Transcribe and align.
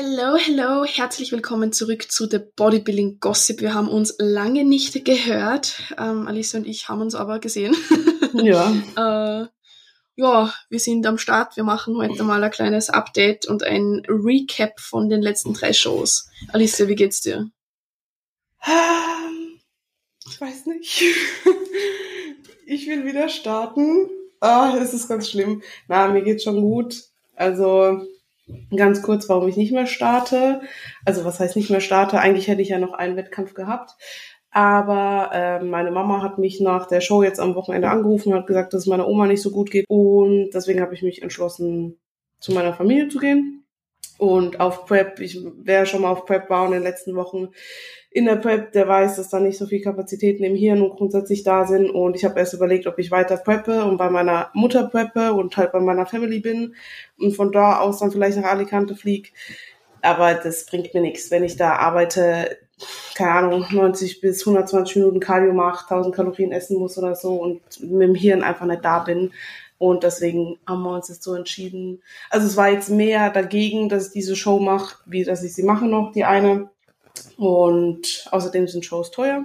Hello, 0.00 0.36
hello, 0.36 0.84
herzlich 0.84 1.32
willkommen 1.32 1.72
zurück 1.72 2.12
zu 2.12 2.28
The 2.30 2.38
Bodybuilding 2.38 3.18
Gossip. 3.18 3.60
Wir 3.60 3.74
haben 3.74 3.88
uns 3.88 4.14
lange 4.20 4.62
nicht 4.62 5.04
gehört. 5.04 5.82
Ähm, 5.98 6.28
Alice 6.28 6.54
und 6.54 6.68
ich 6.68 6.88
haben 6.88 7.00
uns 7.00 7.16
aber 7.16 7.40
gesehen. 7.40 7.74
Ja. 8.32 8.70
äh, 8.94 9.48
ja, 10.14 10.54
wir 10.68 10.78
sind 10.78 11.04
am 11.04 11.18
Start. 11.18 11.56
Wir 11.56 11.64
machen 11.64 11.96
heute 11.96 12.22
mal 12.22 12.44
ein 12.44 12.50
kleines 12.52 12.90
Update 12.90 13.46
und 13.46 13.64
ein 13.64 14.02
Recap 14.06 14.78
von 14.78 15.08
den 15.08 15.20
letzten 15.20 15.52
drei 15.52 15.72
Shows. 15.72 16.28
Alice, 16.52 16.86
wie 16.86 16.94
geht's 16.94 17.20
dir? 17.20 17.50
Ähm, 18.64 19.58
Ich 20.28 20.40
weiß 20.40 20.66
nicht. 20.66 21.02
Ich 22.66 22.86
will 22.86 23.04
wieder 23.04 23.28
starten. 23.28 24.08
Ah, 24.38 24.76
es 24.80 24.94
ist 24.94 25.08
ganz 25.08 25.28
schlimm. 25.28 25.60
Na, 25.88 26.06
mir 26.06 26.22
geht's 26.22 26.44
schon 26.44 26.60
gut. 26.60 27.02
Also, 27.34 28.06
ganz 28.74 29.02
kurz, 29.02 29.28
warum 29.28 29.48
ich 29.48 29.56
nicht 29.56 29.72
mehr 29.72 29.86
starte. 29.86 30.60
Also, 31.04 31.24
was 31.24 31.40
heißt 31.40 31.56
nicht 31.56 31.70
mehr 31.70 31.80
starte? 31.80 32.18
Eigentlich 32.18 32.48
hätte 32.48 32.62
ich 32.62 32.68
ja 32.68 32.78
noch 32.78 32.92
einen 32.92 33.16
Wettkampf 33.16 33.54
gehabt. 33.54 33.92
Aber 34.50 35.30
äh, 35.32 35.62
meine 35.62 35.90
Mama 35.90 36.22
hat 36.22 36.38
mich 36.38 36.60
nach 36.60 36.86
der 36.86 37.00
Show 37.00 37.22
jetzt 37.22 37.38
am 37.38 37.54
Wochenende 37.54 37.90
angerufen 37.90 38.32
und 38.32 38.38
hat 38.38 38.46
gesagt, 38.46 38.72
dass 38.72 38.82
es 38.82 38.86
meiner 38.86 39.06
Oma 39.06 39.26
nicht 39.26 39.42
so 39.42 39.50
gut 39.50 39.70
geht. 39.70 39.84
Und 39.88 40.50
deswegen 40.50 40.80
habe 40.80 40.94
ich 40.94 41.02
mich 41.02 41.22
entschlossen, 41.22 41.98
zu 42.40 42.52
meiner 42.52 42.72
Familie 42.72 43.08
zu 43.08 43.18
gehen. 43.18 43.66
Und 44.18 44.58
auf 44.58 44.86
Prep, 44.86 45.20
ich 45.20 45.38
wer 45.58 45.86
schon 45.86 46.02
mal 46.02 46.10
auf 46.10 46.24
Prep 46.24 46.50
war 46.50 46.66
in 46.66 46.72
den 46.72 46.82
letzten 46.82 47.14
Wochen 47.14 47.50
in 48.18 48.24
der 48.24 48.36
Prep, 48.36 48.72
der 48.72 48.88
weiß, 48.88 49.16
dass 49.16 49.28
da 49.28 49.38
nicht 49.38 49.56
so 49.56 49.66
viel 49.66 49.80
Kapazitäten 49.80 50.42
im 50.42 50.56
Hirn 50.56 50.82
und 50.82 50.96
grundsätzlich 50.96 51.44
da 51.44 51.66
sind. 51.66 51.88
Und 51.88 52.16
ich 52.16 52.24
habe 52.24 52.38
erst 52.40 52.52
überlegt, 52.52 52.88
ob 52.88 52.98
ich 52.98 53.12
weiter 53.12 53.36
preppe 53.36 53.84
und 53.84 53.96
bei 53.96 54.10
meiner 54.10 54.50
Mutter 54.54 54.88
preppe 54.88 55.32
und 55.32 55.56
halt 55.56 55.70
bei 55.70 55.78
meiner 55.78 56.04
Family 56.04 56.40
bin 56.40 56.74
und 57.18 57.36
von 57.36 57.52
da 57.52 57.78
aus 57.78 58.00
dann 58.00 58.10
vielleicht 58.10 58.36
nach 58.36 58.50
Alicante 58.50 58.96
flieg. 58.96 59.32
Aber 60.02 60.34
das 60.34 60.66
bringt 60.66 60.92
mir 60.94 61.00
nichts, 61.00 61.30
wenn 61.30 61.44
ich 61.44 61.56
da 61.56 61.76
arbeite, 61.76 62.58
keine 63.14 63.30
Ahnung, 63.30 63.66
90 63.70 64.20
bis 64.20 64.40
120 64.46 64.96
Minuten 64.96 65.20
Cardio 65.20 65.52
mache, 65.52 65.88
1000 65.88 66.14
Kalorien 66.14 66.50
essen 66.50 66.78
muss 66.78 66.98
oder 66.98 67.14
so 67.14 67.34
und 67.34 67.60
mit 67.80 68.08
dem 68.08 68.14
Hirn 68.16 68.42
einfach 68.42 68.66
nicht 68.66 68.84
da 68.84 68.98
bin. 68.98 69.32
Und 69.78 70.02
deswegen 70.02 70.58
haben 70.66 70.82
wir 70.82 70.90
uns 70.90 71.08
jetzt 71.08 71.22
so 71.22 71.34
entschieden. 71.34 72.02
Also 72.30 72.48
es 72.48 72.56
war 72.56 72.68
jetzt 72.68 72.90
mehr 72.90 73.30
dagegen, 73.30 73.88
dass 73.88 74.08
ich 74.08 74.12
diese 74.12 74.34
Show 74.34 74.58
mache, 74.58 74.96
wie 75.06 75.22
dass 75.22 75.44
ich 75.44 75.54
sie 75.54 75.62
mache 75.62 75.86
noch, 75.86 76.10
die 76.10 76.24
eine. 76.24 76.68
Und 77.36 78.26
außerdem 78.30 78.68
sind 78.68 78.84
Shows 78.84 79.10
teuer. 79.10 79.44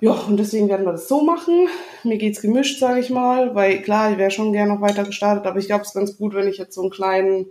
Ja, 0.00 0.12
und 0.12 0.36
deswegen 0.36 0.68
werden 0.68 0.84
wir 0.84 0.92
das 0.92 1.08
so 1.08 1.22
machen. 1.22 1.68
Mir 2.04 2.18
geht's 2.18 2.42
gemischt, 2.42 2.78
sage 2.80 3.00
ich 3.00 3.08
mal, 3.10 3.54
weil 3.54 3.80
klar, 3.80 4.12
ich 4.12 4.18
wäre 4.18 4.30
schon 4.30 4.52
gerne 4.52 4.74
noch 4.74 4.80
weiter 4.82 5.04
gestartet, 5.04 5.46
aber 5.46 5.58
ich 5.58 5.66
glaube, 5.66 5.82
es 5.82 5.88
ist 5.88 5.94
ganz 5.94 6.16
gut, 6.18 6.34
wenn 6.34 6.48
ich 6.48 6.58
jetzt 6.58 6.74
so 6.74 6.82
einen 6.82 6.90
kleinen 6.90 7.46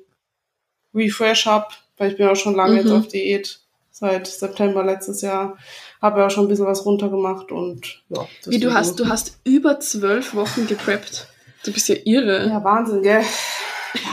Refresh 0.93 1.47
hab, 1.47 1.73
weil 1.97 2.11
ich 2.11 2.17
bin 2.17 2.27
auch 2.27 2.35
schon 2.35 2.55
lange 2.55 2.73
Mhm. 2.73 2.77
jetzt 2.79 2.91
auf 2.91 3.07
Diät. 3.07 3.59
Seit 3.91 4.27
September 4.27 4.83
letztes 4.83 5.21
Jahr 5.21 5.57
habe 6.01 6.19
ja 6.19 6.27
auch 6.27 6.29
schon 6.29 6.45
ein 6.45 6.49
bisschen 6.49 6.65
was 6.67 6.85
runtergemacht 6.85 7.51
und 7.51 8.03
ja. 8.09 8.27
Wie 8.45 8.59
du 8.59 8.73
hast, 8.73 8.99
du 8.99 9.07
hast 9.07 9.39
über 9.45 9.79
zwölf 9.79 10.35
Wochen 10.35 10.67
gepreppt. 10.67 11.27
Du 11.63 11.71
bist 11.73 11.87
ja 11.89 11.95
irre. 12.03 12.47
Ja, 12.47 12.63
Wahnsinn, 12.63 13.01
gell? 13.01 13.23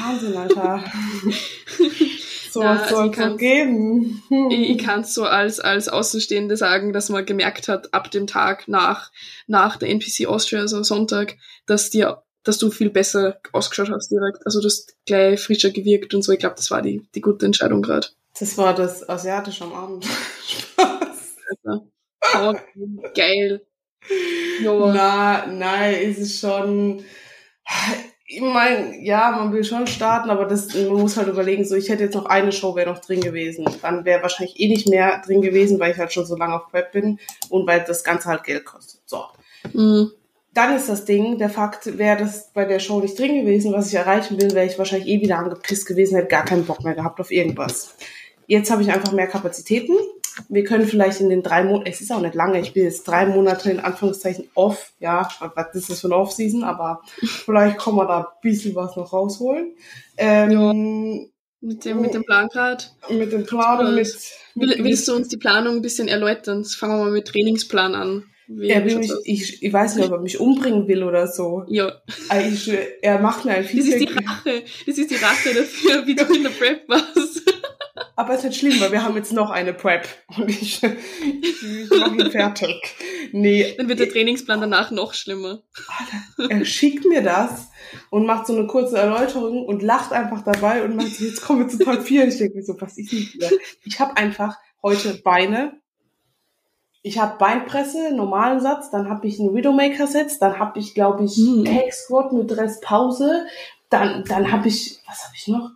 Wahnsinn, 0.01 0.37
Alter. 0.37 0.85
so 2.53 2.63
Ja, 2.63 2.73
also 2.73 2.95
soll 2.95 3.11
ich 3.11 3.19
es 3.19 3.25
so 3.25 3.37
geben. 3.37 4.23
Ich, 4.51 4.71
ich 4.71 4.79
kann 4.85 5.01
es 5.01 5.15
so 5.15 5.25
als, 5.25 5.61
als 5.61 5.89
Außenstehende 5.89 6.57
sagen, 6.57 6.93
dass 6.93 7.09
man 7.09 7.25
gemerkt 7.25 7.69
hat, 7.69 7.93
ab 7.95 8.11
dem 8.11 8.27
Tag 8.27 8.69
nach, 8.69 9.11
nach 9.47 9.77
der 9.77 9.89
NPC 9.89 10.27
Austria, 10.27 10.61
also 10.61 10.83
Sonntag, 10.83 11.37
dass 11.67 11.91
dir, 11.91 12.23
dass 12.45 12.59
du 12.59 12.71
viel 12.71 12.91
besser 12.91 13.41
ausgeschaut 13.53 13.91
hast 13.91 14.11
direkt. 14.11 14.45
Also 14.45 14.61
du 14.61 14.67
hast 14.67 14.97
gleich 15.07 15.41
frischer 15.41 15.71
gewirkt 15.71 16.15
und 16.15 16.23
so. 16.23 16.33
Ich 16.33 16.39
glaube, 16.39 16.57
das 16.57 16.71
war 16.71 16.83
die, 16.83 17.07
die 17.15 17.21
gute 17.21 17.47
Entscheidung 17.47 17.83
gerade. 17.83 18.09
Das 18.39 18.57
war 18.59 18.75
das 18.75 19.09
Asiatische 19.09 19.65
am 19.65 19.73
Abend. 19.73 20.07
Also, 21.65 21.87
oh, 22.39 22.55
geil. 23.15 23.67
Jo. 24.63 24.91
Na, 24.91 25.47
nein, 25.47 25.95
ist 26.03 26.19
es 26.19 26.41
schon. 26.41 27.05
Ich 28.35 28.41
meine, 28.41 28.99
ja, 29.03 29.31
man 29.33 29.53
will 29.53 29.63
schon 29.63 29.87
starten, 29.87 30.31
aber 30.31 30.47
das, 30.47 30.75
man 30.75 31.01
muss 31.01 31.19
halt 31.19 31.29
überlegen, 31.29 31.67
so 31.67 31.75
ich 31.75 31.91
hätte 31.91 32.05
jetzt 32.05 32.15
noch 32.15 32.25
eine 32.25 32.51
Show 32.51 32.75
wäre 32.75 32.91
noch 32.91 33.01
drin 33.01 33.21
gewesen. 33.21 33.67
Dann 33.83 34.07
wäre 34.07 34.23
wahrscheinlich 34.23 34.59
eh 34.59 34.69
nicht 34.69 34.89
mehr 34.89 35.21
drin 35.27 35.43
gewesen, 35.43 35.79
weil 35.79 35.93
ich 35.93 35.99
halt 35.99 36.15
schon 36.15 36.25
so 36.25 36.35
lange 36.35 36.55
auf 36.55 36.71
Prep 36.71 36.93
bin 36.93 37.19
und 37.51 37.67
weil 37.67 37.85
das 37.87 38.05
Ganze 38.05 38.31
halt 38.31 38.45
Geld 38.45 38.65
kostet. 38.65 39.03
So. 39.05 39.25
Mhm. 39.75 40.13
Dann 40.55 40.75
ist 40.75 40.89
das 40.89 41.05
Ding, 41.05 41.37
der 41.37 41.51
Fakt, 41.51 41.99
wäre 41.99 42.19
das 42.19 42.51
bei 42.53 42.65
der 42.65 42.79
Show 42.79 43.01
nicht 43.01 43.19
drin 43.19 43.35
gewesen, 43.35 43.73
was 43.73 43.89
ich 43.89 43.95
erreichen 43.95 44.41
will, 44.41 44.53
wäre 44.53 44.67
ich 44.67 44.79
wahrscheinlich 44.79 45.09
eh 45.09 45.21
wieder 45.21 45.39
angepisst 45.39 45.87
gewesen, 45.87 46.17
hätte 46.17 46.29
gar 46.29 46.45
keinen 46.45 46.65
Bock 46.65 46.85
mehr 46.85 46.95
gehabt 46.95 47.21
auf 47.21 47.31
irgendwas. 47.31 47.95
Jetzt 48.47 48.71
habe 48.71 48.83
ich 48.83 48.91
einfach 48.91 49.13
mehr 49.13 49.27
Kapazitäten. 49.27 49.97
Wir 50.49 50.65
können 50.65 50.87
vielleicht 50.87 51.21
in 51.21 51.29
den 51.29 51.43
drei 51.43 51.65
Monaten, 51.65 51.91
es 51.91 52.01
ist 52.01 52.11
auch 52.13 52.21
nicht 52.21 52.35
lange, 52.35 52.61
ich 52.61 52.73
bin 52.73 52.85
jetzt 52.85 53.05
drei 53.05 53.27
Monate 53.27 53.71
in 53.71 53.81
Anführungszeichen 53.81 54.49
off, 54.55 54.93
ja, 54.99 55.29
was 55.55 55.75
ist 55.75 55.91
das 55.91 56.01
für 56.01 56.07
eine 56.09 56.17
Off-Season, 56.17 56.65
aber 56.65 57.03
vielleicht 57.21 57.79
kann 57.79 57.95
man 57.95 58.09
da 58.09 58.19
ein 58.21 58.27
bisschen 58.43 58.75
was 58.75 58.97
noch 58.97 59.13
rausholen. 59.13 59.75
Ähm, 60.17 61.31
Mit 61.61 61.85
dem, 61.85 62.01
mit 62.01 62.15
dem 62.15 62.25
Plan 62.25 62.49
gerade. 62.49 62.85
Mit 63.11 63.33
dem 63.33 63.45
Plan 63.47 63.87
und 63.87 63.95
mit, 63.95 64.09
mit 64.55 64.79
Will, 64.79 64.85
willst 64.85 65.07
du 65.09 65.15
uns 65.15 65.29
die 65.29 65.37
Planung 65.37 65.77
ein 65.77 65.83
bisschen 65.83 66.09
erläutern? 66.09 66.65
Fangen 66.65 66.99
wir 66.99 67.05
mal 67.05 67.11
mit 67.13 67.29
Trainingsplan 67.29 67.95
an. 67.95 68.25
Er 68.49 68.85
will 68.85 68.99
mich, 68.99 69.13
ich, 69.25 69.63
ich 69.63 69.73
weiß 69.73 69.97
nicht, 69.97 70.07
ob 70.07 70.13
er 70.13 70.21
mich 70.21 70.39
umbringen 70.41 70.87
will 70.89 71.05
oder 71.05 71.27
so. 71.27 71.65
ja, 71.69 71.93
Aber 72.29 72.41
Ich, 72.45 72.71
er 73.01 73.19
macht 73.21 73.45
mir 73.45 73.53
ein 73.53 73.63
das 73.63 73.73
ist 73.73 73.87
die 73.87 73.99
Feedback. 73.99 74.29
Rache. 74.29 74.63
Das 74.87 74.99
ist 74.99 75.11
die 75.11 75.15
Rache 75.15 75.55
dafür, 75.55 76.07
wie 76.07 76.15
du 76.15 76.25
in 76.35 76.43
der 76.43 76.51
Prep 76.51 76.87
warst. 76.89 77.43
Aber 78.17 78.31
es 78.35 78.39
ist 78.41 78.45
nicht 78.45 78.59
schlimm, 78.61 78.81
weil 78.81 78.93
wir 78.93 79.03
haben 79.05 79.17
jetzt 79.17 79.33
noch 79.33 79.51
eine 79.51 79.73
Prep 79.75 80.07
und 80.37 80.49
ich, 80.49 80.83
ich 80.83 81.91
mache 81.91 82.15
ihn 82.17 82.31
fertig. 82.31 82.77
Nee, 83.33 83.75
Dann 83.77 83.89
wird 83.89 84.01
der 84.01 84.09
Trainingsplan 84.09 84.61
danach 84.61 84.91
noch 84.91 85.15
schlimmer. 85.15 85.63
er 86.49 86.65
schickt 86.65 87.05
mir 87.07 87.23
das 87.23 87.69
und 88.11 88.27
macht 88.27 88.47
so 88.47 88.57
eine 88.57 88.67
kurze 88.67 88.99
Erläuterung 88.99 89.65
und 89.67 89.83
lacht 89.83 90.13
einfach 90.13 90.43
dabei 90.43 90.83
und 90.85 90.97
meint, 90.97 91.15
so, 91.15 91.25
jetzt 91.25 91.43
kommen 91.43 91.61
wir 91.61 91.69
zu 91.69 91.79
Tag 91.85 92.03
4. 92.03 92.23
Und 92.25 92.29
ich 92.29 92.39
denke 92.39 92.57
mir 92.57 92.63
so, 92.65 92.81
was 92.81 92.99
ist 92.99 93.13
denn 93.13 93.19
hier? 93.19 93.51
Ich 93.85 94.01
habe 94.01 94.17
einfach 94.17 94.57
heute 94.83 95.15
Beine. 95.23 95.81
Ich 97.05 97.19
habe 97.19 97.37
Beinpresse, 97.39 98.15
normalen 98.15 98.61
Satz, 98.61 98.91
dann 98.91 99.09
habe 99.09 99.27
ich 99.27 99.41
einen 99.41 99.55
Widowmaker-Satz, 99.55 100.39
dann 100.39 100.59
habe 100.61 100.79
ich, 100.79 100.95
glaube 100.95 101.25
ich, 101.25 101.35
Hm. 101.35 101.65
Cake 101.65 101.93
Squat 101.93 102.33
mit 102.33 102.57
Restpause, 102.57 103.45
dann, 103.91 104.25
dann 104.25 104.53
habe 104.53 104.69
ich, 104.69 105.01
was 105.09 105.25
habe 105.25 105.35
ich 105.37 105.49
noch? 105.49 105.71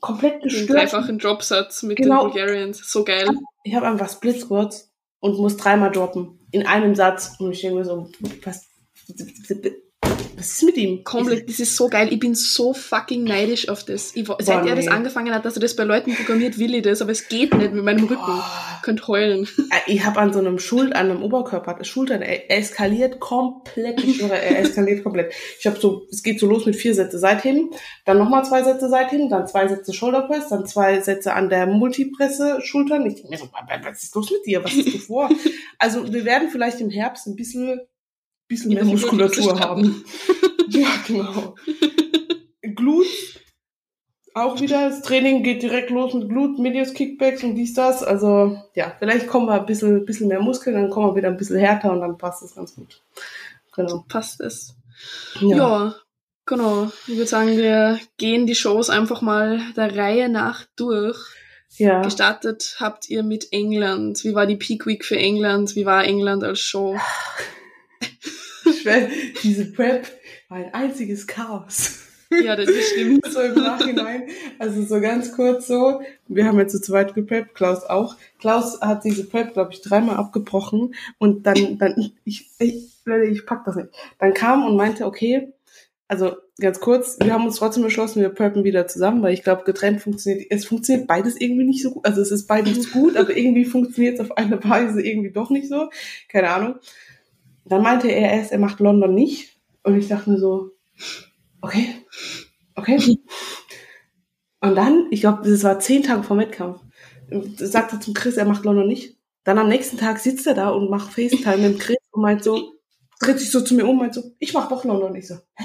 Komplett 0.00 0.34
Den 0.42 0.48
gestört. 0.48 0.78
dreifachen 0.78 1.18
Dropsatz 1.18 1.82
mit 1.82 1.96
Genau. 1.98 2.24
den 2.28 2.32
Bulgarians. 2.32 2.90
So 2.90 3.04
geil. 3.04 3.28
Ich 3.64 3.74
habe 3.74 3.86
einfach 3.86 4.10
Split 4.10 4.40
Squats 4.40 4.90
und 5.20 5.38
muss 5.38 5.56
dreimal 5.56 5.90
droppen. 5.90 6.38
In 6.52 6.66
einem 6.66 6.94
Satz. 6.94 7.36
Und 7.38 7.52
ich 7.52 7.60
denke 7.60 7.78
mir 7.78 7.84
so, 7.84 8.10
was, 8.44 8.66
was 10.38 10.52
ist 10.52 10.62
mit 10.62 10.76
ihm? 10.76 11.02
Komplett, 11.02 11.48
das 11.48 11.58
ist 11.58 11.76
so 11.76 11.88
geil. 11.88 12.12
Ich 12.12 12.20
bin 12.20 12.34
so 12.34 12.72
fucking 12.72 13.24
neidisch 13.24 13.68
auf 13.68 13.84
das. 13.84 14.14
Ich, 14.14 14.26
seit 14.38 14.62
Boah, 14.62 14.68
er 14.68 14.76
das 14.76 14.86
angefangen 14.86 15.34
hat, 15.34 15.44
dass 15.44 15.56
er 15.56 15.60
das 15.60 15.74
bei 15.74 15.82
Leuten 15.82 16.14
programmiert, 16.14 16.58
will 16.58 16.74
ich 16.74 16.82
das, 16.82 17.02
aber 17.02 17.10
es 17.10 17.28
geht 17.28 17.54
nicht 17.54 17.72
mit 17.72 17.84
meinem 17.84 18.04
Rücken. 18.04 18.22
Oh, 18.24 18.42
Könnt 18.82 19.06
heulen. 19.08 19.48
ich 19.86 20.04
habe 20.04 20.20
an 20.20 20.32
so 20.32 20.38
einem 20.38 20.58
Schuld, 20.58 20.94
an 20.94 21.10
einem 21.10 21.22
Oberkörper, 21.22 21.82
Schultern, 21.84 22.22
er 22.22 22.50
eskaliert 22.50 23.18
komplett. 23.18 24.02
Ich 24.02 24.16
schwöre, 24.16 24.40
er 24.40 24.60
eskaliert 24.60 25.02
komplett. 25.02 25.32
Ich 25.58 25.66
habe 25.66 25.78
so, 25.78 26.06
es 26.10 26.22
geht 26.22 26.38
so 26.38 26.46
los 26.46 26.66
mit 26.66 26.76
vier 26.76 26.94
Sätze 26.94 27.18
Seitheben, 27.18 27.70
dann 28.04 28.18
nochmal 28.18 28.44
zwei 28.44 28.62
Sätze 28.62 28.88
Seitheben, 28.88 29.28
dann 29.28 29.46
zwei 29.48 29.66
Sätze 29.66 29.92
Shoulderpress, 29.92 30.48
dann 30.48 30.66
zwei 30.66 31.00
Sätze 31.00 31.34
an 31.34 31.48
der 31.48 31.66
Multipresse 31.66 32.60
Schultern. 32.62 33.04
Ich 33.06 33.14
denke 33.16 33.30
mir 33.30 33.38
so, 33.38 33.48
was 33.82 34.04
ist 34.04 34.14
los 34.14 34.30
mit 34.30 34.46
dir? 34.46 34.62
Was 34.62 34.70
hast 34.70 34.94
du 34.94 34.98
vor? 34.98 35.28
Also 35.80 36.12
wir 36.12 36.24
werden 36.24 36.48
vielleicht 36.50 36.80
im 36.80 36.90
Herbst 36.90 37.28
ein 37.28 37.36
bisschen, 37.36 37.80
bisschen 38.48 38.74
mehr 38.74 38.84
Muskulatur 38.84 39.58
haben. 39.60 40.04
Ja, 40.70 40.88
genau. 41.06 41.54
Glut, 42.74 43.06
auch 44.38 44.60
wieder, 44.60 44.88
das 44.88 45.02
Training 45.02 45.42
geht 45.42 45.62
direkt 45.62 45.90
los 45.90 46.14
mit 46.14 46.28
Glut, 46.28 46.58
Medius, 46.58 46.94
Kickbacks 46.94 47.42
und 47.42 47.54
dies, 47.54 47.74
das. 47.74 48.02
Also, 48.02 48.62
ja, 48.74 48.94
vielleicht 48.98 49.26
kommen 49.26 49.46
wir 49.46 49.54
ein 49.54 49.66
bisschen, 49.66 50.04
bisschen 50.04 50.28
mehr 50.28 50.40
Muskeln, 50.40 50.76
dann 50.76 50.90
kommen 50.90 51.08
wir 51.08 51.16
wieder 51.16 51.28
ein 51.28 51.36
bisschen 51.36 51.58
härter 51.58 51.92
und 51.92 52.00
dann 52.00 52.18
passt 52.18 52.42
es 52.42 52.54
ganz 52.54 52.74
gut. 52.74 53.00
Genau. 53.74 54.04
Passt 54.08 54.40
es. 54.40 54.74
Ja. 55.40 55.94
genau. 56.46 56.90
Ich 57.06 57.16
würde 57.16 57.26
sagen, 57.26 57.56
wir 57.56 57.98
gehen 58.16 58.46
die 58.46 58.54
Shows 58.54 58.90
einfach 58.90 59.22
mal 59.22 59.60
der 59.76 59.96
Reihe 59.96 60.28
nach 60.28 60.66
durch. 60.76 61.18
Ja. 61.76 62.02
Gestartet 62.02 62.76
habt 62.80 63.08
ihr 63.08 63.22
mit 63.22 63.52
England. 63.52 64.24
Wie 64.24 64.34
war 64.34 64.46
die 64.46 64.56
Peak 64.56 64.86
Week 64.86 65.04
für 65.04 65.16
England? 65.18 65.76
Wie 65.76 65.86
war 65.86 66.04
England 66.04 66.44
als 66.44 66.60
Show? 66.60 66.96
Ich 68.70 68.84
weiß, 68.84 69.10
diese 69.42 69.72
Prep 69.72 70.06
war 70.48 70.58
ein 70.58 70.74
einziges 70.74 71.26
Chaos. 71.26 71.98
Ja, 72.30 72.56
das 72.56 72.68
stimmt. 72.68 73.26
so 73.26 73.40
im 73.40 73.54
Nachhinein. 73.54 74.24
Also 74.58 74.82
so 74.82 75.00
ganz 75.00 75.32
kurz 75.32 75.66
so. 75.66 76.02
Wir 76.26 76.44
haben 76.44 76.58
jetzt 76.58 76.72
zu 76.72 76.80
zweit 76.80 77.14
gepreppt, 77.14 77.54
Klaus 77.54 77.84
auch. 77.84 78.16
Klaus 78.38 78.80
hat 78.80 79.04
diese 79.04 79.24
Prep, 79.24 79.54
glaube 79.54 79.72
ich, 79.72 79.80
dreimal 79.80 80.16
abgebrochen 80.16 80.94
und 81.18 81.46
dann, 81.46 81.78
dann, 81.78 82.12
ich, 82.24 82.50
ich, 82.58 82.90
ich 83.06 83.46
pack 83.46 83.64
das 83.64 83.76
nicht. 83.76 83.88
Dann 84.18 84.34
kam 84.34 84.66
und 84.66 84.76
meinte, 84.76 85.06
okay, 85.06 85.52
also 86.06 86.36
ganz 86.58 86.80
kurz, 86.80 87.18
wir 87.22 87.32
haben 87.32 87.44
uns 87.44 87.56
trotzdem 87.56 87.82
beschlossen, 87.82 88.22
wir 88.22 88.30
purpen 88.30 88.64
wieder 88.64 88.86
zusammen, 88.86 89.22
weil 89.22 89.34
ich 89.34 89.42
glaube, 89.42 89.64
getrennt 89.64 90.00
funktioniert, 90.00 90.46
es 90.50 90.64
funktioniert 90.64 91.06
beides 91.06 91.38
irgendwie 91.38 91.64
nicht 91.64 91.82
so 91.82 91.92
gut. 91.92 92.04
Also 92.04 92.22
es 92.22 92.30
ist 92.30 92.46
beides 92.46 92.92
gut, 92.92 93.16
aber 93.16 93.36
irgendwie 93.36 93.64
funktioniert 93.66 94.14
es 94.14 94.20
auf 94.20 94.36
eine 94.36 94.62
Weise 94.64 95.02
irgendwie 95.02 95.30
doch 95.30 95.50
nicht 95.50 95.68
so. 95.68 95.90
Keine 96.28 96.50
Ahnung. 96.50 96.74
Dann 97.68 97.82
meinte 97.82 98.08
er 98.08 98.32
erst, 98.32 98.52
er 98.52 98.58
macht 98.58 98.80
London 98.80 99.14
nicht. 99.14 99.58
Und 99.82 99.96
ich 99.96 100.08
dachte 100.08 100.30
mir 100.30 100.38
so, 100.38 100.72
okay, 101.60 101.86
okay. 102.74 103.18
Und 104.60 104.74
dann, 104.74 105.06
ich 105.10 105.20
glaube, 105.20 105.48
das 105.48 105.62
war 105.64 105.78
zehn 105.78 106.02
Tage 106.02 106.22
vor 106.22 106.36
Wettkampf, 106.38 106.80
sagte 107.56 108.00
zum 108.00 108.14
Chris, 108.14 108.36
er 108.36 108.44
macht 108.44 108.64
London 108.64 108.88
nicht. 108.88 109.16
Dann 109.44 109.58
am 109.58 109.68
nächsten 109.68 109.96
Tag 109.96 110.18
sitzt 110.18 110.46
er 110.46 110.54
da 110.54 110.70
und 110.70 110.90
macht 110.90 111.12
FaceTime 111.12 111.68
mit 111.68 111.80
Chris 111.80 111.96
und 112.10 112.22
meint 112.22 112.42
so, 112.42 112.74
dreht 113.20 113.38
sich 113.38 113.50
so 113.50 113.60
zu 113.60 113.74
mir 113.74 113.84
um 113.84 113.92
und 113.92 113.98
meint 113.98 114.14
so, 114.14 114.22
ich 114.38 114.52
mach 114.52 114.68
doch 114.68 114.84
London. 114.84 115.14
Ich 115.14 115.28
so, 115.28 115.36
hä? 115.54 115.64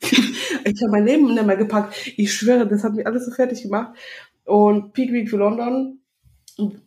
ich 0.02 0.82
habe 0.82 0.90
mein 0.90 1.06
Leben 1.06 1.32
nicht 1.32 1.46
mehr 1.46 1.56
gepackt. 1.56 1.94
Ich 2.16 2.32
schwöre, 2.32 2.66
das 2.66 2.84
hat 2.84 2.94
mich 2.94 3.06
alles 3.06 3.26
so 3.26 3.32
fertig 3.32 3.62
gemacht. 3.62 3.96
Und 4.44 4.92
Peak 4.92 5.12
Week 5.12 5.28
für 5.28 5.36
London. 5.36 6.00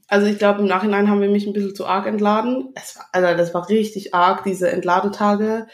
Also 0.08 0.28
ich 0.28 0.40
glaube, 0.40 0.62
im 0.62 0.68
Nachhinein 0.68 1.10
haben 1.10 1.22
wir 1.22 1.30
mich 1.30 1.46
ein 1.46 1.54
bisschen 1.54 1.76
zu 1.76 1.86
arg 1.86 2.08
entladen. 2.08 2.74
Es 2.76 2.96
war, 2.96 3.08
also 3.12 3.38
das 3.38 3.54
war 3.54 3.70
richtig 3.70 4.14
arg, 4.14 4.44
diese 4.44 4.70
Entladetage. 4.72 5.68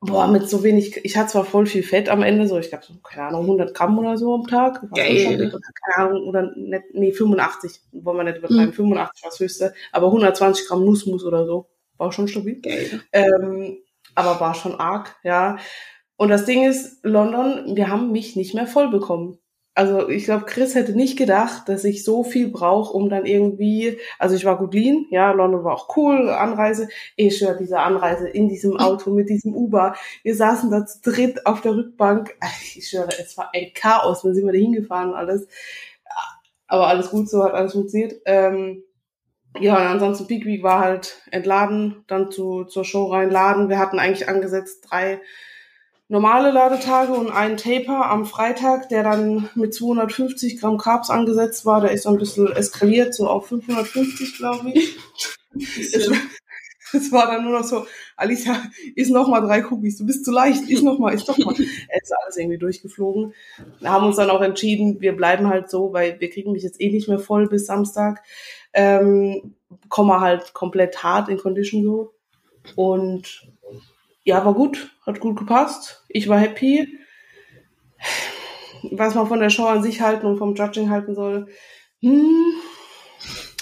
Boah, 0.00 0.28
mit 0.28 0.48
so 0.48 0.62
wenig, 0.62 1.04
ich 1.04 1.16
hatte 1.16 1.32
zwar 1.32 1.44
voll 1.44 1.66
viel 1.66 1.82
Fett 1.82 2.08
am 2.08 2.22
Ende, 2.22 2.46
so 2.46 2.56
ich 2.56 2.68
glaube 2.68 2.84
so, 2.86 2.94
keine 3.02 3.28
Ahnung, 3.28 3.42
100 3.42 3.74
Gramm 3.74 3.98
oder 3.98 4.16
so 4.16 4.32
am 4.32 4.46
Tag. 4.46 4.80
Geil. 4.94 5.50
Keine 5.50 6.08
Ahnung, 6.08 6.28
oder 6.28 6.52
nicht, 6.54 6.84
nee, 6.92 7.10
85, 7.10 7.80
wollen 7.90 8.16
wir 8.18 8.22
nicht 8.24 8.38
übertreiben, 8.38 8.66
mhm. 8.66 8.72
85 8.74 9.24
war 9.24 9.30
das 9.30 9.40
höchste, 9.40 9.74
aber 9.90 10.06
120 10.06 10.68
Gramm 10.68 10.84
Nussmus 10.84 11.24
oder 11.24 11.46
so, 11.46 11.66
war 11.96 12.12
schon 12.12 12.28
stabil. 12.28 12.60
Geil. 12.60 13.02
Ähm, 13.10 13.78
aber 14.14 14.38
war 14.38 14.54
schon 14.54 14.78
arg, 14.78 15.16
ja. 15.24 15.58
Und 16.16 16.28
das 16.28 16.44
Ding 16.44 16.64
ist, 16.64 17.04
London, 17.04 17.74
wir 17.74 17.88
haben 17.88 18.12
mich 18.12 18.36
nicht 18.36 18.54
mehr 18.54 18.68
voll 18.68 18.90
bekommen. 18.90 19.38
Also 19.78 20.08
ich 20.08 20.24
glaube, 20.24 20.44
Chris 20.44 20.74
hätte 20.74 20.90
nicht 20.90 21.16
gedacht, 21.16 21.68
dass 21.68 21.84
ich 21.84 22.02
so 22.02 22.24
viel 22.24 22.48
brauche, 22.48 22.92
um 22.92 23.08
dann 23.08 23.24
irgendwie, 23.26 23.96
also 24.18 24.34
ich 24.34 24.44
war 24.44 24.58
gut 24.58 24.74
lean, 24.74 25.06
ja, 25.10 25.30
London 25.30 25.62
war 25.62 25.76
auch 25.76 25.96
cool, 25.96 26.30
Anreise. 26.30 26.88
Ich 27.14 27.38
schwör, 27.38 27.54
diese 27.54 27.78
Anreise 27.78 28.28
in 28.28 28.48
diesem 28.48 28.76
Auto 28.80 29.10
mit 29.10 29.28
diesem 29.28 29.54
Uber. 29.54 29.94
Wir 30.24 30.34
saßen 30.34 30.72
da 30.72 30.84
zu 30.84 31.00
dritt 31.00 31.46
auf 31.46 31.60
der 31.60 31.76
Rückbank. 31.76 32.36
Ich 32.74 32.88
schwöre, 32.88 33.10
es 33.20 33.38
war 33.38 33.50
ein 33.54 33.70
Chaos, 33.72 34.22
dann 34.22 34.34
sind 34.34 34.46
wir 34.46 34.52
da 34.52 34.58
hingefahren 34.58 35.10
und 35.10 35.14
alles. 35.14 35.46
Aber 36.66 36.88
alles 36.88 37.10
gut, 37.10 37.30
so 37.30 37.44
hat 37.44 37.54
alles 37.54 37.74
funktioniert. 37.74 38.14
Ähm, 38.24 38.82
ja, 39.60 39.76
und 39.76 39.86
ansonsten 39.86 40.26
Peak 40.26 40.44
Week 40.44 40.64
war 40.64 40.80
halt 40.80 41.22
entladen, 41.30 42.02
dann 42.08 42.32
zu, 42.32 42.64
zur 42.64 42.84
Show 42.84 43.12
reinladen. 43.12 43.68
Wir 43.68 43.78
hatten 43.78 44.00
eigentlich 44.00 44.28
angesetzt 44.28 44.88
drei 44.90 45.20
normale 46.08 46.50
Ladetage 46.50 47.12
und 47.12 47.30
einen 47.30 47.58
Taper 47.58 48.10
am 48.10 48.24
Freitag, 48.24 48.88
der 48.88 49.02
dann 49.02 49.50
mit 49.54 49.74
250 49.74 50.58
Gramm 50.58 50.78
Carbs 50.78 51.10
angesetzt 51.10 51.66
war. 51.66 51.80
Der 51.80 51.92
ist 51.92 52.04
so 52.04 52.08
ein 52.08 52.18
bisschen 52.18 52.50
eskaliert, 52.50 53.14
so 53.14 53.28
auf 53.28 53.46
550, 53.48 54.36
glaube 54.36 54.70
ich. 54.70 54.96
es, 55.58 56.10
es, 56.92 57.12
war 57.12 57.26
dann 57.26 57.44
nur 57.44 57.58
noch 57.58 57.64
so, 57.64 57.86
Alicia, 58.16 58.62
iss 58.96 59.10
noch 59.10 59.28
mal 59.28 59.40
drei 59.40 59.62
Cookies, 59.66 59.98
du 59.98 60.06
bist 60.06 60.24
zu 60.24 60.32
leicht, 60.32 60.68
iss 60.70 60.82
noch 60.82 60.98
mal, 60.98 61.12
iss 61.14 61.26
noch 61.26 61.38
mal. 61.38 61.54
Es 61.54 62.04
ist 62.04 62.14
alles 62.22 62.36
irgendwie 62.38 62.58
durchgeflogen. 62.58 63.34
Wir 63.80 63.90
haben 63.90 64.06
uns 64.06 64.16
dann 64.16 64.30
auch 64.30 64.40
entschieden, 64.40 65.00
wir 65.00 65.14
bleiben 65.14 65.48
halt 65.48 65.70
so, 65.70 65.92
weil 65.92 66.18
wir 66.20 66.30
kriegen 66.30 66.52
mich 66.52 66.62
jetzt 66.62 66.80
eh 66.80 66.90
nicht 66.90 67.08
mehr 67.08 67.18
voll 67.18 67.48
bis 67.48 67.66
Samstag. 67.66 68.22
Ähm, 68.72 69.54
komme 69.90 70.20
halt 70.20 70.54
komplett 70.54 71.02
hart 71.02 71.28
in 71.28 71.36
Condition 71.36 71.82
so. 71.82 72.14
Und 72.76 73.48
ja, 74.28 74.44
war 74.44 74.52
gut, 74.52 74.90
hat 75.06 75.20
gut 75.20 75.38
gepasst. 75.38 76.04
Ich 76.10 76.28
war 76.28 76.38
happy. 76.38 76.98
Was 78.82 79.14
man 79.14 79.26
von 79.26 79.40
der 79.40 79.48
Show 79.48 79.64
an 79.64 79.82
sich 79.82 80.02
halten 80.02 80.26
und 80.26 80.36
vom 80.36 80.54
Judging 80.54 80.90
halten 80.90 81.14
soll, 81.14 81.46
hm, 82.02 82.52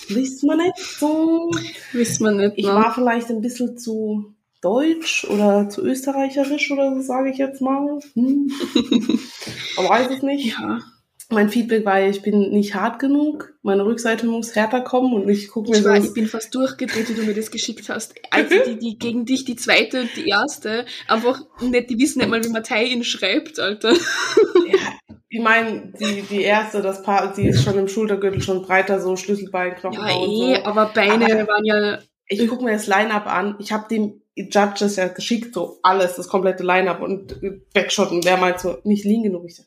wissen 0.08 0.48
wir 0.48 0.56
nicht 0.56 0.76
so. 0.76 1.52
Wissen 1.92 2.24
wir 2.24 2.32
nicht. 2.32 2.58
Ich 2.58 2.66
ne? 2.66 2.74
war 2.74 2.92
vielleicht 2.92 3.30
ein 3.30 3.42
bisschen 3.42 3.78
zu 3.78 4.34
deutsch 4.60 5.24
oder 5.30 5.68
zu 5.68 5.82
österreicherisch 5.82 6.72
oder 6.72 6.96
so, 6.96 7.00
sage 7.00 7.30
ich 7.30 7.38
jetzt 7.38 7.62
mal. 7.62 8.00
Hm. 8.14 8.50
Man 9.76 9.88
weiß 9.88 10.10
es 10.16 10.22
nicht. 10.22 10.58
Ja 10.58 10.80
mein 11.28 11.48
Feedback 11.48 11.84
war, 11.84 12.00
ich 12.00 12.22
bin 12.22 12.50
nicht 12.50 12.74
hart 12.74 12.98
genug, 12.98 13.54
meine 13.62 13.84
Rückseite 13.84 14.26
muss 14.26 14.54
härter 14.54 14.80
kommen 14.82 15.12
und 15.12 15.28
ich 15.28 15.48
gucke 15.48 15.70
mir 15.70 15.78
ich 15.78 15.84
war, 15.84 15.96
Ich 15.96 16.14
bin 16.14 16.26
fast 16.26 16.54
durchgedreht, 16.54 17.08
wie 17.08 17.14
du 17.14 17.22
mir 17.22 17.34
das 17.34 17.50
geschickt 17.50 17.88
hast. 17.88 18.14
Also 18.30 18.54
die, 18.66 18.78
die 18.78 18.98
gegen 18.98 19.24
dich, 19.24 19.44
die 19.44 19.56
zweite 19.56 20.02
und 20.02 20.10
die 20.16 20.28
erste, 20.28 20.86
einfach 21.08 21.40
nicht, 21.60 21.90
die 21.90 21.98
wissen 21.98 22.20
nicht 22.20 22.28
mal, 22.28 22.44
wie 22.44 22.48
man 22.48 22.62
Teil 22.62 23.02
schreibt, 23.02 23.58
Alter. 23.58 23.92
Ja, 23.92 24.78
ich 25.28 25.40
meine, 25.40 25.92
die, 25.98 26.22
die 26.22 26.42
erste, 26.42 26.80
das 26.80 27.02
Paar, 27.02 27.34
die 27.34 27.48
ist 27.48 27.64
schon 27.64 27.78
im 27.78 27.88
Schultergürtel 27.88 28.40
schon 28.40 28.62
breiter, 28.62 29.00
so 29.00 29.16
Schlüsselbein, 29.16 29.74
Knochen. 29.74 29.98
Ja, 29.98 30.08
eh, 30.08 30.56
so. 30.56 30.64
aber 30.64 30.86
Beine 30.94 31.24
aber 31.24 31.48
waren 31.48 31.64
ja. 31.64 31.98
Ich 32.28 32.48
gucke 32.48 32.64
mir 32.64 32.72
das 32.72 32.88
Line-Up 32.88 33.26
an. 33.26 33.54
Ich 33.60 33.70
habe 33.70 33.86
dem 33.88 34.20
Judges 34.34 34.96
ja 34.96 35.06
geschickt, 35.08 35.54
so 35.54 35.78
alles, 35.82 36.16
das 36.16 36.28
komplette 36.28 36.64
Line-Up 36.64 37.00
und 37.00 37.40
Backshot 37.72 38.10
und 38.10 38.24
der 38.24 38.36
meint 38.36 38.58
so, 38.58 38.78
nicht 38.82 39.04
liegen 39.04 39.22
genug. 39.24 39.44
Ich 39.46 39.56
so, 39.56 39.62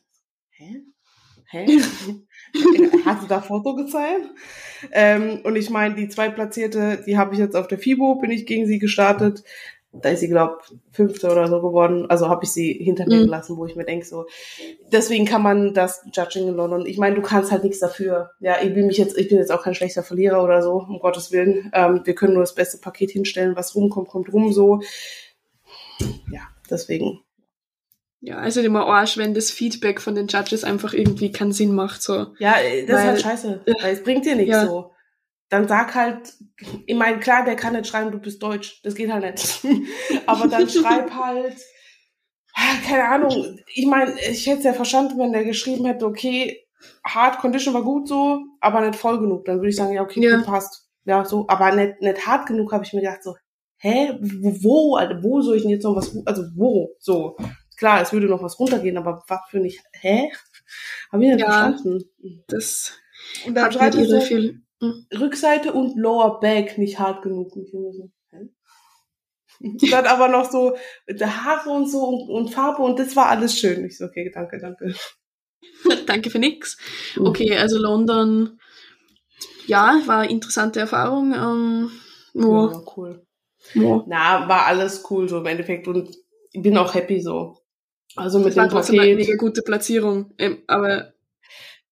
hä? 0.50 0.84
Hä? 1.50 1.66
Hast 3.04 3.22
du 3.22 3.26
da 3.26 3.40
Foto 3.40 3.74
gezeigt? 3.74 4.26
Ähm, 4.92 5.40
und 5.44 5.56
ich 5.56 5.70
meine, 5.70 5.94
die 5.94 6.08
Zweitplatzierte, 6.08 7.02
die 7.06 7.18
habe 7.18 7.34
ich 7.34 7.40
jetzt 7.40 7.56
auf 7.56 7.68
der 7.68 7.78
FIBO, 7.78 8.16
bin 8.16 8.30
ich 8.30 8.46
gegen 8.46 8.66
sie 8.66 8.78
gestartet. 8.78 9.44
Da 9.92 10.10
ist 10.10 10.20
sie, 10.20 10.28
glaube 10.28 10.60
fünfte 10.92 11.28
oder 11.30 11.48
so 11.48 11.60
geworden. 11.60 12.06
Also 12.08 12.28
habe 12.28 12.44
ich 12.44 12.52
sie 12.52 12.72
hinter 12.72 13.06
mir 13.06 13.16
mhm. 13.16 13.24
gelassen, 13.24 13.56
wo 13.56 13.66
ich 13.66 13.74
mir 13.74 13.84
denke, 13.84 14.06
so, 14.06 14.26
deswegen 14.92 15.24
kann 15.24 15.42
man 15.42 15.74
das 15.74 16.04
Judging 16.12 16.46
in 16.46 16.54
London. 16.54 16.86
Ich 16.86 16.96
meine, 16.96 17.16
du 17.16 17.22
kannst 17.22 17.50
halt 17.50 17.64
nichts 17.64 17.80
dafür. 17.80 18.30
Ja, 18.38 18.62
ich 18.62 18.74
will 18.76 18.86
mich 18.86 18.98
jetzt, 18.98 19.18
ich 19.18 19.28
bin 19.28 19.38
jetzt 19.38 19.50
auch 19.50 19.64
kein 19.64 19.74
schlechter 19.74 20.04
Verlierer 20.04 20.44
oder 20.44 20.62
so, 20.62 20.74
um 20.74 21.00
Gottes 21.00 21.32
Willen. 21.32 21.72
Ähm, 21.74 22.02
wir 22.04 22.14
können 22.14 22.34
nur 22.34 22.44
das 22.44 22.54
beste 22.54 22.78
Paket 22.78 23.10
hinstellen, 23.10 23.56
was 23.56 23.74
rumkommt, 23.74 24.08
kommt 24.08 24.32
rum 24.32 24.52
so. 24.52 24.80
Ja, 26.30 26.42
deswegen 26.70 27.20
ja, 28.20 28.36
also 28.36 28.60
immer 28.60 28.86
Arsch, 28.86 29.16
wenn 29.16 29.34
das 29.34 29.50
Feedback 29.50 30.00
von 30.00 30.14
den 30.14 30.26
Judges 30.26 30.62
einfach 30.62 30.92
irgendwie 30.92 31.32
keinen 31.32 31.52
Sinn 31.52 31.74
macht. 31.74 32.02
So. 32.02 32.34
Ja, 32.38 32.60
äh, 32.60 32.84
das 32.84 32.96
weil, 32.96 33.02
ist 33.02 33.06
halt 33.06 33.20
scheiße. 33.22 33.64
Weil 33.80 33.94
es 33.94 34.02
bringt 34.02 34.26
dir 34.26 34.36
nichts 34.36 34.52
ja. 34.52 34.66
so. 34.66 34.92
Dann 35.48 35.66
sag 35.66 35.94
halt, 35.94 36.34
ich 36.86 36.94
meine, 36.94 37.18
klar, 37.18 37.44
der 37.44 37.56
kann 37.56 37.72
nicht 37.72 37.86
schreiben, 37.86 38.12
du 38.12 38.18
bist 38.18 38.42
deutsch. 38.42 38.80
Das 38.84 38.94
geht 38.94 39.10
halt 39.10 39.24
nicht. 39.24 39.64
Aber 40.26 40.46
dann 40.48 40.68
schreib 40.68 41.10
halt, 41.14 41.56
keine 42.86 43.08
Ahnung. 43.08 43.58
Ich 43.74 43.86
meine, 43.86 44.12
ich 44.20 44.46
hätte 44.46 44.58
es 44.58 44.64
ja 44.64 44.72
verstanden, 44.74 45.18
wenn 45.18 45.32
der 45.32 45.44
geschrieben 45.44 45.86
hätte, 45.86 46.06
okay, 46.06 46.66
Hard 47.04 47.38
Condition 47.38 47.74
war 47.74 47.82
gut 47.82 48.08
so, 48.08 48.40
aber 48.60 48.80
nicht 48.80 48.98
voll 48.98 49.18
genug. 49.20 49.44
Dann 49.44 49.56
würde 49.56 49.68
ich 49.68 49.76
sagen, 49.76 49.92
ja, 49.92 50.02
okay, 50.02 50.22
ja. 50.22 50.40
passt. 50.42 50.88
Ja, 51.04 51.24
so, 51.24 51.46
aber 51.48 51.74
nicht, 51.74 52.00
nicht 52.00 52.26
hart 52.26 52.46
genug, 52.46 52.72
habe 52.72 52.84
ich 52.84 52.92
mir 52.92 53.00
gedacht, 53.00 53.22
so, 53.22 53.34
hä, 53.78 54.18
wo, 54.20 54.96
also, 54.96 55.22
wo 55.22 55.40
soll 55.40 55.56
ich 55.56 55.62
denn 55.62 55.70
jetzt 55.70 55.84
noch 55.84 55.96
was, 55.96 56.14
also 56.26 56.42
wo, 56.54 56.94
so. 56.98 57.36
Klar, 57.80 58.02
es 58.02 58.12
würde 58.12 58.26
noch 58.26 58.42
was 58.42 58.60
runtergehen, 58.60 58.98
aber 58.98 59.24
was 59.26 59.40
für 59.48 59.58
nicht, 59.58 59.82
hä? 59.92 60.30
Hab 61.10 61.18
ich 61.22 61.28
nicht 61.28 61.40
ja, 61.40 61.46
verstanden. 61.46 62.04
Das 62.46 62.92
und 63.46 63.54
dann 63.54 63.72
schreibt 63.72 63.94
er 63.94 64.04
so, 64.04 64.20
viel. 64.20 64.60
Hm. 64.82 65.06
Rückseite 65.18 65.72
und 65.72 65.96
Lower 65.96 66.40
Back 66.40 66.76
nicht 66.76 66.98
hart 66.98 67.22
genug. 67.22 67.56
Ich 67.56 67.70
so, 67.70 68.10
hä? 68.32 68.50
dann 69.90 70.04
aber 70.04 70.28
noch 70.28 70.50
so 70.50 70.76
Haare 71.08 71.70
und 71.70 71.90
so 71.90 72.04
und, 72.04 72.28
und, 72.28 72.48
Farbe 72.50 72.82
und 72.82 72.98
das 72.98 73.16
war 73.16 73.30
alles 73.30 73.58
schön. 73.58 73.82
Ich 73.86 73.96
so, 73.96 74.04
okay, 74.04 74.30
danke, 74.30 74.58
danke. 74.58 74.94
danke 76.06 76.28
für 76.28 76.38
nix. 76.38 76.76
Okay, 77.18 77.56
also 77.56 77.78
London, 77.78 78.60
ja, 79.64 80.02
war 80.04 80.18
eine 80.18 80.30
interessante 80.30 80.80
Erfahrung. 80.80 81.32
Ähm, 81.32 81.90
oh. 82.34 82.68
Ja, 82.70 82.82
cool. 82.94 83.26
Oh. 83.76 84.04
Na, 84.06 84.46
war 84.50 84.66
alles 84.66 85.02
cool 85.10 85.30
so 85.30 85.38
im 85.38 85.46
Endeffekt 85.46 85.88
und 85.88 86.14
ich 86.52 86.60
bin 86.60 86.76
auch 86.76 86.92
happy 86.92 87.22
so. 87.22 87.56
Also 88.16 88.38
mit 88.38 88.48
das 88.48 88.54
dem 88.54 88.72
war 88.72 88.82
Paket. 88.82 89.00
Eine 89.00 89.14
mega 89.14 89.36
gute 89.36 89.62
Platzierung, 89.62 90.32
ähm, 90.38 90.58
aber 90.66 91.12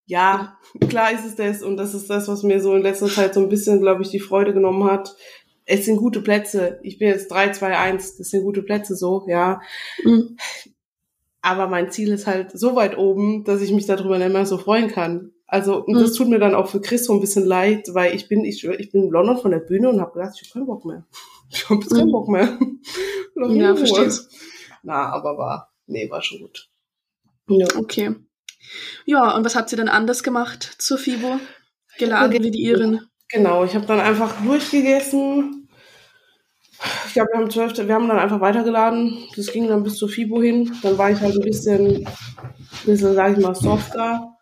ja, 0.06 0.56
klar 0.88 1.12
ist 1.12 1.26
es 1.26 1.36
das 1.36 1.62
und 1.62 1.76
das 1.76 1.94
ist 1.94 2.08
das, 2.08 2.28
was 2.28 2.42
mir 2.42 2.60
so 2.60 2.74
in 2.74 2.82
letzter 2.82 3.08
Zeit 3.08 3.34
so 3.34 3.40
ein 3.40 3.50
bisschen, 3.50 3.80
glaube 3.80 4.02
ich, 4.02 4.08
die 4.08 4.20
Freude 4.20 4.54
genommen 4.54 4.90
hat. 4.90 5.14
Es 5.66 5.84
sind 5.84 5.98
gute 5.98 6.22
Plätze. 6.22 6.80
Ich 6.82 6.98
bin 6.98 7.08
jetzt 7.08 7.28
3, 7.28 7.52
2, 7.52 7.76
1. 7.76 8.16
Das 8.16 8.30
sind 8.30 8.42
gute 8.42 8.62
Plätze 8.62 8.96
so, 8.96 9.26
ja. 9.28 9.60
Mhm. 10.02 10.38
Aber 11.42 11.68
mein 11.68 11.90
Ziel 11.90 12.10
ist 12.10 12.26
halt 12.26 12.58
so 12.58 12.74
weit 12.74 12.96
oben, 12.96 13.44
dass 13.44 13.60
ich 13.60 13.70
mich 13.70 13.84
darüber 13.84 14.18
nicht 14.18 14.32
mehr 14.32 14.46
so 14.46 14.56
freuen 14.56 14.88
kann. 14.88 15.32
Also, 15.46 15.84
und 15.84 15.94
mhm. 15.94 16.00
das 16.00 16.14
tut 16.14 16.28
mir 16.28 16.38
dann 16.38 16.54
auch 16.54 16.68
für 16.68 16.80
Chris 16.80 17.04
so 17.04 17.12
ein 17.12 17.20
bisschen 17.20 17.44
leid, 17.44 17.90
weil 17.92 18.14
ich 18.14 18.28
bin, 18.28 18.46
ich, 18.46 18.64
ich 18.64 18.90
bin 18.90 19.04
in 19.04 19.10
London 19.10 19.36
von 19.36 19.50
der 19.50 19.58
Bühne 19.58 19.90
und 19.90 20.00
habe 20.00 20.12
gedacht, 20.18 20.38
ich 20.40 20.48
habe 20.48 20.52
keinen 20.54 20.66
Bock 20.66 20.86
mehr. 20.86 21.04
Ich 21.50 21.68
habe 21.68 21.80
jetzt 21.80 21.94
keinen 21.94 22.08
mhm. 22.08 22.12
Bock 22.12 22.28
mehr. 22.28 22.58
ja, 23.50 23.76
verstehe. 23.76 24.10
Na, 24.82 25.10
aber 25.10 25.36
war 25.36 25.72
nee, 25.88 26.08
war 26.10 26.22
schon 26.22 26.38
gut. 26.38 26.68
Ja. 27.48 27.66
Okay. 27.76 28.14
Ja, 29.04 29.34
und 29.34 29.44
was 29.44 29.56
habt 29.56 29.72
ihr 29.72 29.78
dann 29.78 29.88
anders 29.88 30.22
gemacht 30.22 30.76
zur 30.78 30.98
FIBO? 30.98 31.40
Geladen 31.98 32.42
wie 32.42 32.50
die 32.50 32.62
Iren? 32.62 33.08
Genau, 33.30 33.64
ich 33.64 33.74
habe 33.74 33.86
dann 33.86 34.00
einfach 34.00 34.40
durchgegessen. 34.42 35.68
Ich 37.06 37.14
glaube, 37.14 37.30
wir 37.32 37.40
haben 37.40 37.50
12. 37.50 37.86
Wir 37.86 37.94
haben 37.94 38.08
dann 38.08 38.18
einfach 38.18 38.40
weitergeladen. 38.40 39.18
Das 39.34 39.52
ging 39.52 39.66
dann 39.68 39.82
bis 39.82 39.96
zur 39.96 40.08
FIBO 40.08 40.40
hin. 40.40 40.72
Dann 40.82 40.96
war 40.96 41.10
ich 41.10 41.20
halt 41.20 41.34
ein 41.34 41.40
bisschen, 41.40 42.08
bisschen, 42.84 43.14
sag 43.14 43.36
ich 43.36 43.44
mal, 43.44 43.54
softer. 43.54 44.36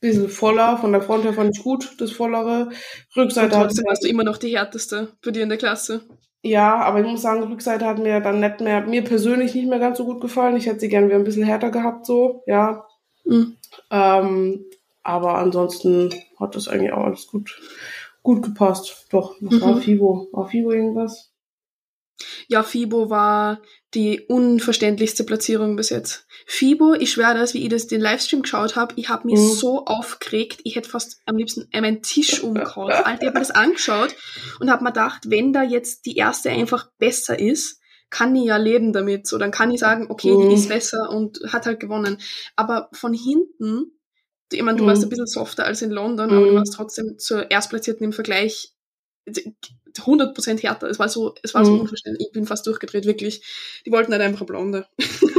Bisschen 0.00 0.28
voller. 0.28 0.78
Von 0.78 0.92
der 0.92 1.02
Front 1.02 1.24
her 1.24 1.32
fand 1.32 1.56
ich 1.56 1.62
gut, 1.62 1.94
das 1.98 2.10
vollere. 2.10 2.70
Rückseite 3.16 3.54
Und 3.54 3.62
trotzdem 3.62 3.84
warst 3.86 4.02
du 4.02 4.08
immer 4.08 4.24
noch 4.24 4.38
die 4.38 4.56
härteste 4.56 5.12
für 5.22 5.32
dir 5.32 5.44
in 5.44 5.48
der 5.48 5.58
Klasse. 5.58 6.02
Ja, 6.42 6.76
aber 6.82 7.00
ich 7.00 7.06
muss 7.06 7.22
sagen, 7.22 7.42
Rückseite 7.42 7.84
hat 7.86 7.98
mir 7.98 8.20
dann 8.20 8.40
nicht 8.40 8.60
mehr, 8.60 8.82
mir 8.82 9.02
persönlich 9.02 9.54
nicht 9.54 9.68
mehr 9.68 9.80
ganz 9.80 9.98
so 9.98 10.04
gut 10.04 10.20
gefallen. 10.20 10.56
Ich 10.56 10.66
hätte 10.66 10.80
sie 10.80 10.88
gerne 10.88 11.08
wieder 11.08 11.16
ein 11.16 11.24
bisschen 11.24 11.42
härter 11.44 11.70
gehabt, 11.70 12.06
so, 12.06 12.42
ja. 12.46 12.86
Mhm. 13.24 13.56
Ähm, 13.90 14.64
aber 15.02 15.34
ansonsten 15.38 16.14
hat 16.38 16.54
das 16.54 16.68
eigentlich 16.68 16.92
auch 16.92 17.04
alles 17.04 17.26
gut, 17.26 17.60
gut 18.22 18.42
gepasst. 18.42 19.06
Doch, 19.10 19.34
was 19.40 19.54
Mhm. 19.54 19.60
war 19.60 19.76
FIBO? 19.80 20.28
War 20.32 20.48
FIBO 20.48 20.70
irgendwas? 20.72 21.32
Ja, 22.48 22.62
FIBO 22.62 23.10
war 23.10 23.60
die 23.94 24.20
unverständlichste 24.28 25.24
Platzierung 25.24 25.76
bis 25.76 25.88
jetzt. 25.88 26.26
FIBO, 26.46 26.94
ich 26.94 27.12
schwöre 27.12 27.34
das, 27.34 27.54
wie 27.54 27.62
ich 27.62 27.70
das 27.70 27.86
den 27.86 28.00
Livestream 28.02 28.42
geschaut 28.42 28.76
habe, 28.76 28.92
ich 28.96 29.08
habe 29.08 29.26
mich 29.26 29.36
Mhm. 29.38 29.54
so 29.54 29.84
aufgeregt, 29.86 30.60
ich 30.64 30.76
hätte 30.76 30.90
fast 30.90 31.20
am 31.24 31.36
liebsten 31.36 31.68
meinen 31.72 32.02
Tisch 32.02 32.42
umgehauen. 32.42 32.92
Alter, 32.92 33.22
ich 33.22 33.26
habe 33.28 33.38
mir 33.38 33.44
das 33.46 33.50
angeschaut 33.50 34.14
und 34.60 34.70
habe 34.70 34.84
mir 34.84 34.90
gedacht, 34.90 35.30
wenn 35.30 35.52
da 35.52 35.62
jetzt 35.62 36.04
die 36.06 36.16
erste 36.16 36.50
einfach 36.50 36.90
besser 36.98 37.38
ist, 37.38 37.80
kann 38.10 38.34
ich 38.36 38.44
ja 38.46 38.56
leben 38.56 38.92
damit. 38.92 39.26
So, 39.26 39.38
dann 39.38 39.50
kann 39.50 39.70
ich 39.70 39.80
sagen, 39.80 40.06
okay, 40.10 40.36
Mhm. 40.36 40.48
die 40.48 40.54
ist 40.54 40.68
besser 40.68 41.10
und 41.10 41.40
hat 41.48 41.66
halt 41.66 41.80
gewonnen. 41.80 42.18
Aber 42.56 42.88
von 42.92 43.12
hinten, 43.14 43.98
ich 44.52 44.62
meine, 44.62 44.78
du 44.78 44.84
Mhm. 44.84 44.88
warst 44.88 45.02
ein 45.02 45.08
bisschen 45.10 45.26
softer 45.26 45.64
als 45.64 45.82
in 45.82 45.90
London, 45.90 46.30
aber 46.30 46.46
du 46.46 46.52
Mhm. 46.52 46.56
warst 46.56 46.74
trotzdem 46.74 47.18
zur 47.18 47.50
Erstplatzierten 47.50 48.04
im 48.04 48.12
Vergleich 48.12 48.74
100% 49.94 50.62
härter. 50.62 50.88
Es 50.88 50.98
war 50.98 51.08
so, 51.08 51.34
es 51.42 51.54
war 51.54 51.64
so 51.64 51.72
Mhm. 51.74 51.80
unverständlich. 51.80 52.28
Ich 52.28 52.32
bin 52.32 52.46
fast 52.46 52.66
durchgedreht, 52.66 53.04
wirklich. 53.06 53.42
Die 53.86 53.92
wollten 53.92 54.12
halt 54.12 54.22
einfach 54.22 54.46
Blonde. 54.46 54.86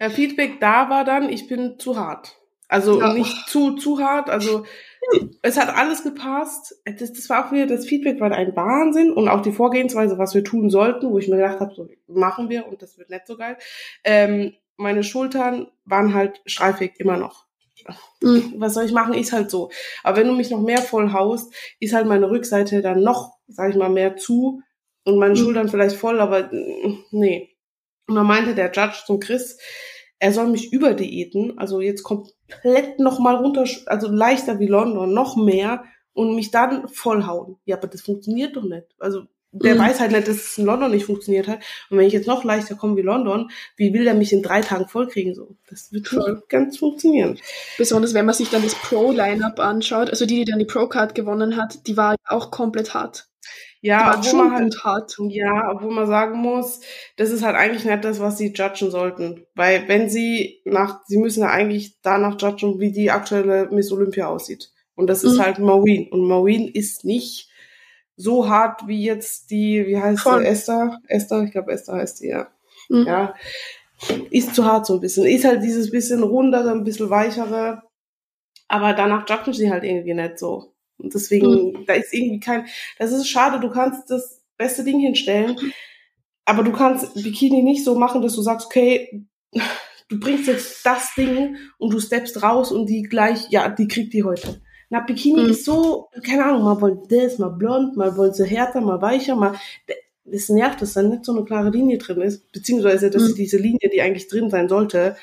Ja, 0.00 0.10
Feedback 0.10 0.58
da 0.60 0.90
war 0.90 1.04
dann, 1.04 1.28
ich 1.28 1.46
bin 1.46 1.78
zu 1.78 1.96
hart. 1.96 2.36
Also 2.68 3.00
Ja. 3.00 3.12
nicht 3.12 3.48
zu, 3.48 3.76
zu 3.76 4.00
hart. 4.00 4.28
Also 4.28 4.64
es 5.42 5.56
hat 5.56 5.68
alles 5.74 6.02
gepasst. 6.02 6.74
Das, 6.84 7.12
das 7.12 7.28
war 7.30 7.46
auch 7.46 7.52
wieder, 7.52 7.66
das 7.66 7.86
Feedback 7.86 8.18
war 8.20 8.32
ein 8.32 8.56
Wahnsinn 8.56 9.12
und 9.12 9.28
auch 9.28 9.40
die 9.42 9.52
Vorgehensweise, 9.52 10.18
was 10.18 10.34
wir 10.34 10.42
tun 10.42 10.68
sollten, 10.68 11.10
wo 11.10 11.18
ich 11.18 11.28
mir 11.28 11.36
gedacht 11.36 11.60
habe, 11.60 11.74
so 11.74 11.88
machen 12.08 12.48
wir 12.48 12.66
und 12.66 12.82
das 12.82 12.98
wird 12.98 13.10
nicht 13.10 13.26
so 13.26 13.36
geil. 13.36 13.56
Ähm, 14.02 14.54
meine 14.76 15.04
Schultern 15.04 15.68
waren 15.84 16.12
halt 16.12 16.40
streifig 16.46 16.94
immer 16.98 17.16
noch. 17.16 17.44
Mhm. 18.22 18.54
Was 18.58 18.74
soll 18.74 18.84
ich 18.84 18.92
machen, 18.92 19.14
ist 19.14 19.32
halt 19.32 19.50
so. 19.50 19.70
Aber 20.02 20.16
wenn 20.18 20.28
du 20.28 20.34
mich 20.34 20.50
noch 20.50 20.60
mehr 20.60 20.78
voll 20.82 21.12
haust, 21.12 21.52
ist 21.80 21.92
halt 21.94 22.06
meine 22.06 22.30
Rückseite 22.30 22.82
dann 22.82 23.02
noch, 23.02 23.34
sag 23.48 23.70
ich 23.70 23.76
mal, 23.76 23.90
mehr 23.90 24.16
zu 24.16 24.62
und 25.04 25.18
meine 25.18 25.34
Mhm. 25.34 25.38
Schultern 25.38 25.68
vielleicht 25.68 25.96
voll, 25.96 26.20
aber 26.20 26.44
mm, 26.52 27.04
nee. 27.10 27.50
Und 28.08 28.16
dann 28.16 28.26
meinte 28.26 28.54
der 28.54 28.72
Judge 28.72 29.02
zum 29.06 29.20
Chris, 29.20 29.58
er 30.18 30.32
soll 30.32 30.46
mich 30.48 30.72
überdiäten, 30.72 31.58
also 31.58 31.80
jetzt 31.80 32.02
komplett 32.02 32.98
noch 33.00 33.18
mal 33.18 33.36
runter, 33.36 33.64
also 33.86 34.08
leichter 34.08 34.58
wie 34.58 34.66
London, 34.66 35.12
noch 35.12 35.36
mehr 35.36 35.84
und 36.12 36.34
mich 36.36 36.50
dann 36.50 36.88
vollhauen. 36.88 37.56
Ja, 37.64 37.76
aber 37.76 37.88
das 37.88 38.02
funktioniert 38.02 38.56
doch 38.56 38.62
nicht. 38.64 38.86
Also 38.98 39.24
der 39.54 39.74
Mhm. 39.76 39.78
weiß 39.78 40.00
halt 40.00 40.12
nicht, 40.12 40.26
dass 40.28 40.36
es 40.36 40.58
in 40.58 40.64
London 40.66 40.90
nicht 40.90 41.06
funktioniert 41.06 41.48
hat. 41.48 41.60
Und 41.90 41.98
wenn 41.98 42.06
ich 42.06 42.12
jetzt 42.12 42.26
noch 42.26 42.44
leichter 42.44 42.74
komme 42.74 42.96
wie 42.96 43.02
London, 43.02 43.50
wie 43.76 43.92
will 43.94 44.04
der 44.04 44.14
mich 44.14 44.32
in 44.32 44.42
drei 44.42 44.60
Tagen 44.60 44.88
vollkriegen? 44.88 45.34
So, 45.34 45.56
das 45.70 45.92
wird 45.92 46.08
Voll. 46.08 46.34
nicht 46.34 46.48
ganz 46.48 46.78
funktionieren. 46.78 47.38
Besonders 47.78 48.14
wenn 48.14 48.26
man 48.26 48.34
sich 48.34 48.50
dann 48.50 48.62
das 48.62 48.74
Pro-Lineup 48.74 49.60
anschaut, 49.60 50.10
also 50.10 50.26
die, 50.26 50.44
die 50.44 50.50
dann 50.50 50.58
die 50.58 50.64
Pro-Card 50.64 51.14
gewonnen 51.14 51.56
hat, 51.56 51.86
die 51.86 51.96
war 51.96 52.16
auch 52.28 52.50
komplett 52.50 52.94
hart. 52.94 53.28
Ja, 53.80 54.12
obwohl 54.16 54.30
schon 54.30 54.38
man 54.48 54.54
halt, 54.54 54.82
hart. 54.82 55.14
ja, 55.28 55.70
obwohl 55.70 55.92
man 55.92 56.06
sagen 56.06 56.38
muss, 56.38 56.80
das 57.18 57.30
ist 57.30 57.42
halt 57.44 57.54
eigentlich 57.54 57.84
nicht 57.84 58.02
das, 58.02 58.18
was 58.18 58.38
sie 58.38 58.52
judgen 58.54 58.90
sollten. 58.90 59.44
Weil 59.54 59.86
wenn 59.88 60.08
sie 60.08 60.62
nach, 60.64 61.00
sie 61.06 61.18
müssen 61.18 61.42
ja 61.42 61.50
eigentlich 61.50 61.98
danach 62.02 62.40
judgen, 62.40 62.80
wie 62.80 62.92
die 62.92 63.10
aktuelle 63.10 63.68
Miss 63.70 63.92
Olympia 63.92 64.26
aussieht. 64.28 64.70
Und 64.94 65.08
das 65.08 65.22
ist 65.22 65.34
Mhm. 65.36 65.42
halt 65.42 65.58
Maureen. 65.58 66.08
Und 66.10 66.26
Maureen 66.26 66.66
ist 66.66 67.04
nicht 67.04 67.50
so 68.16 68.48
hart 68.48 68.86
wie 68.86 69.04
jetzt 69.04 69.50
die, 69.50 69.86
wie 69.86 69.98
heißt 69.98 70.22
Voll. 70.22 70.42
sie, 70.42 70.48
Esther? 70.48 71.00
Esther, 71.08 71.42
ich 71.42 71.52
glaube 71.52 71.72
Esther 71.72 71.94
heißt 71.94 72.18
sie, 72.18 72.28
ja. 72.28 72.48
Mhm. 72.88 73.06
Ja. 73.06 73.34
Ist 74.30 74.54
zu 74.54 74.64
hart 74.64 74.86
so 74.86 74.94
ein 74.94 75.00
bisschen. 75.00 75.24
Ist 75.24 75.44
halt 75.44 75.62
dieses 75.62 75.90
bisschen 75.90 76.22
rundere, 76.22 76.70
ein 76.70 76.84
bisschen 76.84 77.10
weichere. 77.10 77.82
Aber 78.68 78.92
danach 78.92 79.28
judgen 79.28 79.52
sie 79.52 79.70
halt 79.70 79.84
irgendwie 79.84 80.14
nicht 80.14 80.38
so. 80.38 80.74
Und 80.98 81.14
deswegen, 81.14 81.84
da 81.86 81.94
ist 81.94 82.12
irgendwie 82.12 82.40
kein, 82.40 82.66
das 82.98 83.12
ist 83.12 83.28
schade, 83.28 83.60
du 83.60 83.70
kannst 83.70 84.10
das 84.10 84.42
beste 84.56 84.84
Ding 84.84 85.00
hinstellen, 85.00 85.56
aber 86.44 86.62
du 86.62 86.72
kannst 86.72 87.14
Bikini 87.14 87.62
nicht 87.62 87.84
so 87.84 87.96
machen, 87.96 88.22
dass 88.22 88.34
du 88.34 88.42
sagst, 88.42 88.66
okay, 88.66 89.26
du 90.08 90.20
bringst 90.20 90.46
jetzt 90.46 90.84
das 90.86 91.14
Ding 91.14 91.56
und 91.78 91.92
du 91.92 92.00
steppst 92.00 92.42
raus 92.42 92.70
und 92.70 92.86
die 92.86 93.02
gleich, 93.02 93.48
ja, 93.50 93.68
die 93.68 93.88
kriegt 93.88 94.12
die 94.12 94.24
heute. 94.24 94.62
Na, 94.90 95.00
Bikini 95.00 95.42
Mhm. 95.44 95.50
ist 95.50 95.64
so, 95.64 96.08
keine 96.26 96.44
Ahnung, 96.44 96.62
mal 96.64 96.80
wollen 96.80 97.00
das, 97.08 97.38
mal 97.38 97.48
blond, 97.48 97.96
mal 97.96 98.16
wollen 98.16 98.32
sie 98.34 98.44
härter, 98.46 98.80
mal 98.80 99.00
weicher, 99.00 99.34
mal, 99.36 99.54
das 100.24 100.48
nervt, 100.48 100.80
dass 100.82 100.92
da 100.94 101.02
nicht 101.02 101.24
so 101.24 101.32
eine 101.34 101.44
klare 101.44 101.70
Linie 101.70 101.98
drin 101.98 102.20
ist, 102.20 102.50
beziehungsweise, 102.52 103.10
dass 103.10 103.22
Mhm. 103.22 103.26
sie 103.28 103.34
diese 103.34 103.56
Linie, 103.58 103.90
die 103.92 104.00
eigentlich 104.02 104.28
drin 104.28 104.50
sein 104.50 104.68
sollte, 104.68 105.16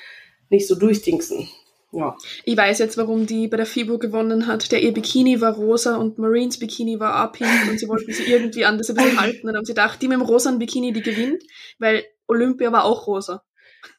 nicht 0.50 0.68
so 0.68 0.76
durchdingsen. 0.76 1.48
Ja. 1.94 2.16
Ich 2.46 2.56
weiß 2.56 2.80
jetzt, 2.80 2.98
warum 2.98 3.26
die 3.26 3.48
bei 3.50 3.58
der 3.58 3.66
FIBO 3.66 3.98
gewonnen 3.98 4.48
hat. 4.48 4.72
Der 4.72 4.82
ihr 4.82 4.94
Bikini 4.94 5.42
war 5.42 5.56
rosa 5.56 5.98
und 5.98 6.18
Marines 6.18 6.58
Bikini 6.58 7.00
war 7.02 7.26
auch 7.28 7.34
pink 7.34 7.50
und 7.70 7.78
sie 7.80 7.88
wollten 7.90 8.14
sie 8.14 8.24
irgendwie 8.24 8.64
anders 8.64 8.90
ein 8.90 8.96
bisschen 8.96 9.20
halten. 9.20 9.46
Dann 9.48 9.58
haben 9.58 9.66
sie 9.66 9.74
gedacht, 9.74 10.02
die 10.02 10.08
mit 10.08 10.18
dem 10.18 10.22
rosa 10.22 10.52
Bikini, 10.52 10.94
die 10.94 11.02
gewinnt, 11.02 11.44
weil 11.80 12.06
Olympia 12.28 12.72
war 12.72 12.86
auch 12.86 13.08
rosa. 13.08 13.44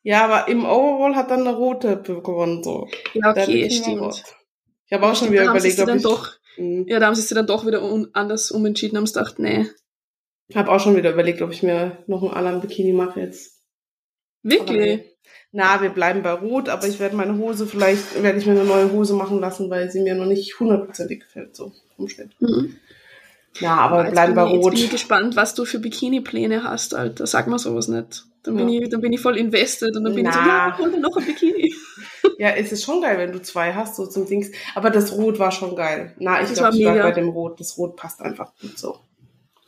Ja, 0.02 0.24
aber 0.24 0.48
im 0.48 0.64
Overall 0.64 1.16
hat 1.16 1.30
dann 1.30 1.40
eine 1.46 1.54
rote 1.54 2.00
gewonnen, 2.00 2.62
so. 2.64 2.88
Ja, 3.12 3.30
okay, 3.30 3.68
stimmt. 3.70 4.00
rot. 4.00 4.22
Ich 4.92 4.98
habe 4.98 5.06
auch 5.10 5.16
schon 5.16 5.32
wieder 5.32 5.44
überlegt, 5.44 5.80
ob 5.80 5.88
ich, 5.88 6.02
doch, 6.02 6.32
Mhm. 6.58 6.84
ja, 6.86 7.00
da 7.00 7.06
haben 7.06 7.14
sie 7.14 7.22
sich 7.22 7.34
dann 7.34 7.46
doch 7.46 7.66
wieder 7.66 7.82
un 7.82 8.08
anders 8.12 8.50
umentschieden, 8.50 8.98
haben 8.98 9.06
sie 9.06 9.14
gedacht, 9.14 9.38
nee. 9.38 9.66
Ich 10.48 10.56
habe 10.58 10.70
auch 10.70 10.80
schon 10.80 10.94
wieder 10.96 11.10
überlegt, 11.14 11.40
ob 11.40 11.50
ich 11.50 11.62
mir 11.62 11.96
noch 12.06 12.22
einen 12.22 12.32
anderen 12.34 12.60
Bikini 12.60 12.92
mache 12.92 13.20
jetzt. 13.20 13.58
Aber 14.44 14.52
Wirklich? 14.52 14.76
nee. 14.98 15.04
Na, 15.50 15.80
wir 15.80 15.88
bleiben 15.88 16.22
bei 16.22 16.32
Rot, 16.32 16.68
aber 16.68 16.86
ich 16.88 17.00
werde 17.00 17.16
meine 17.16 17.38
Hose, 17.38 17.66
vielleicht 17.66 18.22
werde 18.22 18.38
ich 18.38 18.44
mir 18.44 18.52
eine 18.52 18.64
neue 18.64 18.92
Hose 18.92 19.14
machen 19.14 19.40
lassen, 19.40 19.70
weil 19.70 19.90
sie 19.90 20.02
mir 20.02 20.14
noch 20.14 20.26
nicht 20.26 20.60
hundertprozentig 20.60 21.20
gefällt, 21.20 21.56
so 21.56 21.72
vom 21.96 22.08
Schnitt. 22.08 22.32
Mhm. 22.40 22.76
Ja, 23.60 23.76
aber 23.78 24.04
Jetzt 24.04 24.12
bleiben 24.12 24.34
bin 24.34 24.44
bei 24.44 24.50
ich, 24.50 24.60
bin 24.60 24.72
ich 24.74 24.82
Rot. 24.84 24.90
gespannt, 24.90 25.36
was 25.36 25.54
du 25.54 25.64
für 25.64 25.78
Bikini-Pläne 25.78 26.64
hast, 26.64 26.94
Alter. 26.94 27.26
Sag 27.26 27.46
mal 27.46 27.58
sowas 27.58 27.88
nicht. 27.88 28.24
Dann 28.44 28.56
bin, 28.56 28.68
Ja. 28.68 28.80
ich, 28.82 28.88
dann 28.88 29.00
bin 29.00 29.12
ich 29.12 29.20
voll 29.20 29.36
invested 29.36 29.96
und 29.96 30.04
dann 30.04 30.14
bin 30.14 30.26
ich 30.26 30.32
so, 30.32 30.38
ja, 30.40 30.76
hol 30.78 30.90
mir 30.90 30.98
noch 31.00 31.16
ein 31.16 31.24
Bikini. 31.26 31.74
Ja, 32.38 32.48
es 32.50 32.72
ist 32.72 32.84
schon 32.84 33.00
geil, 33.00 33.18
wenn 33.18 33.30
du 33.32 33.40
zwei 33.42 33.72
hast, 33.72 33.94
so 33.94 34.06
zum 34.06 34.26
Dings. 34.26 34.50
Aber 34.74 34.90
das 34.90 35.12
Rot 35.12 35.38
war 35.38 35.52
schon 35.52 35.76
geil. 35.76 36.14
Na, 36.18 36.40
ich 36.42 36.48
glaube, 36.48 36.62
war 36.62 36.72
ich 36.72 36.78
mega. 36.84 37.02
bei 37.02 37.12
dem 37.12 37.28
Rot. 37.28 37.60
Das 37.60 37.76
Rot 37.78 37.94
passt 37.96 38.20
einfach 38.20 38.52
gut 38.60 38.76
so. 38.78 38.98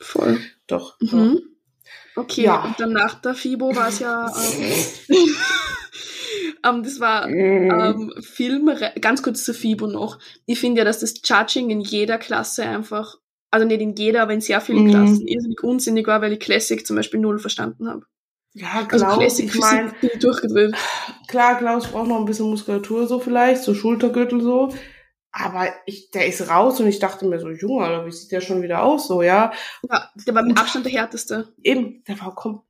Voll. 0.01 0.39
Doch. 0.67 0.99
Mhm. 0.99 1.41
Okay, 2.17 2.43
Ja. 2.43 2.63
und 2.65 2.79
dann 2.79 2.91
nach 2.91 3.15
der 3.21 3.33
FIBO 3.35 3.73
war 3.75 3.89
es 3.89 3.99
ja, 3.99 4.27
ähm, 4.29 4.73
ähm, 6.65 6.83
das 6.83 6.99
war 6.99 7.27
ähm, 7.29 8.13
Film, 8.21 8.69
ganz 8.99 9.21
kurz 9.23 9.43
zur 9.45 9.53
FIBO 9.53 9.87
noch. 9.87 10.19
Ich 10.45 10.59
finde 10.59 10.79
ja, 10.79 10.85
dass 10.85 10.99
das 10.99 11.13
Judging 11.23 11.69
in 11.69 11.81
jeder 11.81 12.17
Klasse 12.17 12.63
einfach, 12.63 13.17
also 13.51 13.65
nicht 13.65 13.81
in 13.81 13.95
jeder, 13.95 14.21
aber 14.23 14.33
in 14.33 14.41
sehr 14.41 14.59
vielen 14.61 14.85
Mhm. 14.85 14.89
Klassen 14.89 15.27
irrsinnig 15.27 15.63
unsinnig 15.63 16.07
war, 16.07 16.21
weil 16.21 16.33
ich 16.33 16.39
Classic 16.39 16.85
zum 16.85 16.95
Beispiel 16.95 17.19
null 17.19 17.39
verstanden 17.39 17.87
habe. 17.87 18.05
Ja, 18.55 18.87
Also 18.89 19.05
Klaus, 19.05 19.17
Classic 19.19 19.45
ich 19.53 19.59
meine, 19.59 19.93
durchgedreht. 20.19 20.75
klar, 21.27 21.57
Klaus 21.57 21.87
braucht 21.87 22.07
noch 22.07 22.17
ein 22.17 22.25
bisschen 22.25 22.49
Muskulatur 22.49 23.05
so 23.05 23.19
vielleicht, 23.19 23.63
so 23.63 23.73
Schultergürtel 23.75 24.41
so. 24.41 24.69
Aber 25.37 25.67
ich, 25.85 26.11
der 26.11 26.27
ist 26.27 26.49
raus 26.49 26.79
und 26.79 26.87
ich 26.87 26.99
dachte 26.99 27.25
mir 27.25 27.37
so, 27.41 27.49
Junge, 27.49 27.83
Alter, 27.83 28.05
wie 28.05 28.11
sieht 28.11 28.31
der 28.31 28.39
schon 28.39 28.61
wieder 28.61 28.83
aus 28.83 29.07
so, 29.07 29.21
ja? 29.21 29.51
Ja, 29.91 30.09
der 30.25 30.33
war 30.33 30.43
mit 30.43 30.57
Abstand 30.57 30.85
der 30.85 30.93
härteste. 30.93 31.49
Eben, 31.61 32.01
der 32.07 32.17
war 32.21 32.33
kom 32.33 32.61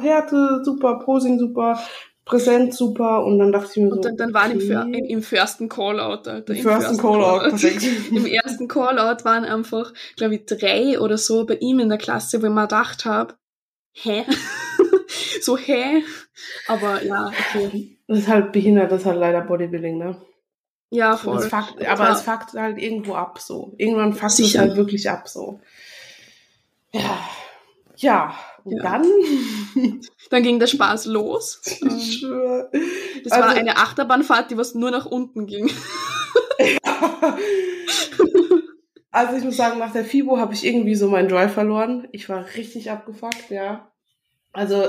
Härte 0.00 0.62
super, 0.64 1.00
Posing 1.00 1.38
super, 1.38 1.78
Präsenz 2.24 2.78
super 2.78 3.22
und 3.22 3.38
dann 3.38 3.52
dachte 3.52 3.68
ich 3.72 3.76
mir 3.82 3.90
so, 3.90 3.96
Und 3.96 4.04
dann, 4.06 4.16
dann 4.16 4.32
waren 4.32 4.52
im, 4.52 4.58
okay. 4.58 4.98
Im, 4.98 5.04
im 5.04 5.22
firsten 5.22 5.68
Callout, 5.68 6.26
Alter. 6.26 6.54
Im 6.54 6.62
firsten 6.62 6.96
Callout, 6.96 7.50
perfekt. 7.50 7.82
Im 8.10 8.24
ersten 8.24 8.66
Callout 8.66 9.24
waren 9.26 9.44
einfach, 9.44 9.92
glaube 10.16 10.36
ich, 10.36 10.46
drei 10.46 10.98
oder 10.98 11.18
so 11.18 11.44
bei 11.44 11.56
ihm 11.56 11.78
in 11.80 11.90
der 11.90 11.98
Klasse, 11.98 12.40
wo 12.40 12.46
ich 12.46 12.52
mir 12.52 12.62
gedacht 12.62 13.04
habe, 13.04 13.34
hä? 13.92 14.24
So, 15.42 15.56
hä? 15.56 16.02
Aber 16.68 17.02
ja, 17.04 17.26
okay. 17.54 17.98
Das 18.08 18.18
ist 18.18 18.28
halt 18.28 18.52
behindert, 18.52 18.92
das 18.92 19.00
ist 19.00 19.06
halt 19.06 19.18
leider 19.18 19.40
Bodybuilding, 19.42 19.98
ne? 19.98 20.20
Ja, 20.90 21.16
voll. 21.16 21.38
Es 21.38 21.46
fuckt, 21.46 21.84
aber 21.84 21.98
war- 22.04 22.12
es 22.12 22.22
fuckt 22.22 22.52
halt 22.54 22.78
irgendwo 22.78 23.14
ab, 23.14 23.40
so. 23.40 23.74
Irgendwann 23.76 24.12
fuckt 24.12 24.38
es 24.38 24.56
halt 24.56 24.76
wirklich 24.76 25.10
ab, 25.10 25.28
so. 25.28 25.60
Ja. 26.92 27.18
Ja. 27.96 28.38
Und 28.64 28.76
Ja. 28.78 28.82
dann? 28.82 29.04
Dann 30.30 30.42
ging 30.42 30.58
der 30.58 30.66
Spaß 30.66 31.06
los. 31.06 31.60
ich 31.64 32.18
schwöre. 32.20 32.70
Das 33.24 33.32
war 33.32 33.44
Also- 33.48 33.58
eine 33.60 33.76
Achterbahnfahrt, 33.76 34.50
die 34.50 34.56
was 34.58 34.74
nur 34.74 34.90
nach 34.90 35.06
unten 35.06 35.46
ging. 35.46 35.70
Also 39.10 39.36
ich 39.36 39.44
muss 39.44 39.56
sagen, 39.56 39.78
nach 39.78 39.92
der 39.92 40.04
FIBO 40.04 40.36
habe 40.38 40.52
ich 40.52 40.64
irgendwie 40.66 40.94
so 40.94 41.08
meinen 41.08 41.28
Drive 41.28 41.54
verloren. 41.54 42.06
Ich 42.12 42.28
war 42.28 42.44
richtig 42.56 42.90
abgefuckt, 42.90 43.48
ja. 43.50 43.90
Also 44.52 44.84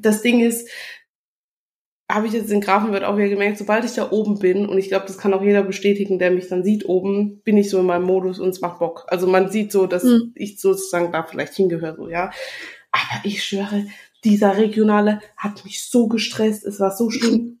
das 0.00 0.22
Ding 0.22 0.40
ist, 0.40 0.68
habe 2.10 2.26
ich 2.26 2.32
jetzt 2.32 2.50
in 2.50 2.60
Grafenwert 2.60 3.04
auch 3.04 3.16
wieder 3.16 3.28
gemerkt, 3.28 3.58
sobald 3.58 3.84
ich 3.84 3.94
da 3.94 4.10
oben 4.10 4.38
bin, 4.38 4.66
und 4.66 4.78
ich 4.78 4.88
glaube, 4.88 5.06
das 5.06 5.18
kann 5.18 5.32
auch 5.32 5.42
jeder 5.42 5.62
bestätigen, 5.62 6.18
der 6.18 6.30
mich 6.30 6.48
dann 6.48 6.64
sieht 6.64 6.84
oben, 6.86 7.40
bin 7.42 7.56
ich 7.56 7.70
so 7.70 7.78
in 7.78 7.86
meinem 7.86 8.04
Modus 8.04 8.40
und 8.40 8.48
es 8.48 8.60
macht 8.60 8.80
Bock. 8.80 9.06
Also 9.08 9.26
man 9.26 9.50
sieht 9.50 9.70
so, 9.70 9.86
dass 9.86 10.02
mhm. 10.02 10.32
ich 10.34 10.60
sozusagen 10.60 11.12
da 11.12 11.22
vielleicht 11.22 11.54
hingehöre, 11.54 11.96
so, 11.96 12.08
ja. 12.08 12.30
Aber 12.90 13.24
ich 13.24 13.44
schwöre, 13.44 13.86
dieser 14.24 14.56
Regionale 14.56 15.20
hat 15.36 15.64
mich 15.64 15.84
so 15.88 16.08
gestresst, 16.08 16.64
es 16.66 16.80
war 16.80 16.94
so 16.94 17.10
schlimm. 17.10 17.60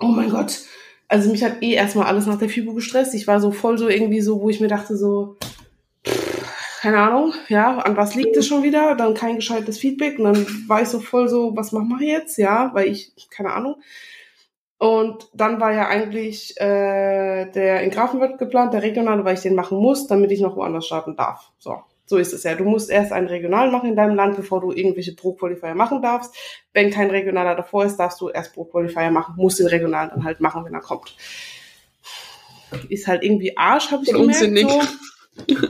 Oh 0.00 0.06
mein 0.06 0.30
Gott. 0.30 0.60
Also 1.08 1.30
mich 1.30 1.44
hat 1.44 1.62
eh 1.62 1.74
erstmal 1.74 2.06
alles 2.06 2.26
nach 2.26 2.38
der 2.38 2.48
FIBO 2.48 2.72
gestresst. 2.72 3.14
Ich 3.14 3.26
war 3.26 3.40
so 3.40 3.52
voll 3.52 3.76
so 3.76 3.88
irgendwie 3.88 4.22
so, 4.22 4.40
wo 4.40 4.48
ich 4.48 4.60
mir 4.60 4.68
dachte 4.68 4.96
so, 4.96 5.36
keine 6.82 6.98
Ahnung, 6.98 7.32
ja, 7.46 7.78
an 7.78 7.96
was 7.96 8.16
liegt 8.16 8.36
es 8.36 8.48
schon 8.48 8.64
wieder? 8.64 8.96
Dann 8.96 9.14
kein 9.14 9.36
gescheites 9.36 9.78
Feedback 9.78 10.18
und 10.18 10.24
dann 10.24 10.46
war 10.66 10.82
ich 10.82 10.88
so 10.88 10.98
voll 10.98 11.28
so, 11.28 11.54
was 11.54 11.70
machen 11.70 11.94
wir 12.00 12.08
jetzt? 12.08 12.38
Ja, 12.38 12.72
weil 12.74 12.88
ich, 12.88 13.12
keine 13.30 13.52
Ahnung. 13.52 13.76
Und 14.78 15.28
dann 15.32 15.60
war 15.60 15.72
ja 15.72 15.86
eigentlich 15.86 16.60
äh, 16.60 17.46
der 17.52 17.84
in 17.84 17.90
Grafenwörth 17.90 18.36
geplant, 18.36 18.74
der 18.74 18.82
regionale, 18.82 19.24
weil 19.24 19.34
ich 19.34 19.42
den 19.42 19.54
machen 19.54 19.78
muss, 19.78 20.08
damit 20.08 20.32
ich 20.32 20.40
noch 20.40 20.56
woanders 20.56 20.84
starten 20.84 21.14
darf. 21.14 21.52
So, 21.60 21.84
so 22.04 22.16
ist 22.16 22.32
es 22.32 22.42
ja. 22.42 22.56
Du 22.56 22.64
musst 22.64 22.90
erst 22.90 23.12
einen 23.12 23.28
regionalen 23.28 23.70
machen 23.70 23.88
in 23.88 23.94
deinem 23.94 24.16
Land, 24.16 24.34
bevor 24.34 24.60
du 24.60 24.72
irgendwelche 24.72 25.14
Pro-Qualifier 25.14 25.76
machen 25.76 26.02
darfst. 26.02 26.34
Wenn 26.72 26.90
kein 26.90 27.10
regionaler 27.10 27.54
davor 27.54 27.84
ist, 27.84 27.96
darfst 27.96 28.20
du 28.20 28.28
erst 28.28 28.54
Pro-Qualifier 28.54 29.12
machen, 29.12 29.36
musst 29.36 29.60
den 29.60 29.68
regionalen 29.68 30.10
dann 30.10 30.24
halt 30.24 30.40
machen, 30.40 30.64
wenn 30.64 30.74
er 30.74 30.80
kommt. 30.80 31.14
Ist 32.88 33.06
halt 33.06 33.22
irgendwie 33.22 33.56
Arsch, 33.56 33.92
habe 33.92 34.02
ich 34.02 34.10
gemerkt. 34.10 34.42
Unsinnig. 34.42 34.68
So 34.68 34.80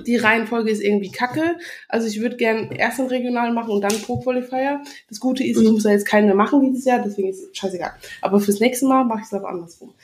die 0.06 0.16
Reihenfolge 0.16 0.70
ist 0.70 0.82
irgendwie 0.82 1.10
kacke. 1.10 1.56
Also 1.88 2.06
ich 2.06 2.20
würde 2.20 2.36
gern 2.36 2.70
erst 2.72 2.98
einen 2.98 3.08
Regional 3.08 3.52
machen 3.52 3.70
und 3.70 3.80
dann 3.80 4.02
Pro 4.02 4.20
Qualifier. 4.20 4.82
Das 5.08 5.20
Gute 5.20 5.44
ist, 5.44 5.60
ich 5.60 5.70
muss 5.70 5.84
da 5.84 5.90
jetzt 5.90 6.06
keinen 6.06 6.26
mehr 6.26 6.34
machen 6.34 6.60
dieses 6.60 6.84
Jahr, 6.84 7.00
deswegen 7.00 7.28
ist 7.28 7.42
es 7.42 7.56
scheißegal. 7.56 7.92
Aber 8.20 8.40
fürs 8.40 8.60
nächste 8.60 8.86
Mal 8.86 9.04
mache 9.04 9.20
ich 9.20 9.26
es 9.26 9.34
aber 9.34 9.48
andersrum. 9.48 9.94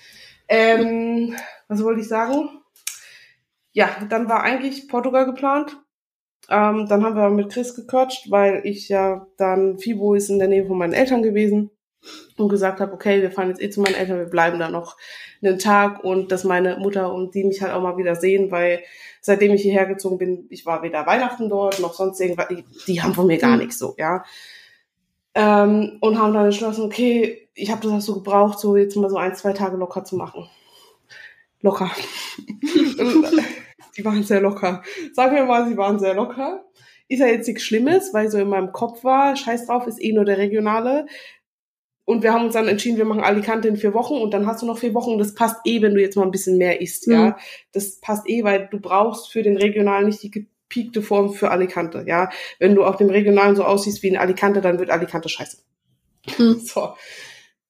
Ähm, 0.48 1.34
was 1.66 1.82
wollte 1.82 2.00
ich 2.00 2.08
sagen? 2.08 2.48
Ja, 3.72 3.90
dann 4.08 4.28
war 4.28 4.42
eigentlich 4.42 4.88
Portugal 4.88 5.26
geplant. 5.26 5.76
Ähm, 6.48 6.86
dann 6.88 7.04
haben 7.04 7.16
wir 7.16 7.28
mit 7.30 7.50
Chris 7.52 7.74
gequatscht, 7.74 8.30
weil 8.30 8.62
ich 8.64 8.88
ja 8.88 9.26
dann, 9.36 9.78
Fibo 9.78 10.14
ist 10.14 10.30
in 10.30 10.38
der 10.38 10.48
Nähe 10.48 10.66
von 10.66 10.78
meinen 10.78 10.94
Eltern 10.94 11.22
gewesen 11.22 11.70
und 12.36 12.48
gesagt 12.48 12.80
habe, 12.80 12.92
okay, 12.92 13.20
wir 13.22 13.30
fahren 13.30 13.48
jetzt 13.48 13.62
eh 13.62 13.70
zu 13.70 13.80
meinen 13.80 13.94
Eltern, 13.94 14.18
wir 14.18 14.26
bleiben 14.26 14.58
da 14.58 14.68
noch 14.68 14.96
einen 15.42 15.58
Tag 15.58 16.04
und 16.04 16.32
dass 16.32 16.44
meine 16.44 16.76
Mutter 16.76 17.12
und 17.12 17.34
die 17.34 17.44
mich 17.44 17.62
halt 17.62 17.72
auch 17.72 17.82
mal 17.82 17.96
wieder 17.96 18.16
sehen, 18.16 18.50
weil 18.50 18.82
seitdem 19.20 19.52
ich 19.52 19.62
hierher 19.62 19.86
gezogen 19.86 20.18
bin, 20.18 20.46
ich 20.50 20.66
war 20.66 20.82
weder 20.82 21.06
Weihnachten 21.06 21.48
dort 21.48 21.80
noch 21.80 21.94
sonst 21.94 22.20
irgendwas, 22.20 22.46
die 22.86 23.02
haben 23.02 23.14
von 23.14 23.26
mir 23.26 23.38
gar 23.38 23.52
mhm. 23.52 23.58
nichts 23.58 23.78
so, 23.78 23.94
ja. 23.98 24.24
Ähm, 25.34 25.98
und 26.00 26.18
haben 26.18 26.34
dann 26.34 26.46
entschlossen, 26.46 26.84
okay, 26.84 27.48
ich 27.54 27.70
habe 27.70 27.82
das 27.82 27.92
auch 27.92 28.00
so 28.00 28.14
gebraucht, 28.14 28.58
so 28.58 28.76
jetzt 28.76 28.96
mal 28.96 29.10
so 29.10 29.16
ein, 29.16 29.34
zwei 29.34 29.52
Tage 29.52 29.76
locker 29.76 30.04
zu 30.04 30.16
machen. 30.16 30.48
Locker. 31.60 31.90
die 33.96 34.04
waren 34.04 34.22
sehr 34.22 34.40
locker. 34.40 34.82
Sagen 35.12 35.34
wir 35.34 35.44
mal, 35.44 35.68
sie 35.68 35.76
waren 35.76 35.98
sehr 35.98 36.14
locker. 36.14 36.64
Ist 37.08 37.20
ja 37.20 37.26
jetzt 37.26 37.48
nichts 37.48 37.62
Schlimmes, 37.62 38.12
weil 38.12 38.30
so 38.30 38.38
in 38.38 38.48
meinem 38.48 38.72
Kopf 38.72 39.02
war, 39.02 39.34
scheiß 39.34 39.66
drauf, 39.66 39.86
ist 39.86 40.02
eh 40.02 40.12
nur 40.12 40.24
der 40.24 40.38
Regionale. 40.38 41.06
Und 42.08 42.22
wir 42.22 42.32
haben 42.32 42.46
uns 42.46 42.54
dann 42.54 42.68
entschieden, 42.68 42.96
wir 42.96 43.04
machen 43.04 43.20
Alicante 43.20 43.68
in 43.68 43.76
vier 43.76 43.92
Wochen 43.92 44.14
und 44.14 44.32
dann 44.32 44.46
hast 44.46 44.62
du 44.62 44.66
noch 44.66 44.78
vier 44.78 44.94
Wochen. 44.94 45.18
Das 45.18 45.34
passt 45.34 45.56
eh, 45.66 45.82
wenn 45.82 45.92
du 45.92 46.00
jetzt 46.00 46.16
mal 46.16 46.22
ein 46.22 46.30
bisschen 46.30 46.56
mehr 46.56 46.80
isst, 46.80 47.06
mhm. 47.06 47.12
ja. 47.12 47.36
Das 47.72 48.00
passt 48.00 48.26
eh, 48.30 48.44
weil 48.44 48.66
du 48.70 48.80
brauchst 48.80 49.30
für 49.30 49.42
den 49.42 49.58
Regionalen 49.58 50.06
nicht 50.06 50.22
die 50.22 50.30
gepiekte 50.30 51.02
Form 51.02 51.34
für 51.34 51.50
Alicante, 51.50 52.04
ja. 52.06 52.30
Wenn 52.58 52.74
du 52.74 52.84
auf 52.84 52.96
dem 52.96 53.10
Regionalen 53.10 53.56
so 53.56 53.64
aussiehst 53.64 54.02
wie 54.02 54.08
in 54.08 54.16
Alicante, 54.16 54.62
dann 54.62 54.78
wird 54.78 54.88
Alicante 54.88 55.28
scheiße. 55.28 55.58
Mhm. 56.38 56.60
So. 56.64 56.94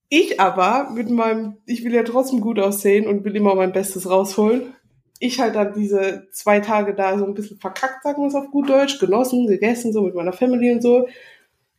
Ich 0.08 0.38
aber 0.38 0.88
mit 0.94 1.10
meinem, 1.10 1.56
ich 1.66 1.82
will 1.82 1.92
ja 1.92 2.04
trotzdem 2.04 2.40
gut 2.40 2.60
aussehen 2.60 3.08
und 3.08 3.24
will 3.24 3.34
immer 3.34 3.56
mein 3.56 3.72
Bestes 3.72 4.08
rausholen. 4.08 4.72
Ich 5.18 5.40
halt 5.40 5.56
dann 5.56 5.74
diese 5.74 6.28
zwei 6.30 6.60
Tage 6.60 6.94
da 6.94 7.18
so 7.18 7.24
ein 7.24 7.34
bisschen 7.34 7.58
verkackt, 7.58 8.04
sagen 8.04 8.22
wir 8.22 8.28
es 8.28 8.36
auf 8.36 8.52
gut 8.52 8.70
Deutsch, 8.70 9.00
genossen, 9.00 9.48
gegessen, 9.48 9.92
so 9.92 10.02
mit 10.02 10.14
meiner 10.14 10.32
Family 10.32 10.70
und 10.70 10.80
so 10.80 11.08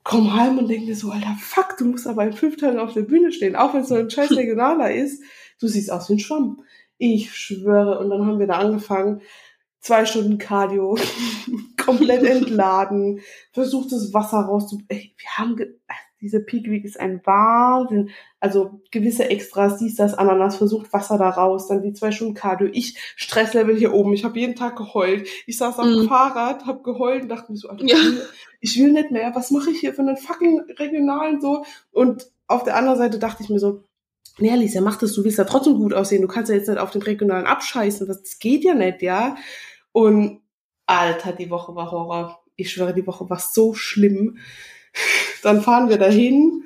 komm 0.04 0.34
heim 0.34 0.58
und 0.58 0.68
denk 0.68 0.86
mir 0.86 0.96
so, 0.96 1.12
alter, 1.12 1.36
fuck, 1.40 1.78
du 1.78 1.86
musst 1.86 2.08
aber 2.08 2.24
in 2.24 2.34
fünf 2.34 2.58
Tagen 2.58 2.80
auf 2.80 2.94
der 2.94 3.02
Bühne 3.02 3.32
stehen, 3.32 3.56
auch 3.56 3.74
wenn 3.74 3.82
es 3.82 3.90
so 3.90 3.96
ein 3.96 4.10
scheiß 4.10 4.32
Regionaler 4.32 4.94
ist. 4.94 5.24
Du 5.60 5.68
siehst 5.68 5.92
aus 5.92 6.10
wie 6.10 6.14
ein 6.14 6.20
Schwamm. 6.20 6.64
Ich 6.98 7.34
schwöre. 7.36 8.00
Und 8.00 8.10
dann 8.10 8.26
haben 8.26 8.40
wir 8.40 8.48
da 8.48 8.58
angefangen, 8.60 9.22
zwei 9.80 10.06
Stunden 10.06 10.38
Cardio, 10.38 10.98
komplett 11.78 12.24
entladen, 12.24 13.22
versucht 13.54 13.92
das 13.92 14.14
Wasser 14.14 14.40
rauszu... 14.40 14.80
Wir 14.88 15.38
haben, 15.38 15.56
ge 15.56 15.76
diese 16.22 16.40
Peak 16.40 16.70
Week 16.70 16.84
ist 16.84 17.00
ein 17.00 17.22
Wahnsinn. 17.26 18.10
Also 18.40 18.82
gewisse 18.92 19.30
Extras, 19.30 19.78
dies, 19.78 19.96
das, 19.96 20.14
Ananas, 20.14 20.58
versucht 20.58 20.92
Wasser 20.92 21.18
da 21.18 21.30
raus, 21.30 21.68
dann 21.68 21.82
die 21.82 21.94
zwei 21.94 22.12
Stunden 22.12 22.34
Cardio. 22.34 22.70
Ich 22.72 22.98
Stresslevel 23.16 23.78
hier 23.78 23.94
oben. 23.94 24.14
Ich 24.14 24.26
habe 24.26 24.40
jeden 24.40 24.56
Tag 24.56 24.76
geheult. 24.76 25.28
Ich 25.46 25.58
saß 25.58 25.80
am 25.80 26.04
mm. 26.04 26.08
Fahrrad, 26.08 26.66
habe 26.66 26.84
geheult 26.84 27.24
und 27.24 27.30
dachte 27.30 27.52
mir 27.52 27.58
so, 27.58 27.70
Alter, 27.70 27.86
ja. 27.86 27.98
ich 28.60 28.78
will 28.78 28.92
nicht 28.92 29.12
mehr. 29.12 29.34
Was 29.36 29.52
mache 29.52 29.72
ich 29.72 29.80
hier 29.80 29.94
für 29.94 30.02
einen 30.02 30.18
fucking 30.18 30.62
Regionalen 30.78 31.40
so? 31.40 31.64
Und 31.92 32.30
auf 32.48 32.64
der 32.64 32.76
anderen 32.76 32.98
Seite 32.98 33.20
dachte 33.20 33.44
ich 33.44 33.50
mir 33.50 33.60
so, 33.60 33.84
nee, 34.40 34.52
Alicia, 34.52 34.82
mach 34.82 34.98
das, 34.98 35.14
du 35.14 35.24
willst 35.24 35.38
ja 35.38 35.46
trotzdem 35.46 35.76
gut 35.76 35.94
aussehen. 35.94 36.22
Du 36.22 36.28
kannst 36.28 36.50
ja 36.50 36.56
jetzt 36.56 36.68
nicht 36.68 36.80
auf 36.80 36.92
den 36.92 37.02
Regionalen 37.02 37.46
abscheißen. 37.46 38.08
Das, 38.08 38.22
das 38.22 38.40
geht 38.40 38.64
ja 38.64 38.74
nicht, 38.74 39.02
ja. 39.02 39.38
Und 39.92 40.42
Alter, 40.86 41.32
die 41.34 41.50
Woche 41.50 41.76
war 41.76 41.92
Horror. 41.92 42.44
Ich 42.56 42.72
schwöre, 42.72 42.94
die 42.94 43.08
Woche 43.08 43.30
war 43.30 43.40
so 43.40 43.74
schlimm. 43.74 44.38
Dann 45.44 45.62
fahren 45.62 45.90
wir 45.90 45.98
dahin. 45.98 46.64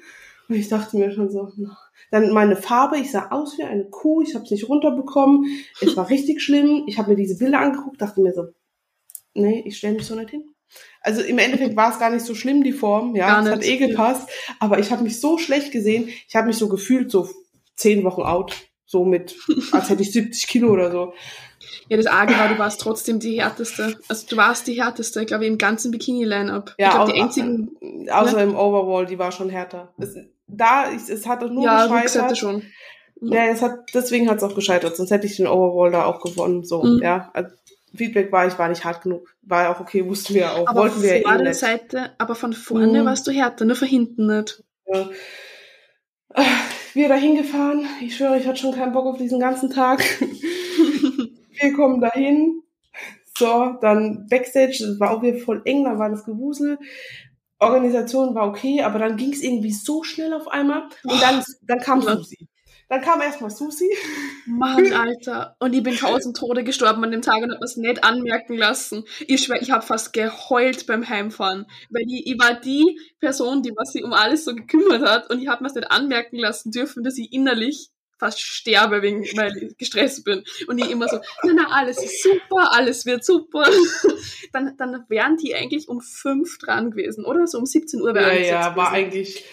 Und 0.50 0.56
ich 0.56 0.70
dachte 0.70 0.98
mir 0.98 1.12
schon 1.12 1.30
so, 1.32 1.52
na. 1.58 1.78
dann 2.12 2.32
meine 2.32 2.56
Farbe, 2.56 2.98
ich 2.98 3.12
sah 3.12 3.30
aus 3.30 3.58
wie 3.58 3.64
eine 3.64 3.86
Kuh, 3.86 4.22
ich 4.22 4.36
habe 4.36 4.46
es 4.46 4.52
nicht 4.52 4.68
runterbekommen, 4.68 5.46
es 5.82 5.96
war 5.96 6.10
richtig 6.10 6.42
schlimm. 6.42 6.84
Ich 6.88 6.98
habe 6.98 7.12
mir 7.12 7.16
diese 7.16 7.38
Bilder 7.38 7.60
angeguckt, 7.60 8.02
dachte 8.02 8.22
mir 8.22 8.34
so, 8.34 8.48
nee, 9.34 9.64
ich 9.66 9.78
stelle 9.78 9.96
mich 9.96 10.06
so 10.06 10.16
nicht 10.16 10.32
hin. 10.32 10.54
Also 11.02 11.22
im 11.22 11.38
Endeffekt 11.38 11.76
war 11.76 11.92
es 11.92 12.00
gar 12.00 12.10
nicht 12.10 12.26
so 12.26 12.34
schlimm, 12.34 12.64
die 12.64 12.74
Form, 12.74 13.16
ja, 13.16 13.42
es 13.42 13.50
hat 13.50 13.64
eh 13.64 13.78
gepasst, 13.78 14.30
aber 14.60 14.80
ich 14.80 14.92
habe 14.92 15.04
mich 15.04 15.20
so 15.20 15.38
schlecht 15.38 15.72
gesehen, 15.72 16.10
ich 16.28 16.36
habe 16.36 16.48
mich 16.48 16.58
so 16.58 16.68
gefühlt, 16.68 17.12
so 17.12 17.30
zehn 17.76 18.04
Wochen 18.04 18.22
out, 18.22 18.56
so 18.86 19.06
mit, 19.06 19.36
als 19.72 19.90
hätte 19.90 20.02
ich 20.02 20.12
70 20.12 20.48
Kilo 20.48 20.72
oder 20.72 20.92
so. 20.92 21.14
Ja, 21.90 21.98
das 21.98 22.06
Arge 22.06 22.38
war, 22.38 22.50
du 22.50 22.58
warst 22.58 22.82
trotzdem 22.82 23.20
die 23.20 23.42
härteste. 23.42 23.98
Also 24.08 24.28
du 24.30 24.38
warst 24.38 24.68
die 24.68 24.82
härteste, 24.82 25.26
glaube 25.26 25.46
ich, 25.46 25.52
im 25.52 25.58
ganzen 25.58 25.92
Bikini-Line-Up. 25.92 26.76
Ja, 26.78 26.88
ich 26.88 26.94
glaub, 26.94 27.14
die 27.14 27.22
einzigen. 27.22 28.08
Außer 28.12 28.38
ja? 28.38 28.44
im 28.44 28.56
Overall, 28.56 29.06
die 29.06 29.20
war 29.20 29.32
schon 29.32 29.50
härter. 29.50 29.94
Es, 29.98 30.16
da, 30.48 30.92
es, 30.92 31.10
es 31.10 31.28
hat 31.28 31.42
nur 31.50 31.64
ja, 31.64 31.88
gescheitert. 31.88 32.38
schon. 32.38 32.64
Ja, 33.22 33.46
es 33.46 33.62
hat, 33.62 33.80
deswegen 33.94 34.30
hat 34.30 34.38
es 34.38 34.44
auch 34.44 34.56
gescheitert, 34.56 34.98
sonst 34.98 35.12
hätte 35.12 35.28
ich 35.28 35.38
den 35.38 35.48
Overall 35.48 35.92
da 35.92 36.06
auch 36.06 36.22
gewonnen. 36.22 36.64
So, 36.64 36.84
mhm. 36.84 37.02
ja. 37.02 37.32
Also, 37.34 37.52
Feedback 37.96 38.32
war, 38.32 38.48
ich 38.48 38.58
war 38.58 38.70
nicht 38.70 38.84
hart 38.84 39.04
genug. 39.04 39.36
War 39.44 39.64
ja 39.64 39.74
auch 39.74 39.80
okay, 39.80 40.06
wussten 40.08 40.34
wir 40.34 40.52
auch. 40.54 40.68
Aber 40.68 40.82
wollten 40.82 41.02
wir 41.02 41.20
ja 41.20 41.36
eh 41.36 41.44
nicht. 41.44 41.56
Seite, 41.56 42.12
aber 42.18 42.36
von 42.36 42.54
vorne 42.54 43.02
mhm. 43.02 43.06
warst 43.06 43.28
du 43.28 43.32
härter, 43.32 43.66
nur 43.66 43.76
von 43.76 43.88
hinten 43.88 44.28
nicht. 44.28 44.64
Ja. 44.88 45.10
Wir 46.94 47.10
da 47.10 47.16
hingefahren. 47.16 47.88
Ich 48.02 48.16
schwöre, 48.16 48.38
ich 48.38 48.48
hatte 48.48 48.60
schon 48.60 48.76
keinen 48.76 48.94
Bock 48.94 49.06
auf 49.06 49.18
diesen 49.18 49.40
ganzen 49.40 49.70
Tag. 49.70 50.04
wir 50.20 51.74
kommen 51.74 52.02
dahin. 52.02 52.62
So, 53.36 53.76
dann 53.82 54.28
Backstage, 54.30 54.78
das 54.80 55.00
war 55.00 55.12
auch 55.12 55.24
wieder 55.24 55.40
voll 55.40 55.62
eng, 55.66 55.86
da 55.86 55.98
war 55.98 56.10
das 56.10 56.24
Gewusel. 56.24 56.78
Organisation 57.60 58.36
war 58.36 58.48
okay, 58.48 58.84
aber 58.84 59.00
dann 59.00 59.18
ging 59.18 59.34
es 59.34 59.42
irgendwie 59.42 59.72
so 59.72 60.04
schnell 60.04 60.34
auf 60.34 60.48
einmal 60.48 60.84
und 61.04 61.22
dann, 61.22 61.44
dann 61.62 61.80
kam 61.80 62.02
Susi. 62.02 62.48
Dann 62.90 63.02
kam 63.02 63.22
erstmal 63.22 63.50
Susi. 63.50 63.90
Mann, 64.46 64.94
Alter. 64.94 65.56
Und 65.60 65.74
ich 65.74 65.84
bin 65.84 65.96
tausend 65.96 66.38
Tode 66.38 66.64
gestorben 66.64 67.04
an 67.04 67.12
dem 67.12 67.22
Tag 67.22 67.42
und 67.42 67.52
hab 67.52 67.60
das 67.60 67.78
nicht 67.78 68.04
anmerken 68.04 68.58
lassen. 68.58 69.06
Ich 69.28 69.44
schwör, 69.44 69.62
ich 69.62 69.72
habe 69.72 69.86
fast 69.86 70.14
geheult 70.14 70.86
beim 70.86 71.08
Heimfahren. 71.08 71.66
Weil 71.90 72.04
ich, 72.08 72.28
ich 72.28 72.40
war 72.40 72.54
die 72.54 73.00
Person, 73.20 73.64
die 73.64 73.72
was 73.76 73.94
sich 73.94 74.04
um 74.04 74.14
alles 74.14 74.46
so 74.46 74.54
gekümmert 74.54 75.04
hat 75.04 75.30
und 75.30 75.42
ich 75.42 75.48
habe 75.48 75.64
mir 75.64 75.70
das 75.70 75.76
nicht 75.76 75.92
anmerken 75.92 76.38
lassen 76.38 76.72
dürfen, 76.72 77.04
dass 77.04 77.18
ich 77.18 77.34
innerlich 77.34 77.90
fast 78.24 78.40
sterbe, 78.40 79.02
wegen, 79.02 79.24
weil 79.36 79.58
ich 79.58 79.78
gestresst 79.78 80.24
bin. 80.24 80.44
Und 80.68 80.78
ich 80.78 80.90
immer 80.90 81.10
so, 81.10 81.20
na, 81.44 81.54
na, 81.54 81.68
alles 81.72 82.02
ist 82.02 82.24
super, 82.24 82.72
alles 82.72 83.06
wird 83.06 83.26
super. 83.26 83.66
dann, 84.54 84.78
dann 84.78 85.04
wären 85.10 85.36
die 85.36 85.54
eigentlich 85.54 85.90
um 85.90 86.00
fünf 86.00 86.58
dran 86.58 86.92
gewesen, 86.92 87.26
oder? 87.26 87.48
So 87.48 87.58
um 87.58 87.66
17 87.66 88.02
Uhr 88.02 88.14
wäre 88.14 88.40
Ja, 88.40 88.46
ja, 88.46 88.76
war 88.78 88.92
eigentlich. 88.92 89.44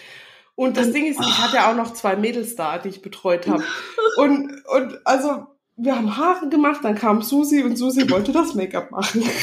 Und 0.55 0.77
das 0.77 0.91
Ding 0.91 1.05
ist, 1.05 1.19
ich 1.19 1.37
hatte 1.37 1.55
ja 1.55 1.71
auch 1.71 1.75
noch 1.75 1.93
zwei 1.93 2.15
Mädels 2.15 2.55
da, 2.55 2.77
die 2.77 2.89
ich 2.89 3.01
betreut 3.01 3.47
habe. 3.47 3.63
und, 4.17 4.63
und 4.65 4.99
also, 5.05 5.47
wir 5.77 5.95
haben 5.95 6.17
Haare 6.17 6.49
gemacht, 6.49 6.81
dann 6.83 6.95
kam 6.95 7.21
Susi 7.21 7.63
und 7.63 7.77
Susi 7.77 8.09
wollte 8.09 8.31
das 8.31 8.53
Make-up 8.53 8.91
machen. 8.91 9.23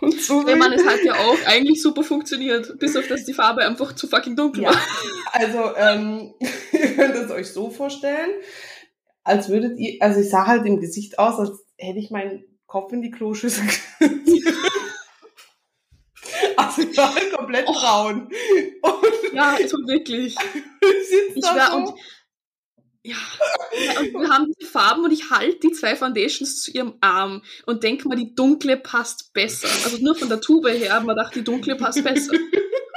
Und 0.00 0.20
so 0.20 0.42
Der 0.42 0.56
Mann, 0.56 0.72
es 0.72 0.84
hat 0.84 1.02
ja 1.04 1.14
auch 1.14 1.46
eigentlich 1.46 1.80
super 1.80 2.02
funktioniert, 2.02 2.78
bis 2.78 2.96
auf 2.96 3.06
dass 3.06 3.24
die 3.24 3.32
Farbe 3.32 3.64
einfach 3.64 3.94
zu 3.94 4.06
fucking 4.06 4.36
dunkel 4.36 4.64
ja. 4.64 4.70
war. 4.70 4.80
Also, 5.32 5.76
ähm, 5.76 6.34
ihr 6.72 6.94
könnt 6.94 7.14
es 7.14 7.30
euch 7.30 7.50
so 7.52 7.70
vorstellen, 7.70 8.30
als 9.22 9.48
würdet 9.48 9.78
ihr, 9.78 9.96
also 10.00 10.20
ich 10.20 10.28
sah 10.28 10.46
halt 10.46 10.66
im 10.66 10.80
Gesicht 10.80 11.18
aus, 11.18 11.38
als 11.38 11.64
hätte 11.78 12.00
ich 12.00 12.10
mein 12.10 12.44
Kopf 12.66 12.92
in 12.92 13.00
die 13.02 13.10
Kloschüssel. 13.10 13.64
also 16.56 16.82
ich 16.82 16.96
war 16.96 17.14
halt 17.14 17.32
komplett 17.32 17.64
Oh. 17.66 17.72
braun. 17.72 18.28
Und 18.82 19.23
Ja, 19.34 19.56
so 19.66 19.78
wirklich. 19.86 20.36
ich 21.34 21.44
war 21.44 21.70
so. 21.70 21.76
und 21.76 21.98
ja, 23.06 23.16
ja, 23.84 24.00
und 24.00 24.14
wir 24.14 24.30
haben 24.30 24.50
die 24.58 24.64
Farben 24.64 25.04
und 25.04 25.12
ich 25.12 25.28
halte 25.28 25.60
die 25.60 25.72
zwei 25.72 25.94
Foundations 25.94 26.62
zu 26.62 26.70
ihrem 26.70 26.94
Arm 27.02 27.42
und 27.66 27.82
denke 27.82 28.08
mal, 28.08 28.16
die 28.16 28.34
dunkle 28.34 28.78
passt 28.78 29.34
besser. 29.34 29.68
Also 29.84 29.98
nur 29.98 30.14
von 30.14 30.30
der 30.30 30.40
Tube 30.40 30.70
her, 30.70 30.94
aber 30.94 31.06
man 31.06 31.16
dachte, 31.16 31.40
die 31.40 31.44
dunkle 31.44 31.76
passt 31.76 32.02
besser. 32.02 32.32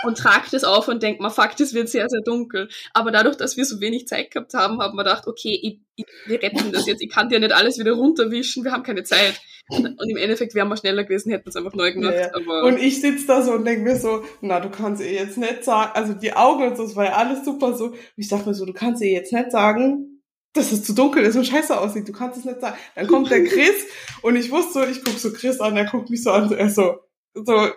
Und 0.04 0.18
trage 0.18 0.48
das 0.52 0.64
auf 0.64 0.88
und 0.88 1.04
denke 1.04 1.22
mal, 1.22 1.30
fuck, 1.30 1.58
das 1.58 1.74
wird 1.74 1.90
sehr, 1.90 2.08
sehr 2.08 2.22
dunkel. 2.22 2.70
Aber 2.94 3.12
dadurch, 3.12 3.36
dass 3.36 3.58
wir 3.58 3.66
so 3.66 3.82
wenig 3.82 4.08
Zeit 4.08 4.32
gehabt 4.32 4.54
haben, 4.54 4.80
haben 4.80 4.96
wir 4.96 5.04
gedacht, 5.04 5.28
okay, 5.28 5.60
ich, 5.62 5.82
ich, 5.96 6.06
wir 6.28 6.42
retten 6.42 6.72
das 6.72 6.86
jetzt. 6.86 7.02
Ich 7.02 7.10
kann 7.10 7.28
dir 7.28 7.40
nicht 7.40 7.52
alles 7.52 7.78
wieder 7.80 7.94
runterwischen, 7.94 8.64
wir 8.64 8.72
haben 8.72 8.84
keine 8.84 9.04
Zeit. 9.04 9.42
Und, 9.98 10.10
im 10.10 10.18
Endeffekt 10.18 10.56
wären 10.56 10.70
wir 10.70 10.78
schneller 10.78 11.04
gewesen, 11.04 11.32
hätten 11.32 11.46
wir 11.46 11.50
es 11.50 11.56
einfach 11.56 11.74
neu 11.74 11.92
gemacht. 11.92 12.14
Ja, 12.14 12.22
ja. 12.22 12.34
Aber 12.34 12.64
Und 12.64 12.80
ich 12.80 13.02
sitz 13.02 13.26
da 13.26 13.42
so 13.42 13.52
und 13.52 13.66
denk 13.66 13.84
mir 13.84 13.98
so, 13.98 14.24
na, 14.42 14.60
du 14.60 14.70
kannst 14.70 15.02
ihr 15.02 15.12
jetzt 15.12 15.38
nicht 15.38 15.64
sagen, 15.64 15.92
also 15.94 16.14
die 16.14 16.34
Augen 16.34 16.64
und 16.64 16.78
so, 16.78 16.84
es 16.84 16.96
war 16.96 17.06
ja 17.06 17.14
alles 17.14 17.44
super 17.44 17.74
so. 17.74 17.88
Und 17.88 17.98
ich 18.16 18.30
dachte 18.30 18.48
mir 18.48 18.56
so, 18.56 18.66
du 18.66 18.74
kannst 18.74 19.02
ihr 19.02 19.12
jetzt 19.12 19.34
nicht 19.34 19.52
sagen, 19.52 20.22
dass 20.54 20.72
es 20.72 20.84
zu 20.84 20.94
dunkel 20.94 21.24
ist 21.24 21.36
und 21.36 21.46
scheiße 21.46 21.78
aussieht. 21.78 22.08
Du 22.08 22.14
kannst 22.14 22.40
es 22.40 22.46
nicht 22.46 22.62
sagen. 22.62 22.78
Dann 22.96 23.08
kommt 23.08 23.30
der 23.30 23.44
Chris 23.46 23.86
und 24.22 24.38
ich 24.38 24.52
wusste 24.52 24.74
so, 24.74 24.86
ich 24.86 25.04
guck 25.04 25.20
so 25.20 25.32
Chris 25.34 25.60
an, 25.60 25.76
er 25.76 25.86
guckt 25.86 26.10
mich 26.10 26.24
so 26.24 26.32
an, 26.32 26.52
er 26.52 26.70
so, 26.70 27.00
so, 27.34 27.70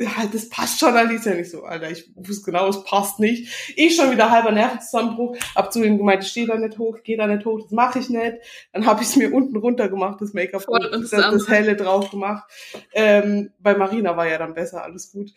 ja, 0.00 0.26
das 0.32 0.48
passt 0.48 0.80
schon, 0.80 0.96
Alicia. 0.96 1.34
Nicht 1.34 1.50
so, 1.50 1.64
Alter, 1.64 1.90
ich 1.90 2.10
wusste 2.14 2.46
genau, 2.46 2.68
es 2.68 2.82
passt 2.84 3.20
nicht. 3.20 3.74
Ich 3.76 3.94
schon 3.94 4.10
wieder 4.10 4.30
halber 4.30 4.50
Nervenzusammenbruch, 4.50 5.36
hab 5.54 5.72
zu 5.72 5.84
ihm 5.84 5.98
gemeint, 5.98 6.24
ich 6.24 6.30
stehe 6.30 6.46
da 6.46 6.56
nicht 6.56 6.78
hoch, 6.78 6.98
geh 7.04 7.16
da 7.16 7.26
nicht 7.26 7.44
hoch, 7.44 7.60
das 7.60 7.70
mache 7.70 7.98
ich 7.98 8.08
nicht. 8.08 8.38
Dann 8.72 8.86
habe 8.86 9.02
ich 9.02 9.08
es 9.08 9.16
mir 9.16 9.32
unten 9.32 9.56
runter 9.56 9.88
gemacht, 9.90 10.20
das 10.20 10.32
Make-up, 10.32 10.66
und 10.66 11.02
das, 11.02 11.10
das 11.10 11.48
helle 11.48 11.76
drauf 11.76 12.10
gemacht. 12.10 12.50
Ähm, 12.94 13.50
bei 13.58 13.74
Marina 13.74 14.16
war 14.16 14.26
ja 14.26 14.38
dann 14.38 14.54
besser, 14.54 14.82
alles 14.82 15.12
gut. 15.12 15.32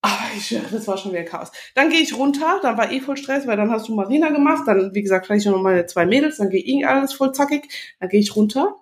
Aber 0.00 0.30
ich 0.36 0.56
das 0.70 0.86
war 0.86 0.96
schon 0.96 1.12
wieder 1.12 1.24
Chaos. 1.24 1.50
Dann 1.74 1.90
gehe 1.90 2.00
ich 2.00 2.16
runter, 2.16 2.60
dann 2.62 2.78
war 2.78 2.90
eh 2.90 3.00
voll 3.00 3.16
Stress, 3.16 3.46
weil 3.46 3.56
dann 3.56 3.70
hast 3.70 3.88
du 3.88 3.94
Marina 3.94 4.30
gemacht, 4.30 4.62
dann, 4.66 4.94
wie 4.94 5.02
gesagt, 5.02 5.26
vielleicht 5.26 5.46
noch 5.46 5.60
meine 5.60 5.84
zwei 5.86 6.06
Mädels, 6.06 6.38
dann 6.38 6.48
gehe 6.48 6.62
ich 6.62 6.86
alles 6.86 7.12
voll 7.12 7.32
zackig, 7.32 7.68
dann 8.00 8.08
gehe 8.08 8.20
ich 8.20 8.34
runter. 8.34 8.76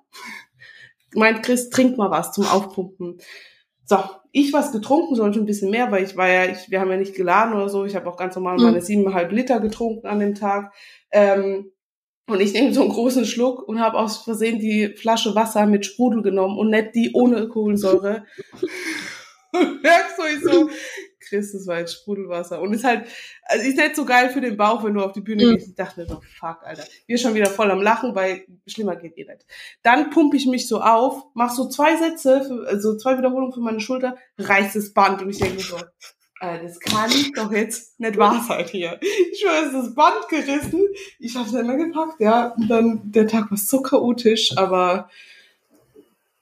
Meint 1.14 1.42
Chris, 1.42 1.70
trink 1.70 1.96
mal 1.96 2.10
was 2.10 2.32
zum 2.32 2.46
Aufpumpen. 2.46 3.18
So, 3.88 3.98
ich 4.32 4.52
was 4.52 4.72
getrunken, 4.72 5.14
sondern 5.14 5.32
schon 5.32 5.44
ein 5.44 5.46
bisschen 5.46 5.70
mehr, 5.70 5.90
weil 5.92 6.04
ich 6.04 6.16
war 6.16 6.28
ja, 6.28 6.44
ich, 6.46 6.70
wir 6.70 6.80
haben 6.80 6.90
ja 6.90 6.96
nicht 6.96 7.14
geladen 7.14 7.54
oder 7.54 7.68
so, 7.68 7.84
ich 7.84 7.94
habe 7.94 8.08
auch 8.10 8.16
ganz 8.16 8.34
normal 8.34 8.58
Mhm. 8.58 8.64
meine 8.64 8.82
siebeneinhalb 8.82 9.32
Liter 9.32 9.60
getrunken 9.60 10.06
an 10.06 10.18
dem 10.18 10.34
Tag. 10.34 10.74
Ähm, 11.12 11.70
und 12.28 12.40
ich 12.40 12.52
nehme 12.52 12.74
so 12.74 12.80
einen 12.80 12.90
großen 12.90 13.24
Schluck 13.24 13.66
und 13.66 13.80
habe 13.80 13.96
aus 13.96 14.24
Versehen 14.24 14.58
die 14.58 14.88
Flasche 14.96 15.36
Wasser 15.36 15.66
mit 15.66 15.86
Sprudel 15.86 16.22
genommen 16.22 16.58
und 16.58 16.70
nicht 16.70 16.94
die 16.96 17.12
ohne 17.14 17.46
Kohlensäure. 17.48 18.24
merkst 19.52 20.18
du, 20.18 20.22
ich 20.24 20.42
so, 20.42 20.68
Chris, 21.28 21.52
das 21.52 21.66
war 21.66 21.78
jetzt 21.80 21.94
Sprudelwasser. 21.94 22.60
Und 22.60 22.72
ist 22.72 22.84
halt, 22.84 23.06
also 23.44 23.66
ist 23.68 23.76
nicht 23.76 23.96
so 23.96 24.04
geil 24.04 24.30
für 24.30 24.40
den 24.40 24.56
Bauch, 24.56 24.84
wenn 24.84 24.94
du 24.94 25.02
auf 25.02 25.12
die 25.12 25.20
Bühne 25.20 25.46
Mhm. 25.46 25.54
gehst. 25.54 25.68
Ich 25.68 25.74
dachte 25.74 26.00
mir 26.00 26.06
so, 26.06 26.20
fuck, 26.38 26.58
Alter. 26.64 26.84
Wir 27.06 27.18
schon 27.18 27.34
wieder 27.34 27.46
voll 27.46 27.70
am 27.70 27.82
Lachen, 27.82 28.14
weil 28.14 28.44
schlimmer 28.66 28.96
geht 28.96 29.16
eh 29.18 29.24
nicht. 29.24 29.44
Dann 29.82 30.10
pumpe 30.10 30.36
ich 30.36 30.46
mich 30.46 30.68
so 30.68 30.80
auf, 30.80 31.24
mach 31.34 31.50
so 31.50 31.68
zwei 31.68 31.96
Sätze, 31.96 32.44
für, 32.44 32.66
also 32.68 32.96
zwei 32.96 33.18
Wiederholungen 33.18 33.52
für 33.52 33.60
meine 33.60 33.80
Schulter, 33.80 34.16
reiß 34.38 34.72
das 34.74 34.92
Band 34.92 35.22
und 35.22 35.30
ich 35.30 35.38
denke 35.38 35.56
mir 35.56 35.60
so, 35.60 35.76
Alter, 36.38 36.64
das 36.64 36.78
kann 36.80 37.10
doch 37.34 37.50
jetzt 37.50 37.98
nicht 37.98 38.18
wahr 38.18 38.44
sein 38.46 38.66
hier. 38.66 39.00
Ich 39.32 39.40
schwöre, 39.40 39.62
es 39.62 39.66
ist 39.72 39.74
das 39.74 39.94
Band 39.94 40.28
gerissen. 40.28 40.82
Ich 41.18 41.34
hab's 41.34 41.52
nicht 41.52 41.64
mehr 41.64 41.76
gepackt, 41.78 42.20
ja. 42.20 42.48
Und 42.48 42.68
dann, 42.68 43.00
der 43.10 43.26
Tag 43.26 43.50
war 43.50 43.56
so 43.56 43.80
chaotisch, 43.80 44.56
aber 44.58 45.08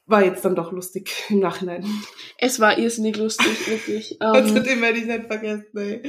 war 0.06 0.22
jetzt 0.24 0.44
dann 0.44 0.54
doch 0.54 0.70
lustig 0.72 1.10
im 1.30 1.40
Nachhinein. 1.40 1.84
es 2.38 2.60
war 2.60 2.78
irrsinnig 2.78 3.16
lustig, 3.16 3.66
wirklich. 3.66 4.16
Also 4.20 4.56
Ähm, 4.56 4.62
den 4.64 4.80
werde 4.82 4.98
ich 4.98 5.06
nicht 5.06 5.24
vergessen, 5.26 5.66
ey. 5.76 6.02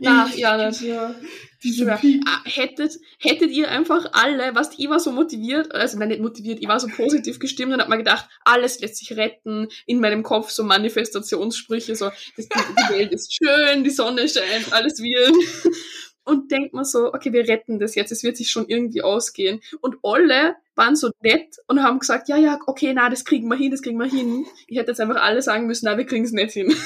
na, 0.00 0.28
Ich- 0.30 0.36
ja, 0.38 0.68
nicht. 0.68 0.82
Ja, 0.82 1.14
diese 1.62 1.92
ah, 1.92 1.98
hättet, 2.44 2.94
hättet 3.18 3.50
ihr 3.50 3.68
einfach 3.70 4.06
alle, 4.12 4.54
was 4.54 4.70
ich 4.78 4.88
war 4.88 4.98
so 4.98 5.12
motiviert, 5.12 5.74
also 5.74 5.98
nein, 5.98 6.08
nicht 6.08 6.22
motiviert, 6.22 6.58
ich 6.62 6.68
war 6.68 6.80
so 6.80 6.88
positiv 6.88 7.38
gestimmt 7.38 7.74
und 7.74 7.80
hab 7.82 7.88
mir 7.90 7.98
gedacht, 7.98 8.26
alles 8.46 8.80
lässt 8.80 8.96
sich 8.96 9.14
retten, 9.18 9.68
in 9.84 10.00
meinem 10.00 10.22
Kopf 10.22 10.48
so 10.50 10.64
Manifestationssprüche, 10.64 11.96
so, 11.96 12.10
das, 12.36 12.48
die, 12.48 12.58
die 12.58 12.94
Welt 12.94 13.12
ist 13.12 13.34
schön, 13.34 13.84
die 13.84 13.90
Sonne 13.90 14.26
scheint, 14.26 14.72
alles 14.72 15.00
wird. 15.02 15.34
Und 16.24 16.50
denkt 16.50 16.74
man 16.74 16.84
so, 16.84 17.12
okay, 17.12 17.32
wir 17.32 17.48
retten 17.48 17.78
das 17.78 17.94
jetzt, 17.94 18.12
es 18.12 18.22
wird 18.22 18.36
sich 18.36 18.50
schon 18.50 18.68
irgendwie 18.68 19.02
ausgehen. 19.02 19.60
Und 19.80 19.96
alle 20.02 20.56
waren 20.74 20.96
so 20.96 21.10
nett 21.22 21.56
und 21.66 21.82
haben 21.82 21.98
gesagt, 21.98 22.28
ja, 22.28 22.36
ja, 22.36 22.58
okay, 22.66 22.92
na, 22.94 23.08
das 23.08 23.24
kriegen 23.24 23.48
wir 23.48 23.56
hin, 23.56 23.70
das 23.70 23.82
kriegen 23.82 23.98
wir 23.98 24.06
hin. 24.06 24.46
Ich 24.66 24.78
hätte 24.78 24.90
jetzt 24.90 25.00
einfach 25.00 25.20
alle 25.20 25.42
sagen 25.42 25.66
müssen, 25.66 25.86
na, 25.86 25.98
wir 25.98 26.06
kriegen 26.06 26.24
es 26.24 26.32
nicht 26.32 26.52
hin. 26.52 26.74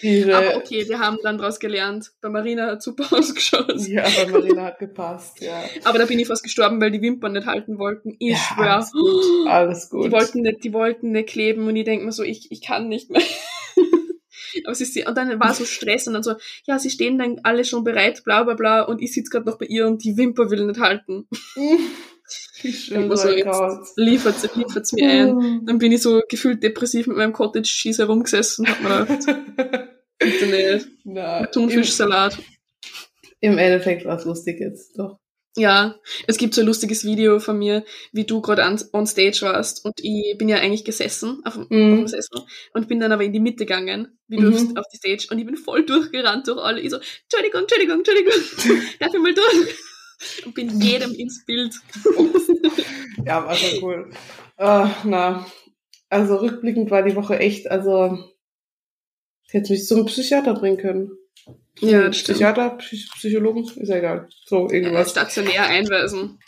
Ihre, 0.00 0.36
Aber 0.36 0.56
okay, 0.56 0.88
wir 0.88 1.00
haben 1.00 1.18
dann 1.22 1.38
daraus 1.38 1.58
gelernt. 1.58 2.12
Bei 2.20 2.28
Marina 2.28 2.66
hat 2.66 2.82
super 2.82 3.04
ausgeschaut. 3.16 3.86
Ja, 3.88 4.04
aber 4.04 4.30
Marina 4.30 4.64
hat 4.64 4.78
gepasst, 4.78 5.40
ja. 5.40 5.60
Aber 5.84 5.98
da 5.98 6.06
bin 6.06 6.18
ich 6.18 6.28
fast 6.28 6.44
gestorben, 6.44 6.80
weil 6.80 6.90
die 6.90 7.02
Wimpern 7.02 7.32
nicht 7.32 7.46
halten 7.46 7.78
wollten. 7.78 8.14
Ich 8.18 8.30
ja, 8.30 8.36
schwör. 8.36 8.74
alles 8.74 8.92
gut, 8.92 9.46
alles 9.48 9.90
gut. 9.90 10.06
Die 10.06 10.12
wollten 10.12 10.40
nicht, 10.42 10.64
die 10.64 10.72
wollten 10.72 11.10
nicht 11.12 11.28
kleben 11.28 11.66
und 11.66 11.74
ich 11.74 11.84
denk 11.84 12.04
mir 12.04 12.12
so, 12.12 12.22
ich, 12.22 12.50
ich 12.50 12.62
kann 12.62 12.88
nicht 12.88 13.10
mehr. 13.10 13.22
Aber 14.64 14.74
sie, 14.74 15.04
und 15.04 15.16
dann 15.16 15.40
war 15.40 15.54
so 15.54 15.64
Stress 15.64 16.06
und 16.06 16.14
dann 16.14 16.22
so, 16.22 16.34
ja, 16.66 16.78
sie 16.78 16.90
stehen 16.90 17.18
dann 17.18 17.40
alle 17.42 17.64
schon 17.64 17.84
bereit, 17.84 18.24
bla 18.24 18.42
bla 18.42 18.54
bla, 18.54 18.82
und 18.82 19.02
ich 19.02 19.12
sitze 19.12 19.30
gerade 19.30 19.46
noch 19.46 19.58
bei 19.58 19.66
ihr 19.66 19.86
und 19.86 20.04
die 20.04 20.16
Wimper 20.16 20.50
will 20.50 20.66
nicht 20.66 20.80
halten. 20.80 21.26
schwöre, 22.62 23.06
mir 23.06 23.16
so, 23.16 23.30
jetzt 23.30 23.96
liefert's, 23.96 24.48
liefert's 24.54 24.92
mir 24.92 25.08
ein. 25.08 25.66
Dann 25.66 25.78
bin 25.78 25.92
ich 25.92 26.02
so 26.02 26.22
gefühlt 26.28 26.62
depressiv 26.62 27.06
mit 27.06 27.16
meinem 27.16 27.32
Cottage 27.32 27.68
Cheese 27.68 28.02
herumgesessen 28.02 28.66
und 28.66 28.70
hab 28.70 28.82
mir 28.82 29.06
gedacht, 29.06 29.88
bitte 30.18 30.46
nicht. 30.46 31.52
Thunfischsalat. 31.52 32.38
Im 33.40 33.58
Endeffekt 33.58 34.04
war 34.04 34.18
es 34.18 34.24
lustig 34.24 34.60
jetzt, 34.60 34.98
doch. 34.98 35.18
Ja, 35.56 35.96
es 36.28 36.36
gibt 36.36 36.54
so 36.54 36.60
ein 36.60 36.66
lustiges 36.68 37.04
Video 37.04 37.40
von 37.40 37.58
mir, 37.58 37.84
wie 38.12 38.24
du 38.24 38.40
gerade 38.40 38.62
on, 38.62 38.78
on 38.92 39.06
stage 39.06 39.38
warst 39.42 39.84
und 39.84 39.94
ich 40.00 40.36
bin 40.38 40.48
ja 40.48 40.58
eigentlich 40.58 40.84
gesessen 40.84 41.40
auf, 41.44 41.54
dem- 41.54 41.62
auf 41.64 41.70
Mhm. 41.70 41.96
dem 41.96 42.06
Sessel 42.08 42.42
und 42.74 42.86
bin 42.86 43.00
dann 43.00 43.10
aber 43.12 43.24
in 43.24 43.32
die 43.32 43.40
Mitte 43.40 43.64
gegangen, 43.66 44.18
wie 44.28 44.38
Mhm. 44.38 44.74
du 44.74 44.80
auf 44.80 44.86
die 44.92 44.98
Stage 44.98 45.26
und 45.30 45.38
ich 45.38 45.46
bin 45.46 45.56
voll 45.56 45.84
durchgerannt 45.84 46.46
durch 46.46 46.58
alle. 46.62 46.80
Ich 46.80 46.90
so, 46.90 46.98
Entschuldigung, 47.24 47.62
Entschuldigung, 47.62 47.98
Entschuldigung, 47.98 48.32
darf 49.00 49.14
ich 49.14 49.20
mal 49.20 49.34
durch? 49.34 50.44
Und 50.46 50.54
bin 50.54 50.80
jedem 50.80 51.12
ins 51.14 51.44
Bild. 51.44 51.74
Ja, 53.24 53.44
war 53.44 53.54
schon 53.54 53.82
cool. 53.82 54.10
Ah, 54.56 54.90
na, 55.04 55.46
also 56.08 56.36
rückblickend 56.36 56.90
war 56.90 57.02
die 57.02 57.14
Woche 57.16 57.38
echt, 57.38 57.68
also 57.70 58.16
ich 59.46 59.54
hätte 59.54 59.72
mich 59.72 59.86
zum 59.86 60.06
Psychiater 60.06 60.54
bringen 60.54 60.78
können. 60.78 61.10
Ja, 61.80 62.02
das 62.08 62.16
stimmt. 62.18 62.36
Psychiater, 62.38 62.70
Psych 62.78 63.08
Psychologen, 63.16 63.64
ist 63.64 63.88
ja 63.88 63.96
egal. 63.96 64.28
So, 64.46 64.68
irgendwas. 64.68 65.10
stationär 65.10 65.66
einweisen. 65.66 66.38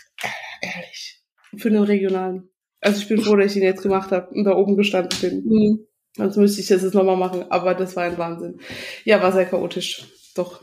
Ehrlich. 0.60 1.22
Für 1.56 1.70
den 1.70 1.82
regionalen. 1.82 2.48
Also 2.80 3.00
ich 3.00 3.08
bin 3.08 3.20
froh, 3.20 3.36
dass 3.36 3.52
ich 3.52 3.58
ihn 3.58 3.62
jetzt 3.62 3.82
gemacht 3.82 4.10
habe 4.10 4.28
und 4.34 4.44
da 4.44 4.54
oben 4.56 4.76
gestanden 4.76 5.18
bin. 5.20 5.44
Mhm. 5.44 5.86
Sonst 6.16 6.36
müsste 6.36 6.60
ich 6.60 6.66
das 6.68 6.82
jetzt 6.82 6.94
nochmal 6.94 7.16
machen. 7.16 7.44
Aber 7.50 7.74
das 7.74 7.94
war 7.96 8.04
ein 8.04 8.18
Wahnsinn. 8.18 8.60
Ja, 9.04 9.22
war 9.22 9.32
sehr 9.32 9.46
chaotisch. 9.46 10.04
Doch. 10.34 10.62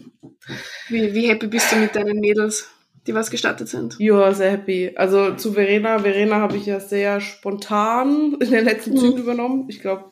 Wie, 0.90 1.14
wie 1.14 1.28
happy 1.30 1.48
bist 1.48 1.72
du 1.72 1.76
mit 1.78 1.96
deinen 1.96 2.20
Mädels, 2.20 2.70
die 3.06 3.14
was 3.14 3.30
gestattet 3.32 3.68
sind? 3.70 3.96
Ja, 4.00 4.34
sehr 4.34 4.52
happy. 4.52 4.94
Also 4.96 5.36
zu 5.36 5.54
Verena. 5.54 6.00
Verena 6.00 6.38
habe 6.38 6.58
ich 6.58 6.66
ja 6.66 6.80
sehr 6.80 7.22
spontan 7.22 8.38
in 8.42 8.52
den 8.52 8.66
letzten 8.66 8.92
Mhm. 8.94 8.98
Zügen 8.98 9.18
übernommen. 9.20 9.66
Ich 9.70 9.80
glaube, 9.82 10.12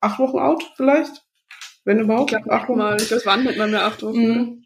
acht 0.00 0.18
Wochen 0.18 0.38
out 0.38 0.72
vielleicht. 0.76 1.22
Wenn 1.84 1.98
Ich 1.98 2.04
überhaupt. 2.04 2.30
glaube 2.30 2.50
acht 2.50 2.60
nicht 2.62 2.68
Wochen. 2.70 2.78
mal, 2.78 2.96
ich 3.00 3.10
weiß 3.10 3.26
wann 3.26 3.44
nicht 3.44 3.58
mal 3.58 3.68
mehr 3.68 3.84
acht 3.86 4.02
Wochen. 4.02 4.20
Mhm. 4.28 4.58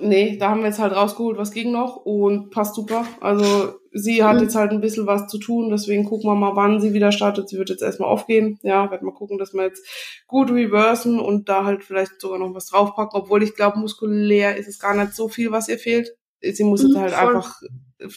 Nee, 0.00 0.38
da 0.38 0.48
haben 0.50 0.60
wir 0.60 0.68
jetzt 0.68 0.78
halt 0.80 0.94
rausgeholt, 0.94 1.36
was 1.38 1.52
ging 1.52 1.70
noch 1.70 1.96
und 1.96 2.50
passt 2.50 2.74
super. 2.74 3.06
Also 3.20 3.74
sie 3.92 4.24
hat 4.24 4.36
Mhm. 4.36 4.42
jetzt 4.42 4.56
halt 4.56 4.72
ein 4.72 4.80
bisschen 4.80 5.06
was 5.06 5.28
zu 5.28 5.38
tun, 5.38 5.70
deswegen 5.70 6.04
gucken 6.04 6.28
wir 6.28 6.34
mal, 6.34 6.56
wann 6.56 6.80
sie 6.80 6.94
wieder 6.94 7.12
startet. 7.12 7.48
Sie 7.48 7.58
wird 7.58 7.70
jetzt 7.70 7.82
erstmal 7.82 8.08
aufgehen. 8.08 8.58
Ja, 8.62 8.90
werden 8.90 9.04
mal 9.06 9.14
gucken, 9.14 9.38
dass 9.38 9.52
wir 9.54 9.62
jetzt 9.62 9.86
gut 10.26 10.50
reversen 10.50 11.20
und 11.20 11.48
da 11.48 11.64
halt 11.64 11.84
vielleicht 11.84 12.20
sogar 12.20 12.38
noch 12.38 12.54
was 12.54 12.66
draufpacken, 12.66 13.20
obwohl 13.20 13.42
ich 13.44 13.54
glaube, 13.54 13.78
muskulär 13.78 14.56
ist 14.56 14.68
es 14.68 14.78
gar 14.80 14.96
nicht 14.96 15.14
so 15.14 15.28
viel, 15.28 15.52
was 15.52 15.68
ihr 15.68 15.78
fehlt. 15.78 16.08
Sie 16.52 16.64
muss 16.64 16.82
jetzt 16.82 16.94
Mhm, 16.94 17.00
halt 17.00 17.12
voll. 17.14 17.36
einfach 17.36 17.60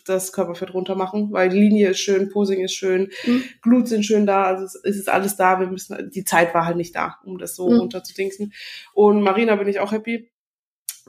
das 0.05 0.33
Körperfett 0.33 0.73
runter 0.73 0.95
machen, 0.95 1.31
weil 1.31 1.49
die 1.49 1.59
Linie 1.59 1.89
ist 1.91 1.99
schön, 1.99 2.29
Posing 2.29 2.61
ist 2.61 2.73
schön, 2.73 3.09
Mhm. 3.25 3.43
Glut 3.61 3.87
sind 3.87 4.03
schön 4.05 4.25
da, 4.25 4.43
also 4.43 4.65
es 4.65 4.75
es 4.83 4.97
ist 4.97 5.09
alles 5.09 5.35
da. 5.37 5.59
Wir 5.59 5.67
müssen, 5.67 6.11
die 6.13 6.23
Zeit 6.23 6.53
war 6.53 6.65
halt 6.65 6.77
nicht 6.77 6.95
da, 6.95 7.15
um 7.23 7.37
das 7.37 7.55
so 7.55 7.69
Mhm. 7.69 7.79
runterzudingsen. 7.79 8.53
Und 8.93 9.21
Marina 9.21 9.55
bin 9.55 9.67
ich 9.67 9.79
auch 9.79 9.91
happy. 9.91 10.29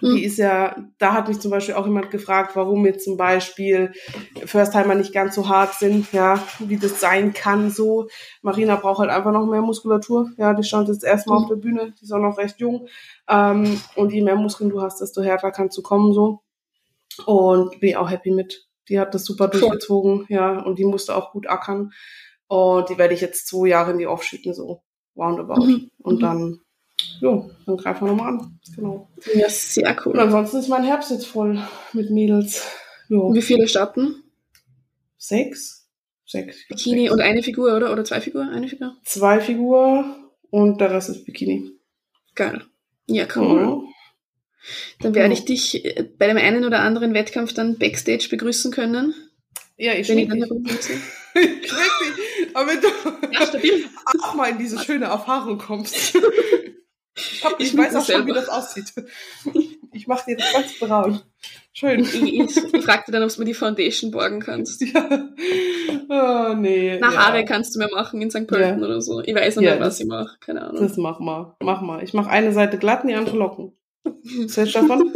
Mhm. 0.00 0.14
Die 0.14 0.22
ist 0.24 0.38
ja, 0.38 0.76
da 0.98 1.12
hat 1.14 1.26
mich 1.26 1.40
zum 1.40 1.50
Beispiel 1.50 1.74
auch 1.74 1.84
jemand 1.86 2.12
gefragt, 2.12 2.54
warum 2.54 2.86
jetzt 2.86 3.02
zum 3.04 3.16
Beispiel 3.16 3.92
First-Timer 4.44 4.94
nicht 4.94 5.12
ganz 5.12 5.34
so 5.34 5.48
hart 5.48 5.74
sind, 5.74 6.12
ja, 6.12 6.40
wie 6.60 6.76
das 6.76 7.00
sein 7.00 7.32
kann, 7.32 7.70
so. 7.72 8.06
Marina 8.42 8.76
braucht 8.76 9.00
halt 9.00 9.10
einfach 9.10 9.32
noch 9.32 9.46
mehr 9.46 9.60
Muskulatur, 9.62 10.30
ja, 10.36 10.54
die 10.54 10.62
stand 10.62 10.86
jetzt 10.88 11.02
erstmal 11.02 11.38
Mhm. 11.38 11.44
auf 11.44 11.48
der 11.48 11.56
Bühne, 11.56 11.94
die 11.98 12.04
ist 12.04 12.12
auch 12.12 12.20
noch 12.20 12.38
recht 12.38 12.60
jung, 12.60 12.86
ähm, 13.28 13.80
und 13.96 14.12
je 14.12 14.22
mehr 14.22 14.36
Muskeln 14.36 14.70
du 14.70 14.80
hast, 14.82 15.00
desto 15.00 15.20
härter 15.22 15.50
kannst 15.50 15.76
du 15.76 15.82
kommen, 15.82 16.12
so. 16.12 16.42
Und 17.26 17.80
bin 17.80 17.96
auch 17.96 18.10
happy 18.10 18.30
mit. 18.30 18.66
Die 18.88 18.98
hat 18.98 19.14
das 19.14 19.24
super 19.24 19.48
durchgezogen, 19.48 20.24
ja, 20.28 20.60
und 20.60 20.78
die 20.78 20.84
musste 20.84 21.14
auch 21.14 21.32
gut 21.32 21.46
ackern. 21.48 21.92
Und 22.46 22.88
die 22.88 22.96
werde 22.96 23.12
ich 23.14 23.20
jetzt 23.20 23.46
zwei 23.46 23.68
Jahre 23.68 23.90
in 23.92 23.98
die 23.98 24.06
Off 24.06 24.22
schicken, 24.22 24.54
so 24.54 24.82
roundabout. 25.16 25.64
Mhm. 25.66 25.90
Und 25.98 26.16
Mhm. 26.16 26.20
dann, 26.20 26.60
jo, 27.20 27.50
dann 27.66 27.76
greifen 27.76 28.06
wir 28.06 28.12
nochmal 28.12 28.32
an. 28.34 28.58
Genau. 28.74 29.08
Ja, 29.34 29.48
sehr 29.50 29.90
Und 29.90 30.06
cool. 30.06 30.18
ansonsten 30.18 30.56
ist 30.58 30.68
mein 30.68 30.84
Herbst 30.84 31.10
jetzt 31.10 31.26
voll 31.26 31.60
mit 31.92 32.10
Mädels. 32.10 32.66
Jo. 33.08 33.34
Wie 33.34 33.42
viele 33.42 33.68
starten? 33.68 34.22
Sechs? 35.16 35.86
Sechs. 36.24 36.66
Bikini 36.68 37.00
sechs. 37.02 37.12
und 37.12 37.20
eine 37.20 37.42
Figur, 37.42 37.76
oder? 37.76 37.92
Oder 37.92 38.04
zwei 38.04 38.20
Figuren? 38.20 38.50
Eine 38.50 38.68
Figur? 38.68 38.94
Zwei 39.02 39.40
Figur 39.40 40.04
und 40.50 40.80
der 40.80 40.90
Rest 40.92 41.08
ist 41.10 41.24
Bikini. 41.24 41.70
Geil. 42.34 42.62
Ja, 43.06 43.26
cool. 43.36 43.66
Mhm. 43.66 43.82
Dann 45.00 45.14
werde 45.14 45.28
Mhm. 45.28 45.32
ich 45.34 45.44
dich 45.44 45.84
äh, 45.84 46.02
bei 46.18 46.26
dem 46.26 46.36
einen 46.36 46.64
oder 46.64 46.80
anderen 46.80 47.14
Wettkampf 47.14 47.52
dann 47.54 47.78
Backstage 47.78 48.28
begrüßen 48.30 48.70
können. 48.72 49.14
Ja, 49.76 49.92
ich 49.94 50.08
Wenn 50.08 50.18
ich 50.18 50.28
dann 50.28 50.38
dich. 50.40 50.48
herumlese. 50.48 50.92
Ich 51.34 51.60
dich. 51.60 52.54
Aber 52.56 52.74
du 52.74 52.88
Ja, 53.30 53.48
auch 54.22 54.34
mal 54.34 54.48
in 54.50 54.58
diese 54.58 54.78
schöne 54.82 55.04
Erfahrung 55.06 55.58
kommst. 55.58 56.16
Ich, 57.20 57.44
hab, 57.44 57.58
ich 57.58 57.72
Ich 57.72 57.76
weiß 57.76 57.96
auch 57.96 58.06
schon, 58.06 58.26
wie 58.28 58.32
selber. 58.32 58.34
das 58.34 58.48
aussieht. 58.48 58.92
Ich 59.92 60.06
mache 60.06 60.24
dir 60.30 60.36
das 60.36 60.52
ganz 60.52 60.78
braun. 60.78 61.20
Schön. 61.72 61.98
Ich, 62.00 62.14
ich, 62.14 62.56
ich 62.72 62.84
fragte 62.84 63.10
dann, 63.10 63.24
ob 63.24 63.32
du 63.34 63.40
mir 63.40 63.44
die 63.44 63.54
Foundation 63.54 64.12
borgen 64.12 64.38
kannst. 64.38 64.80
Ja. 64.82 65.28
Oh, 66.08 66.54
nee. 66.54 66.96
Nach 67.00 67.12
ja. 67.12 67.26
Haare 67.26 67.44
kannst 67.44 67.74
du 67.74 67.80
mir 67.80 67.88
machen 67.92 68.22
in 68.22 68.30
St. 68.30 68.46
Pölten 68.46 68.84
oder 68.84 69.00
so. 69.00 69.20
Ich 69.20 69.34
weiß 69.34 69.56
noch 69.56 69.62
Ja, 69.64 69.72
nicht, 69.72 69.80
was 69.80 69.88
das- 69.94 70.00
ich 70.00 70.06
mache. 70.06 70.36
Keine 70.38 70.62
Ahnung. 70.62 70.80
Das 70.80 70.96
mach 70.96 71.18
mal. 71.18 71.56
Mach 71.60 71.80
mal. 71.80 72.04
Ich 72.04 72.14
mache 72.14 72.30
eine 72.30 72.52
Seite 72.52 72.78
glatt 72.78 73.02
und 73.02 73.08
die 73.08 73.14
andere 73.16 73.36
locken. 73.36 73.72
Du 74.04 74.46
davon? 74.46 75.12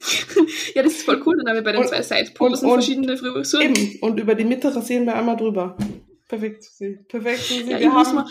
ja, 0.74 0.82
das 0.82 0.92
ist 0.94 1.02
voll 1.02 1.22
cool. 1.26 1.36
Dann 1.38 1.48
haben 1.48 1.56
wir 1.56 1.62
bei 1.62 1.72
den 1.72 1.82
Und- 1.82 1.88
zwei 1.88 2.02
Sideposen 2.02 2.68
verschiedene 2.70 3.16
Frisuren. 3.16 3.74
Eben. 3.76 3.98
Und 4.00 4.18
über 4.20 4.34
die 4.34 4.44
Mitte 4.44 4.74
rasieren 4.74 5.04
wir 5.06 5.14
einmal 5.14 5.36
drüber. 5.36 5.76
Perfekt. 6.28 6.64
Susi. 6.64 6.98
Perfekt. 7.08 7.40
Susi. 7.40 7.70
Ja, 7.70 7.76
ich 7.78 7.82
wir 7.84 7.92
haben 7.92 8.14
mal. 8.14 8.26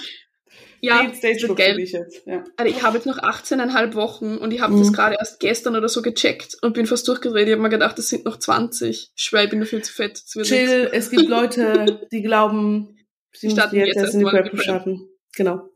Ja, 0.81 1.03
den 1.03 1.13
Stage 1.13 1.45
Look 1.47 1.59
für 1.61 1.75
dich 1.75 1.91
jetzt. 1.91 2.25
Ja. 2.25 2.43
Also 2.55 2.73
ich 2.73 2.81
habe 2.81 2.97
jetzt 2.97 3.05
noch 3.05 3.17
18,5 3.17 3.95
Wochen 3.95 4.37
und 4.37 4.51
ich 4.53 4.61
habe 4.61 4.73
Mhm. 4.73 4.79
das 4.79 4.93
gerade 4.93 5.15
erst 5.19 5.39
gestern 5.41 5.75
oder 5.75 5.89
so 5.89 6.01
gecheckt 6.01 6.55
und 6.61 6.73
bin 6.73 6.85
fast 6.85 7.05
durchgedreht. 7.07 7.47
Ich 7.47 7.51
habe 7.51 7.61
mir 7.61 7.69
gedacht, 7.69 7.97
das 7.97 8.07
sind 8.07 8.23
noch 8.23 8.37
20. 8.39 9.11
Ich 9.13 9.21
schwör, 9.21 9.43
ich 9.43 9.49
bin 9.49 9.59
nur 9.59 9.67
viel 9.67 9.83
zu 9.83 9.91
fett. 9.93 10.23
Nichts. 10.35 10.49
Chill. 10.49 10.89
Es 10.93 11.09
gibt 11.11 11.27
Leute, 11.27 12.07
die 12.11 12.21
glauben, 12.21 12.97
sie 13.33 13.51
starten 13.51 13.75
jetzt 13.75 13.87
jetzt 13.87 13.97
erst 13.97 14.13
in 14.13 14.19
die 14.21 14.25
Prep. 14.25 14.61
starten. 14.61 15.09
Genau. 15.35 15.69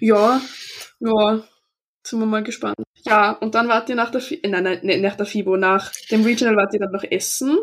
Ja, 0.00 0.40
ja, 1.00 1.42
sind 2.06 2.20
wir 2.20 2.26
mal 2.26 2.42
gespannt. 2.42 2.76
Ja, 3.04 3.32
und 3.32 3.54
dann 3.54 3.68
wart 3.68 3.88
ihr 3.88 3.94
nach 3.96 4.10
der, 4.10 4.20
Fi 4.20 4.40
äh, 4.42 4.48
nein, 4.48 4.64
nein, 4.64 4.80
nicht 4.82 5.02
nach 5.02 5.16
der 5.16 5.26
FIBO, 5.26 5.56
nach 5.56 5.92
dem 6.10 6.22
Regional 6.24 6.56
wart 6.56 6.72
ihr 6.74 6.80
dann 6.80 6.92
noch 6.92 7.04
essen. 7.04 7.58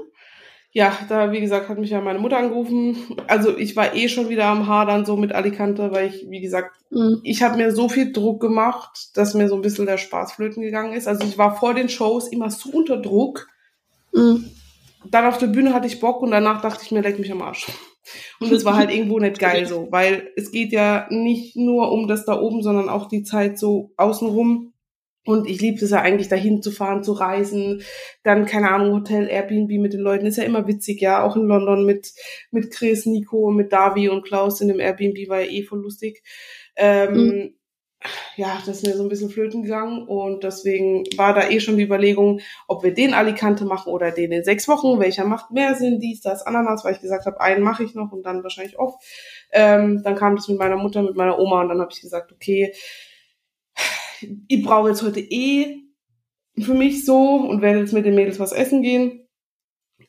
Ja, 0.74 0.98
da, 1.10 1.32
wie 1.34 1.42
gesagt, 1.42 1.68
hat 1.68 1.78
mich 1.78 1.90
ja 1.90 2.00
meine 2.00 2.20
Mutter 2.20 2.38
angerufen. 2.38 2.96
Also 3.28 3.58
ich 3.58 3.76
war 3.76 3.94
eh 3.94 4.08
schon 4.08 4.30
wieder 4.30 4.46
am 4.46 4.68
Hadern 4.68 5.06
so 5.06 5.18
mit 5.18 5.34
Alicante, 5.34 5.92
weil 5.92 6.08
ich, 6.10 6.30
wie 6.30 6.40
gesagt, 6.42 6.76
Mhm. 6.92 7.22
ich 7.24 7.42
habe 7.42 7.56
mir 7.56 7.74
so 7.74 7.88
viel 7.88 8.12
Druck 8.12 8.42
gemacht, 8.42 9.16
dass 9.16 9.34
mir 9.34 9.48
so 9.48 9.56
ein 9.56 9.62
bisschen 9.62 9.86
der 9.86 9.98
Spaß 9.98 10.34
flöten 10.34 10.62
gegangen 10.62 10.92
ist. 10.94 11.08
Also 11.08 11.26
ich 11.26 11.38
war 11.38 11.56
vor 11.56 11.74
den 11.74 11.88
Shows 11.88 12.28
immer 12.28 12.52
so 12.52 12.70
unter 12.70 12.98
Druck. 12.98 13.48
Mhm. 14.14 14.50
Dann 15.06 15.26
auf 15.26 15.38
der 15.38 15.48
Bühne 15.48 15.74
hatte 15.74 15.88
ich 15.88 16.00
Bock 16.02 16.22
und 16.22 16.32
danach 16.32 16.62
dachte 16.62 16.84
ich 16.84 16.92
mir, 16.92 17.02
leck 17.02 17.18
mich 17.18 17.32
am 17.32 17.42
Arsch. 17.42 17.68
Und 18.40 18.52
es 18.52 18.66
war 18.66 18.76
halt 18.76 18.92
irgendwo 18.94 19.20
nicht 19.20 19.40
geil 19.40 19.66
so, 19.66 19.88
weil 19.92 20.32
es 20.36 20.52
geht 20.52 20.72
ja 20.72 21.08
nicht 21.10 21.56
nur 21.56 21.92
um 21.92 22.08
das 22.08 22.26
da 22.26 22.40
oben, 22.40 22.64
sondern 22.64 22.90
auch 22.90 23.08
die 23.08 23.24
Zeit 23.24 23.58
so 23.60 23.92
außenrum. 23.98 24.74
Und 25.24 25.48
ich 25.48 25.62
liebe 25.62 25.84
es 25.84 25.92
ja 25.92 26.02
eigentlich, 26.02 26.30
dahin 26.30 26.64
zu 26.64 26.72
fahren, 26.72 27.04
zu 27.04 27.12
reisen. 27.12 27.84
Dann, 28.24 28.48
keine 28.48 28.72
Ahnung, 28.72 28.94
Hotel, 28.94 29.28
Airbnb 29.28 29.70
mit 29.80 29.94
den 29.94 30.00
Leuten. 30.00 30.26
Ist 30.26 30.38
ja 30.38 30.44
immer 30.44 30.68
witzig, 30.68 31.00
ja. 31.00 31.24
Auch 31.24 31.36
in 31.36 31.44
London 31.44 31.86
mit, 31.86 32.12
mit 32.50 32.72
Chris, 32.72 33.06
Nico, 33.06 33.52
mit 33.52 33.72
Davi 33.72 34.10
und 34.10 34.24
Klaus 34.24 34.62
in 34.62 34.68
dem 34.68 34.80
Airbnb 34.80 35.30
war 35.30 35.42
ja 35.42 35.52
eh 35.52 35.64
voll 35.64 35.82
lustig. 35.82 36.24
Ähm, 36.76 37.54
Ja, 38.36 38.58
das 38.66 38.78
ist 38.78 38.88
mir 38.88 38.96
so 38.96 39.04
ein 39.04 39.10
bisschen 39.10 39.30
flöten 39.30 39.64
gegangen. 39.64 40.08
Und 40.08 40.44
deswegen 40.44 41.04
war 41.18 41.34
da 41.34 41.50
eh 41.50 41.60
schon 41.60 41.78
die 41.78 41.84
Überlegung, 41.84 42.42
ob 42.68 42.84
wir 42.84 42.94
den 42.94 43.14
Alicante 43.14 43.66
machen 43.66 43.92
oder 43.92 44.12
den 44.12 44.32
in 44.32 44.44
sechs 44.44 44.68
Wochen. 44.68 45.00
Welcher 45.00 45.26
macht 45.26 45.52
mehr 45.52 45.76
Sinn? 45.76 46.00
Dies, 46.00 46.22
das, 46.22 46.44
Ananas, 46.44 46.84
weil 46.84 46.96
ich 46.96 47.02
gesagt 47.02 47.26
habe, 47.26 47.40
einen 47.42 47.64
mache 47.64 47.84
ich 47.84 47.94
noch 47.94 48.12
und 48.12 48.24
dann 48.24 48.44
wahrscheinlich 48.44 48.80
off. 48.80 48.96
Ähm, 49.52 50.02
dann 50.04 50.16
kam 50.16 50.36
das 50.36 50.48
mit 50.48 50.58
meiner 50.58 50.78
Mutter, 50.78 51.02
mit 51.04 51.16
meiner 51.16 51.38
Oma 51.38 51.62
und 51.62 51.70
dann 51.70 51.82
habe 51.82 51.92
ich 51.94 52.02
gesagt, 52.02 52.32
okay, 52.32 52.74
ich 54.48 54.64
brauche 54.64 54.90
jetzt 54.90 55.04
heute 55.04 55.20
eh 55.20 55.84
für 56.60 56.74
mich 56.74 57.06
so 57.06 57.36
und 57.36 57.62
werde 57.62 57.80
jetzt 57.80 57.94
mit 57.94 58.06
den 58.06 58.16
Mädels 58.16 58.40
was 58.40 58.52
essen 58.52 58.82
gehen. 58.82 59.28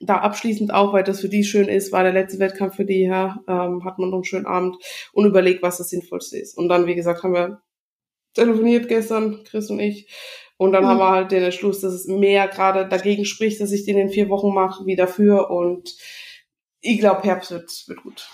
Da 0.01 0.17
abschließend 0.17 0.73
auch, 0.73 0.93
weil 0.93 1.05
das 1.05 1.21
für 1.21 1.29
die 1.29 1.45
schön 1.45 1.69
ist, 1.69 1.93
war 1.93 2.03
der 2.03 2.13
letzte 2.13 2.39
Wettkampf 2.39 2.77
für 2.77 2.85
die, 2.85 3.03
ja, 3.03 3.41
ähm, 3.47 3.85
hat 3.85 3.99
man 3.99 4.09
noch 4.09 4.17
einen 4.17 4.25
schönen 4.25 4.47
Abend 4.47 4.77
und 5.13 5.27
überlegt, 5.27 5.63
was 5.63 5.79
das 5.79 5.91
Sinnvollste 5.91 6.39
ist. 6.39 6.57
Und 6.57 6.69
dann, 6.69 6.87
wie 6.87 6.95
gesagt, 6.95 7.23
haben 7.23 7.35
wir 7.35 7.63
telefoniert 8.35 8.89
gestern, 8.89 9.45
Chris 9.45 9.71
und 9.71 9.81
ich. 9.81 10.09
Und 10.57 10.73
dann 10.73 10.85
Mhm. 10.85 10.89
haben 10.89 10.99
wir 10.99 11.11
halt 11.11 11.33
den 11.33 11.43
Entschluss, 11.43 11.81
dass 11.81 11.93
es 11.93 12.07
mehr 12.07 12.47
gerade 12.49 12.89
dagegen 12.89 13.25
spricht, 13.25 13.61
dass 13.61 13.73
ich 13.73 13.85
den 13.85 13.99
in 13.99 14.11
vier 14.11 14.29
Wochen 14.29 14.53
mache, 14.55 14.87
wie 14.87 14.97
dafür. 14.97 15.51
Und 15.51 15.95
ich 16.81 16.99
glaube, 17.01 17.23
Herbst 17.25 17.51
wird, 17.51 17.71
wird 17.89 18.03
gut. 18.03 18.29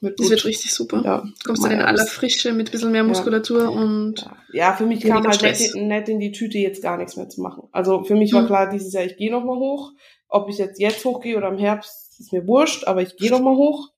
Wird 0.00 0.18
Das 0.18 0.24
gut. 0.24 0.30
wird 0.30 0.44
richtig 0.44 0.72
super. 0.74 1.02
ja, 1.04 1.18
Du 1.20 1.32
kommst 1.46 1.64
dann 1.64 1.72
in 1.72 1.80
aller 1.80 2.06
Frische 2.06 2.52
mit 2.52 2.68
ein 2.68 2.72
bisschen 2.72 2.92
mehr 2.92 3.04
Muskulatur 3.04 3.70
und 3.72 4.20
Ja. 4.20 4.36
ja, 4.52 4.72
für 4.74 4.84
mich 4.86 5.00
kam 5.00 5.26
halt 5.26 5.40
nett, 5.42 5.74
nett 5.74 6.08
in 6.08 6.20
die 6.20 6.30
Tüte, 6.32 6.58
jetzt 6.58 6.82
gar 6.82 6.98
nichts 6.98 7.16
mehr 7.16 7.28
zu 7.28 7.40
machen. 7.40 7.68
Also 7.72 8.04
für 8.04 8.14
mich 8.14 8.32
war 8.34 8.42
Mhm. 8.42 8.46
klar, 8.46 8.68
dieses 8.70 8.92
Jahr, 8.92 9.04
ich 9.04 9.16
gehe 9.16 9.30
nochmal 9.30 9.56
hoch. 9.56 9.92
Ob 10.28 10.48
ich 10.50 10.58
jetzt 10.58 10.78
jetzt 10.80 11.04
hochgehe 11.04 11.36
oder 11.36 11.48
im 11.48 11.58
Herbst, 11.58 12.20
ist 12.20 12.32
mir 12.32 12.46
wurscht, 12.46 12.86
aber 12.86 13.02
ich 13.02 13.16
gehe 13.16 13.30
nochmal 13.30 13.56
hoch 13.56 13.88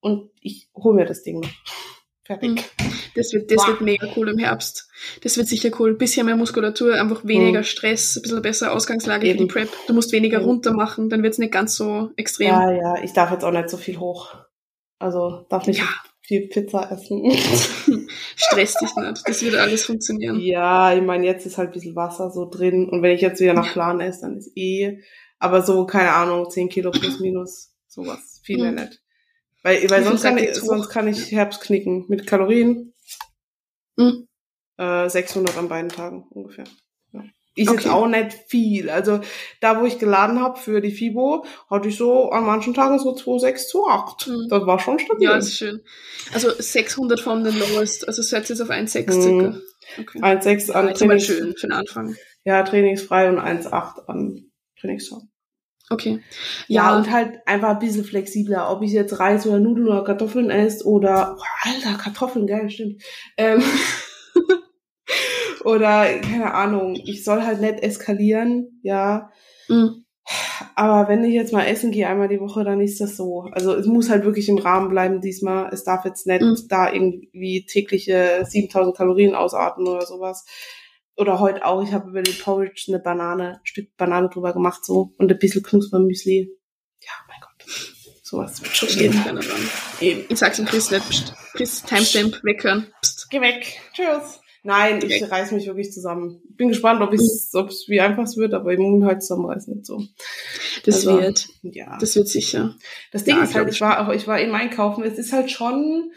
und 0.00 0.30
ich 0.40 0.68
hole 0.74 0.94
mir 0.94 1.04
das 1.06 1.22
Ding 1.22 1.40
noch. 1.40 1.50
Fertig. 2.30 2.50
Mhm. 2.50 2.92
das 3.16 3.32
wird, 3.32 3.50
das 3.50 3.66
wird 3.66 3.80
mega 3.80 4.06
cool 4.16 4.28
im 4.28 4.38
Herbst. 4.38 4.88
Das 5.22 5.36
wird 5.36 5.48
sicher 5.48 5.70
cool. 5.80 5.94
Bisschen 5.94 6.26
mehr 6.26 6.36
Muskulatur, 6.36 6.94
einfach 6.94 7.24
weniger 7.24 7.60
Mhm. 7.60 7.64
Stress, 7.64 8.16
ein 8.16 8.22
bisschen 8.22 8.42
bessere 8.42 8.70
Ausgangslage 8.72 9.22
für 9.26 9.32
Eben. 9.32 9.38
die 9.40 9.52
Prep. 9.52 9.68
Du 9.86 9.94
musst 9.94 10.12
weniger 10.12 10.38
Eben. 10.38 10.46
runter 10.46 10.72
machen, 10.72 11.08
dann 11.08 11.22
wird's 11.22 11.38
nicht 11.38 11.52
ganz 11.52 11.74
so 11.74 12.10
extrem. 12.16 12.48
Ja, 12.48 12.70
ja, 12.70 13.02
ich 13.02 13.12
darf 13.12 13.30
jetzt 13.32 13.44
auch 13.44 13.50
nicht 13.50 13.68
so 13.68 13.76
viel 13.76 13.98
hoch. 13.98 14.34
Also 14.98 15.46
darf 15.48 15.66
nicht 15.66 15.78
Ja. 15.80 15.88
viel 16.22 16.46
Pizza 16.48 16.90
essen. 16.92 17.22
Stress 18.36 18.74
dich 18.74 18.94
nicht. 18.94 19.22
Das 19.26 19.42
wird 19.42 19.56
alles 19.56 19.84
funktionieren. 19.84 20.38
ja, 20.40 20.94
ich 20.94 21.02
meine, 21.02 21.26
jetzt 21.26 21.46
ist 21.46 21.58
halt 21.58 21.70
ein 21.70 21.72
bisschen 21.72 21.96
Wasser 21.96 22.30
so 22.30 22.48
drin 22.48 22.88
und 22.88 23.02
wenn 23.02 23.12
ich 23.14 23.20
jetzt 23.22 23.40
wieder 23.40 23.54
nach. 23.54 23.72
Plan 23.72 24.00
esse, 24.00 24.20
dann 24.22 24.36
ist 24.36 24.52
eh, 24.56 24.98
aber 25.38 25.62
so, 25.62 25.86
keine 25.86 26.12
Ahnung, 26.12 26.48
10 26.50 26.68
Kilo 26.68 26.90
plus 26.90 27.18
minus, 27.18 27.72
sowas. 27.88 28.40
Viel 28.44 28.58
mehr 28.58 28.72
Mhm. 28.72 28.76
nicht. 28.78 28.99
Weil, 29.62 29.88
weil 29.90 30.04
sonst, 30.04 30.22
kann 30.22 30.38
ich, 30.38 30.54
sonst 30.54 30.88
kann 30.88 31.06
ich 31.08 31.30
Herbst 31.32 31.60
knicken. 31.60 32.06
Mit 32.08 32.26
Kalorien 32.26 32.94
Mhm. 33.96 34.26
äh, 34.78 35.08
600 35.08 35.56
an 35.58 35.68
beiden 35.68 35.90
Tagen 35.90 36.24
ungefähr. 36.30 36.64
Ja. 37.12 37.22
Ist 37.56 37.68
Okay. 37.68 37.76
jetzt 37.82 37.88
auch 37.92 38.06
nicht 38.06 38.32
viel. 38.48 38.88
Also 38.88 39.20
da, 39.60 39.78
wo 39.80 39.84
ich 39.84 39.98
geladen 39.98 40.40
habe 40.40 40.58
für 40.58 40.80
die 40.80 40.92
FIBO, 40.92 41.44
hatte 41.68 41.88
ich 41.88 41.96
so 41.96 42.30
an 42.30 42.44
manchen 42.46 42.72
Tagen 42.72 42.98
so 42.98 43.14
2,6, 43.14 43.68
2,8. 43.70 44.30
Mhm. 44.30 44.48
Das 44.48 44.64
war 44.66 44.78
schon 44.78 44.98
stabil. 44.98 45.24
Ja, 45.24 45.36
ist 45.36 45.54
schön. 45.56 45.82
Also 46.32 46.50
600 46.56 47.20
von 47.20 47.44
den 47.44 47.58
Lowest, 47.58 48.08
also 48.08 48.22
setzt 48.22 48.48
jetzt 48.48 48.62
auf 48.62 48.70
1,6 48.70 49.14
Mhm. 49.16 49.20
circa. 49.22 49.60
Okay. 49.98 50.20
1,6 50.22 50.70
an 50.70 50.86
Ja, 50.88 50.92
Trainings, 50.94 51.26
schön 51.26 51.54
für 51.56 51.66
den 51.66 51.72
Anfang. 51.72 52.16
ja, 52.44 52.62
trainingsfrei 52.62 53.28
und 53.28 53.38
1,8 53.40 54.08
an 54.08 54.50
Trainingstag. 54.80 55.20
Okay. 55.92 56.20
Ja, 56.68 56.90
Ja, 56.92 56.96
und 56.96 57.10
halt 57.10 57.40
einfach 57.46 57.70
ein 57.70 57.78
bisschen 57.80 58.04
flexibler, 58.04 58.70
ob 58.70 58.82
ich 58.82 58.92
jetzt 58.92 59.18
Reis 59.18 59.44
oder 59.46 59.58
Nudeln 59.58 59.88
oder 59.88 60.04
Kartoffeln 60.04 60.50
esse 60.50 60.86
oder, 60.86 61.36
oh, 61.38 61.42
Alter, 61.68 61.98
Kartoffeln, 61.98 62.46
geil, 62.46 62.70
stimmt. 62.70 63.02
Ähm, 63.36 63.60
oder, 65.64 66.06
keine 66.20 66.54
Ahnung, 66.54 66.96
ich 67.04 67.24
soll 67.24 67.42
halt 67.42 67.60
nicht 67.60 67.82
eskalieren, 67.82 68.80
ja. 68.82 69.30
mhm. 69.68 70.04
Aber 70.76 71.08
wenn 71.08 71.24
ich 71.24 71.34
jetzt 71.34 71.52
mal 71.52 71.64
essen 71.64 71.90
gehe, 71.90 72.06
einmal 72.08 72.28
die 72.28 72.40
Woche, 72.40 72.62
dann 72.64 72.80
ist 72.80 73.00
das 73.00 73.16
so. 73.16 73.48
Also 73.52 73.74
es 73.74 73.86
muss 73.86 74.08
halt 74.10 74.24
wirklich 74.24 74.48
im 74.48 74.58
Rahmen 74.58 74.88
bleiben 74.88 75.20
diesmal. 75.20 75.70
Es 75.72 75.82
darf 75.84 76.04
jetzt 76.04 76.26
nicht 76.26 76.42
Mhm. 76.42 76.56
da 76.68 76.92
irgendwie 76.92 77.64
tägliche 77.66 78.44
7000 78.46 78.96
Kalorien 78.96 79.34
ausarten 79.34 79.86
oder 79.88 80.06
sowas. 80.06 80.44
Oder 81.16 81.38
heute 81.40 81.64
auch, 81.64 81.82
ich 81.82 81.92
habe 81.92 82.08
über 82.10 82.22
den 82.22 82.38
Porridge 82.38 82.86
eine 82.88 82.98
Banane, 82.98 83.54
ein 83.54 83.60
Stück 83.66 83.96
Banane 83.96 84.28
drüber 84.30 84.52
gemacht 84.52 84.84
so 84.84 85.12
und 85.18 85.30
ein 85.30 85.38
bisschen 85.38 85.62
Knuspermüsli. 85.62 86.50
Ja, 87.02 87.10
mein 87.28 87.40
Gott. 87.40 87.66
Sowas 88.22 88.62
wird 88.62 88.76
schon 88.76 88.88
gehen. 88.88 89.40
Eben. 90.00 90.24
Ich 90.28 90.38
sag's 90.38 90.56
dem 90.56 90.66
Chris 90.66 90.90
nicht. 90.90 91.08
Psst. 91.08 91.34
Chris, 91.54 91.82
Timestamp, 91.82 92.42
weghören. 92.44 92.86
Psst. 93.02 93.28
Geh 93.30 93.40
weg. 93.40 93.80
Tschüss. 93.92 94.40
Nein, 94.62 94.98
ich 95.02 95.22
Weg. 95.22 95.30
reiß 95.30 95.52
mich 95.52 95.66
wirklich 95.66 95.90
zusammen. 95.90 96.40
Bin 96.50 96.68
gespannt, 96.68 97.00
ob 97.00 97.12
es, 97.14 97.52
es 97.54 97.84
wie 97.88 98.00
einfach 98.00 98.24
es 98.24 98.36
wird, 98.36 98.52
aber 98.52 98.72
ich 98.72 98.78
muss 98.78 99.04
halt 99.04 99.22
zusammenreißen 99.22 99.74
nicht 99.74 99.86
so. 99.86 100.02
Das 100.84 100.96
Also, 101.06 101.18
wird. 101.18 101.48
Ja. 101.62 101.96
Das 101.98 102.14
wird 102.14 102.28
sicher. 102.28 102.76
Das 103.10 103.24
Ding 103.24 103.36
Ja, 103.36 103.44
ist 103.44 103.54
halt, 103.54 103.70
ich 103.70 103.80
war 103.80 104.06
auch, 104.06 104.12
ich 104.12 104.26
war 104.26 104.38
eben 104.38 104.54
einkaufen. 104.54 105.02
Es 105.02 105.18
ist 105.18 105.32
halt 105.32 105.50
schon, 105.50 106.12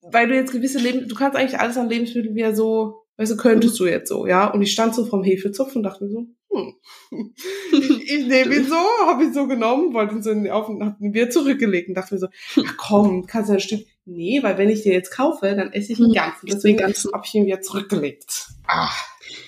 weil 0.00 0.26
du 0.26 0.34
jetzt 0.34 0.52
gewisse 0.52 0.80
Leben, 0.80 1.08
du 1.08 1.14
kannst 1.14 1.36
eigentlich 1.36 1.60
alles 1.60 1.76
an 1.76 1.88
Lebensmitteln 1.88 2.34
wieder 2.34 2.54
so, 2.54 3.01
weißt 3.16 3.32
du, 3.32 3.36
könntest 3.36 3.78
du 3.78 3.86
jetzt 3.86 4.08
so, 4.08 4.26
ja. 4.26 4.46
Und 4.50 4.62
ich 4.62 4.72
stand 4.72 4.94
so 4.94 5.04
vom 5.04 5.22
Hefezopf 5.22 5.74
und 5.76 5.82
dachte 5.82 6.04
mir 6.04 6.10
so, 6.10 6.26
hm. 6.54 6.74
ich, 7.72 8.12
ich 8.12 8.26
nehme 8.26 8.54
ihn 8.56 8.66
so, 8.68 8.76
habe 9.06 9.24
ihn 9.24 9.32
so 9.34 9.46
genommen, 9.46 9.94
wollte 9.94 10.14
ihn 10.14 10.22
so 10.22 10.30
in, 10.30 10.48
auf 10.50 10.68
und 10.68 10.84
hab 10.84 11.00
ihn 11.00 11.14
wieder 11.14 11.30
zurückgelegt 11.30 11.88
und 11.88 11.94
dachte 11.94 12.14
mir 12.14 12.20
so, 12.20 12.28
ach 12.66 12.76
komm, 12.76 13.26
kannst 13.26 13.48
du 13.50 13.54
ein 13.54 13.60
Stück? 13.60 13.80
Nee, 14.04 14.40
weil 14.42 14.58
wenn 14.58 14.68
ich 14.68 14.82
dir 14.82 14.92
jetzt 14.92 15.10
kaufe, 15.14 15.54
dann 15.54 15.72
esse 15.72 15.92
ich 15.92 15.98
den 15.98 16.06
Hm, 16.08 16.12
ganzen. 16.14 16.46
isst 16.48 16.56
Deswegen 16.56 16.78
den 16.78 16.86
ganzen. 16.86 17.12
habe 17.12 17.22
ich 17.24 17.34
ihn 17.34 17.46
wieder 17.46 17.60
zurückgelegt. 17.60 18.48
Ah, 18.66 18.90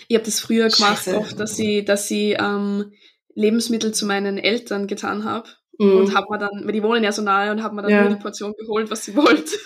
Ich 0.09 0.15
habe 0.17 0.25
das 0.25 0.39
früher 0.41 0.69
gemacht, 0.69 1.05
Scheiße. 1.05 1.17
oft, 1.19 1.41
dass 1.41 1.59
ich, 1.59 1.85
dass 1.85 2.11
ich 2.11 2.37
ähm, 2.39 2.93
Lebensmittel 3.35 3.93
zu 3.93 4.07
meinen 4.07 4.39
Eltern 4.39 4.87
getan 4.87 5.25
habe. 5.25 5.49
mm. 5.79 5.97
Und 5.97 6.15
hab 6.15 6.31
mir 6.31 6.39
dann, 6.39 6.63
weil 6.65 6.73
die 6.73 6.83
wohnen 6.85 7.03
ja 7.03 7.11
so 7.11 7.23
nahe 7.23 7.51
und 7.51 7.63
habe 7.65 7.75
mir 7.75 7.83
dann 7.83 7.91
Ja. 7.91 8.05
nur 8.05 8.15
die 8.17 8.23
Portion 8.23 8.55
geholt, 8.57 8.91
was 8.93 9.05
sie 9.05 9.17
wollte. 9.17 9.57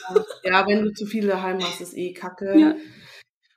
ja, 0.42 0.66
wenn 0.66 0.82
du 0.84 0.92
zu 0.94 1.04
viele 1.04 1.28
daheim 1.28 1.62
hast, 1.62 1.82
ist 1.82 1.94
eh 1.96 2.12
kacke. 2.14 2.58
Ja. 2.58 2.74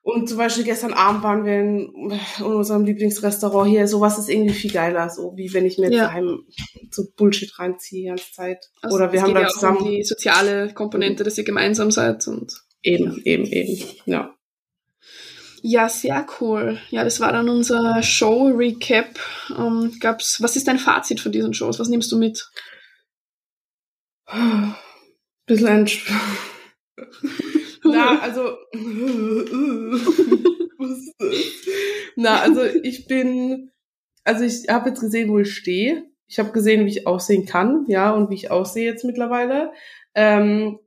Und 0.03 0.27
zum 0.27 0.39
Beispiel 0.39 0.63
gestern 0.63 0.93
Abend 0.93 1.21
waren 1.21 1.45
wir 1.45 1.59
in, 1.59 2.11
in 2.39 2.43
unserem 2.45 2.85
Lieblingsrestaurant 2.85 3.69
hier. 3.69 3.87
Sowas 3.87 4.17
ist 4.17 4.29
irgendwie 4.29 4.53
viel 4.53 4.71
geiler, 4.71 5.09
so 5.11 5.33
wie 5.35 5.53
wenn 5.53 5.65
ich 5.65 5.77
mir 5.77 5.91
Ja. 5.91 6.05
daheim 6.05 6.39
so 6.89 7.03
Bullshit 7.15 7.57
reinziehe 7.59 8.01
die 8.01 8.07
ganze 8.07 8.31
Zeit. 8.31 8.65
Also 8.81 8.95
Oder 8.95 9.13
wir 9.13 9.21
haben 9.21 9.33
dann 9.33 9.43
ja 9.43 9.49
zusammen 9.49 9.77
um 9.77 9.91
die 9.91 10.03
soziale 10.03 10.73
Komponente, 10.73 11.23
dass 11.23 11.37
ihr 11.37 11.43
gemeinsam 11.43 11.91
seid 11.91 12.27
und 12.27 12.51
eben, 12.81 13.21
eben, 13.25 13.45
eben. 13.45 13.83
Ja. 14.05 14.33
Ja, 15.61 15.87
sehr 15.87 16.25
cool. 16.39 16.79
Ja, 16.89 17.03
das 17.03 17.19
war 17.19 17.31
dann 17.31 17.47
unser 17.47 18.01
Show-Recap. 18.01 19.19
Ähm, 19.55 19.95
gab's, 19.99 20.41
was 20.41 20.55
ist 20.55 20.67
dein 20.67 20.79
Fazit 20.79 21.19
von 21.19 21.31
diesen 21.31 21.53
Shows? 21.53 21.77
Was 21.77 21.89
nimmst 21.89 22.11
du 22.11 22.17
mit? 22.17 22.49
Bisschen 25.45 25.67
entsp 25.67 26.09
Na, 27.91 28.19
also. 28.21 28.57
Na, 32.15 32.41
also 32.41 32.63
ich 32.63 33.07
bin. 33.07 33.71
Also 34.23 34.43
ich 34.43 34.67
habe 34.69 34.89
jetzt 34.89 35.01
gesehen, 35.01 35.29
wo 35.29 35.39
ich 35.39 35.53
stehe. 35.53 36.03
Ich 36.27 36.39
habe 36.39 36.51
gesehen, 36.51 36.85
wie 36.85 36.91
ich 36.91 37.07
aussehen 37.07 37.45
kann, 37.45 37.85
ja, 37.87 38.11
und 38.11 38.29
wie 38.29 38.35
ich 38.35 38.51
aussehe 38.51 38.85
jetzt 38.85 39.03
mittlerweile. 39.03 39.71
Ähm, 40.15 40.79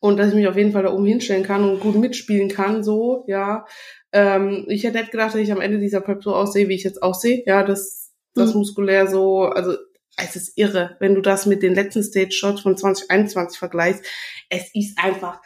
und 0.00 0.18
dass 0.18 0.28
ich 0.28 0.34
mich 0.34 0.46
auf 0.46 0.56
jeden 0.56 0.72
Fall 0.72 0.82
da 0.84 0.92
oben 0.92 1.06
hinstellen 1.06 1.42
kann 1.44 1.68
und 1.68 1.80
gut 1.80 1.96
mitspielen 1.96 2.48
kann, 2.48 2.84
so, 2.84 3.24
ja. 3.26 3.64
Ähm, 4.12 4.66
ich 4.68 4.84
hätte 4.84 4.98
nicht 4.98 5.10
gedacht, 5.10 5.34
dass 5.34 5.40
ich 5.40 5.50
am 5.50 5.60
Ende 5.62 5.78
dieser 5.78 6.00
Prep 6.00 6.22
so 6.22 6.34
aussehe, 6.34 6.68
wie 6.68 6.74
ich 6.74 6.84
jetzt 6.84 7.02
aussehe. 7.02 7.42
Ja, 7.46 7.64
das, 7.64 8.12
das 8.34 8.52
Mhm. 8.52 8.58
muskulär 8.60 9.06
so, 9.08 9.44
also 9.44 9.74
es 10.16 10.36
ist 10.36 10.56
irre, 10.56 10.96
wenn 11.00 11.16
du 11.16 11.22
das 11.22 11.46
mit 11.46 11.62
den 11.64 11.74
letzten 11.74 12.04
Stage-Shots 12.04 12.60
von 12.60 12.76
2021 12.76 13.58
vergleichst. 13.58 14.04
Es 14.48 14.70
ist 14.74 14.96
einfach, 15.02 15.40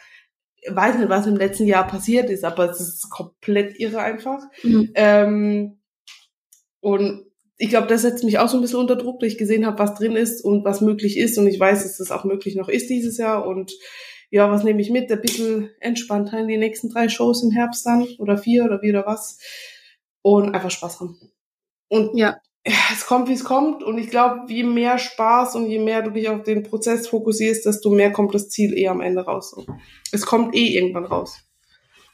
weiß 0.67 0.97
nicht, 0.97 1.09
was 1.09 1.27
im 1.27 1.35
letzten 1.35 1.65
Jahr 1.65 1.87
passiert 1.87 2.29
ist, 2.29 2.43
aber 2.43 2.69
es 2.69 2.79
ist 2.79 3.09
komplett 3.09 3.79
irre 3.79 3.99
einfach. 3.99 4.41
Mhm. 4.63 4.91
Ähm, 4.95 5.79
und 6.81 7.25
ich 7.57 7.69
glaube, 7.69 7.87
das 7.87 8.03
setzt 8.03 8.23
mich 8.23 8.39
auch 8.39 8.47
so 8.47 8.57
ein 8.57 8.61
bisschen 8.61 8.79
unter 8.79 8.95
Druck, 8.95 9.19
dass 9.19 9.27
ich 9.27 9.37
gesehen 9.37 9.65
habe, 9.65 9.79
was 9.79 9.95
drin 9.95 10.15
ist 10.15 10.43
und 10.43 10.63
was 10.63 10.79
möglich 10.79 11.17
ist. 11.17 11.37
Und 11.37 11.47
ich 11.47 11.59
weiß, 11.59 11.83
dass 11.83 11.99
es 11.99 12.11
auch 12.11 12.23
möglich 12.23 12.55
noch 12.55 12.69
ist 12.69 12.89
dieses 12.89 13.17
Jahr. 13.17 13.45
Und 13.45 13.73
ja, 14.29 14.49
was 14.49 14.63
nehme 14.63 14.81
ich 14.81 14.89
mit? 14.89 15.11
Ein 15.11 15.21
bisschen 15.21 15.69
entspannter 15.81 16.39
in 16.39 16.47
die 16.47 16.57
nächsten 16.57 16.89
drei 16.89 17.09
Shows 17.09 17.43
im 17.43 17.51
Herbst 17.51 17.85
dann 17.85 18.07
oder 18.17 18.37
vier 18.37 18.63
oder 18.63 18.81
wie 18.81 18.91
oder 18.91 19.05
was. 19.05 19.39
Und 20.21 20.55
einfach 20.55 20.71
Spaß 20.71 21.01
haben. 21.01 21.19
Und 21.89 22.17
Ja. 22.17 22.37
Es 22.93 23.05
kommt, 23.05 23.29
wie 23.29 23.33
es 23.33 23.43
kommt. 23.43 23.83
Und 23.83 23.97
ich 23.97 24.09
glaube, 24.09 24.41
je 24.47 24.63
mehr 24.63 24.97
Spaß 24.97 25.55
und 25.55 25.67
je 25.67 25.79
mehr 25.79 26.01
du 26.01 26.11
dich 26.11 26.29
auf 26.29 26.43
den 26.43 26.63
Prozess 26.63 27.07
fokussierst, 27.07 27.65
desto 27.65 27.89
mehr 27.89 28.11
kommt 28.11 28.33
das 28.33 28.49
Ziel 28.49 28.77
eh 28.77 28.87
am 28.87 29.01
Ende 29.01 29.21
raus. 29.21 29.51
So. 29.51 29.65
Es 30.11 30.25
kommt 30.25 30.55
eh 30.55 30.77
irgendwann 30.77 31.05
raus. 31.05 31.39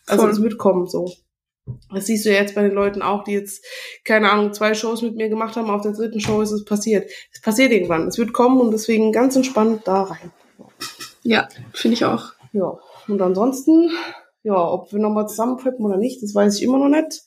Also 0.07 0.23
Voll. 0.23 0.31
es 0.31 0.41
wird 0.41 0.57
kommen 0.57 0.87
so. 0.87 1.11
Das 1.91 2.05
siehst 2.05 2.25
du 2.25 2.29
ja 2.29 2.41
jetzt 2.41 2.53
bei 2.53 2.61
den 2.61 2.73
Leuten 2.73 3.01
auch, 3.01 3.23
die 3.23 3.31
jetzt, 3.31 3.65
keine 4.03 4.31
Ahnung, 4.31 4.53
zwei 4.53 4.75
Shows 4.75 5.01
mit 5.01 5.15
mir 5.15 5.29
gemacht 5.29 5.55
haben. 5.55 5.69
Auf 5.69 5.81
der 5.81 5.93
dritten 5.93 6.19
Show 6.19 6.41
ist 6.41 6.51
es 6.51 6.63
passiert. 6.63 7.09
Es 7.31 7.41
passiert 7.41 7.71
irgendwann. 7.71 8.07
Es 8.07 8.17
wird 8.19 8.33
kommen 8.33 8.61
und 8.61 8.71
deswegen 8.71 9.11
ganz 9.11 9.35
entspannt 9.35 9.81
da 9.85 10.03
rein. 10.03 10.31
Ja, 11.23 11.47
finde 11.73 11.95
ich 11.95 12.05
auch. 12.05 12.33
Ja. 12.53 12.77
Und 13.07 13.21
ansonsten, 13.21 13.89
ja, 14.43 14.55
ob 14.55 14.93
wir 14.93 14.99
nochmal 14.99 15.27
zusammen 15.27 15.57
preppen 15.57 15.85
oder 15.85 15.97
nicht, 15.97 16.21
das 16.21 16.35
weiß 16.35 16.57
ich 16.57 16.63
immer 16.63 16.77
noch 16.77 16.89
nicht. 16.89 17.23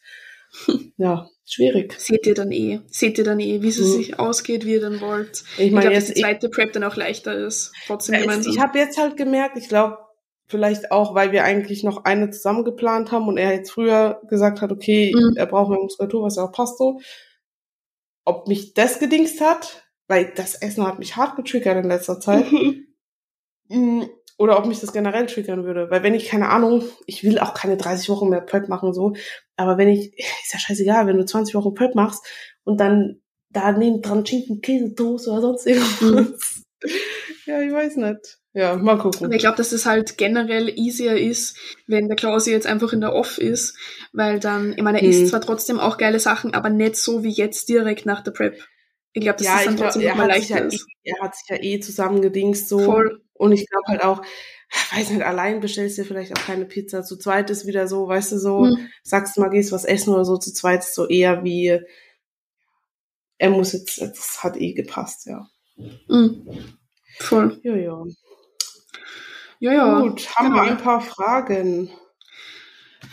Ja, 0.97 1.29
schwierig. 1.53 1.95
Seht 1.99 2.27
ihr 2.27 2.35
dann 2.35 2.53
eh. 2.53 2.81
Seht 2.91 3.19
ihr 3.19 3.25
dann 3.25 3.41
eh, 3.41 3.63
wie 3.63 3.69
es 3.69 3.79
Mhm. 3.79 3.85
sich 3.85 4.19
ausgeht, 4.19 4.65
wie 4.67 4.73
ihr 4.75 4.81
dann 4.81 5.01
wollt. 5.01 5.45
Ich 5.57 5.67
Ich 5.67 5.73
meine, 5.73 5.87
glaube, 5.87 5.95
dass 5.97 6.13
die 6.13 6.21
zweite 6.21 6.49
Prep 6.49 6.73
dann 6.73 6.85
auch 6.85 6.97
leichter 6.97 7.35
ist. 7.37 7.73
Trotzdem 7.87 8.15
Ja, 8.15 8.21
gemeinsam. 8.23 8.53
Ich 8.53 8.61
habe 8.61 8.79
jetzt 8.79 8.99
halt 8.99 9.17
gemerkt, 9.17 9.57
ich 9.59 9.69
glaube, 9.69 9.99
vielleicht 10.47 10.91
auch, 10.93 11.15
weil 11.15 11.33
wir 11.33 11.45
eigentlich 11.45 11.83
noch 11.85 12.05
eine 12.05 12.31
zusammen 12.31 12.65
geplant 12.65 13.13
haben 13.13 13.29
und 13.29 13.37
er 13.39 13.53
jetzt 13.53 13.71
früher 13.71 14.21
gesagt 14.29 14.61
hat, 14.63 14.73
okay, 14.73 15.13
Mhm. 15.15 15.35
er 15.37 15.47
braucht 15.47 15.71
mehr 15.71 15.79
Muskulatur, 15.81 16.23
was 16.25 16.37
ja 16.37 16.45
auch 16.45 16.53
passt 16.53 16.79
so. 16.79 17.01
Ob 18.25 18.47
mich 18.49 18.75
das 18.75 18.99
gedingst 18.99 19.41
hat, 19.41 19.85
weil 20.07 20.33
das 20.35 20.55
Essen 20.55 20.87
hat 20.87 20.99
mich 20.99 21.17
hart 21.17 21.37
getriggert 21.37 21.83
in 21.83 21.89
letzter 21.91 22.19
Zeit. 22.21 22.45
Mm, 23.71 24.05
Oder 24.39 24.57
ob 24.59 24.67
mich 24.67 24.81
das 24.81 24.93
generell 24.93 25.27
triggern 25.27 25.65
würde. 25.65 25.91
Weil 25.91 26.03
wenn 26.05 26.15
ich, 26.15 26.27
keine 26.29 26.49
Ahnung, 26.49 26.85
ich 27.07 27.25
will 27.25 27.39
auch 27.41 27.53
keine 27.55 27.77
30 27.77 28.09
Wochen 28.09 28.29
mehr 28.31 28.41
Prep 28.41 28.69
machen, 28.69 28.95
so. 28.95 29.13
Aber 29.57 29.77
wenn 29.79 29.89
ich, 29.89 30.13
ist 30.17 30.53
ja 30.55 30.59
scheißegal, 30.59 31.07
wenn 31.07 31.19
du 31.19 31.27
20 31.27 31.55
Wochen 31.57 31.75
Prep 31.75 31.95
machst 31.95 32.25
und 32.65 32.79
dann 32.81 33.21
da 33.51 33.73
neben 33.73 34.01
dran 34.01 34.25
Schinken, 34.25 34.61
Käse, 34.61 34.95
Toast 34.95 35.27
oder 35.29 35.41
sonst 35.43 35.67
irgendwas. 35.67 36.63
Ja, 37.47 37.61
ich 37.61 37.73
weiß 37.73 37.97
nicht. 37.97 38.39
Ja, 38.53 38.77
mal 38.77 38.99
gucken. 38.99 39.33
ich 39.33 39.39
glaube, 39.41 39.57
dass 39.57 39.73
es 39.73 39.85
halt 39.87 40.17
generell 40.17 40.69
easier 40.69 41.17
ist, 41.17 41.57
wenn 41.89 42.07
der 42.09 42.17
Klausi 42.17 42.53
jetzt 42.53 42.67
einfach 42.67 42.93
in 42.93 43.01
der 43.01 43.15
Off 43.15 43.39
ist, 43.39 43.77
weil 44.13 44.39
dann, 44.39 44.73
ich 44.77 44.83
meine, 44.83 44.99
er 44.99 45.05
Hm. 45.05 45.11
isst 45.11 45.29
zwar 45.29 45.41
trotzdem 45.41 45.81
auch 45.81 45.99
geile 45.99 46.21
Sachen, 46.21 46.55
aber 46.55 46.71
nicht 46.71 46.97
so 46.97 47.25
wie 47.25 47.31
jetzt 47.31 47.69
direkt 47.69 48.07
nach 48.07 48.23
der 48.23 48.31
Prep. 48.33 48.63
Ich 49.13 49.23
glaube, 49.23 49.39
dass 49.39 49.47
Ja, 49.47 49.59
es 49.59 49.65
dann 49.65 49.77
glaub, 49.77 49.87
trotzdem 49.93 50.03
er, 50.03 50.15
sich 50.15 50.27
leichter 50.29 50.59
ja, 50.59 50.65
ist. 50.67 50.87
eh- 51.05 51.11
er 51.11 51.21
hat 51.25 51.35
sich 51.35 51.49
ja 51.49 51.57
eh 51.61 51.81
zusammengedingst 51.81 52.69
so. 52.69 52.79
Voll. 52.79 53.23
Und 53.39 53.53
ich 53.53 53.69
glaube 53.69 53.87
halt 53.89 54.05
auch, 54.05 54.23
weiß 54.95 55.11
nicht, 55.11 55.23
allein 55.23 55.61
bestellst 55.61 55.97
du 55.99 56.03
dir 56.03 56.09
vielleicht 56.09 56.37
auch 56.37 56.43
keine 56.45 56.65
Pizza. 56.67 57.05
Zu 57.05 57.17
zweit 57.17 57.51
ist 57.51 57.67
wieder 57.67 57.89
so, 57.89 58.09
weißt 58.09 58.33
du, 58.33 58.39
so, 58.39 58.67
Hm. 58.67 58.89
sagst 59.03 59.37
du 59.37 59.41
mal, 59.41 59.51
gehst 59.51 59.73
was 59.73 59.85
essen 59.85 60.13
oder 60.13 60.25
so. 60.25 60.37
Zu 60.37 60.53
zweit 60.53 60.81
ist 60.81 60.95
so 60.95 61.07
eher 61.09 61.45
wie, 61.45 61.81
er 63.39 63.51
muss 63.51 63.73
jetzt, 63.73 64.01
das 64.01 64.43
hat 64.43 64.57
eh 64.57 64.73
gepasst, 64.75 65.27
ja. 65.27 65.47
Mhm. 66.09 66.47
Voll. 67.21 67.61
Ja, 67.63 67.75
ja. 67.77 68.05
Ja, 69.61 69.73
ja. 69.73 70.01
Gut, 70.01 70.29
haben 70.37 70.51
genau. 70.51 70.63
wir 70.63 70.71
ein 70.71 70.79
paar 70.79 71.01
Fragen. 71.01 71.91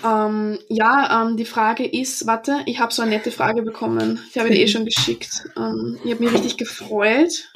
Ähm, 0.03 0.59
ja, 0.67 1.23
ähm, 1.23 1.37
die 1.37 1.45
Frage 1.45 1.85
ist, 1.85 2.27
warte, 2.27 2.57
ich 2.65 2.79
habe 2.79 2.93
so 2.93 3.01
eine 3.01 3.11
nette 3.11 3.31
Frage 3.31 3.61
bekommen. 3.61 4.19
Die 4.33 4.39
habe 4.39 4.49
ich 4.49 4.55
dir 4.55 4.63
eh 4.63 4.67
schon 4.67 4.85
geschickt. 4.85 5.47
Ähm, 5.55 5.99
ich 6.03 6.11
habe 6.11 6.23
mich 6.23 6.33
richtig 6.33 6.57
gefreut, 6.57 7.51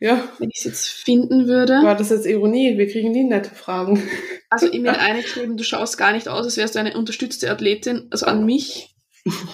Ja, 0.00 0.28
wenn 0.38 0.50
ich 0.50 0.58
es 0.58 0.64
jetzt 0.64 0.88
finden 0.88 1.46
würde. 1.48 1.72
war 1.82 1.96
das 1.96 2.10
jetzt 2.10 2.26
Ironie? 2.26 2.76
Wir 2.76 2.86
kriegen 2.88 3.12
nie 3.12 3.24
nette 3.24 3.50
Fragen. 3.54 4.02
Also 4.50 4.70
ich 4.70 4.80
mir 4.80 4.92
hat 4.92 5.00
eine 5.00 5.22
geschrieben, 5.22 5.56
du 5.56 5.64
schaust 5.64 5.98
gar 5.98 6.12
nicht 6.12 6.28
aus, 6.28 6.44
als 6.44 6.56
wärst 6.56 6.74
du 6.74 6.78
eine 6.78 6.96
unterstützte 6.96 7.50
Athletin, 7.50 8.06
also 8.10 8.26
an 8.26 8.44
mich. 8.46 8.94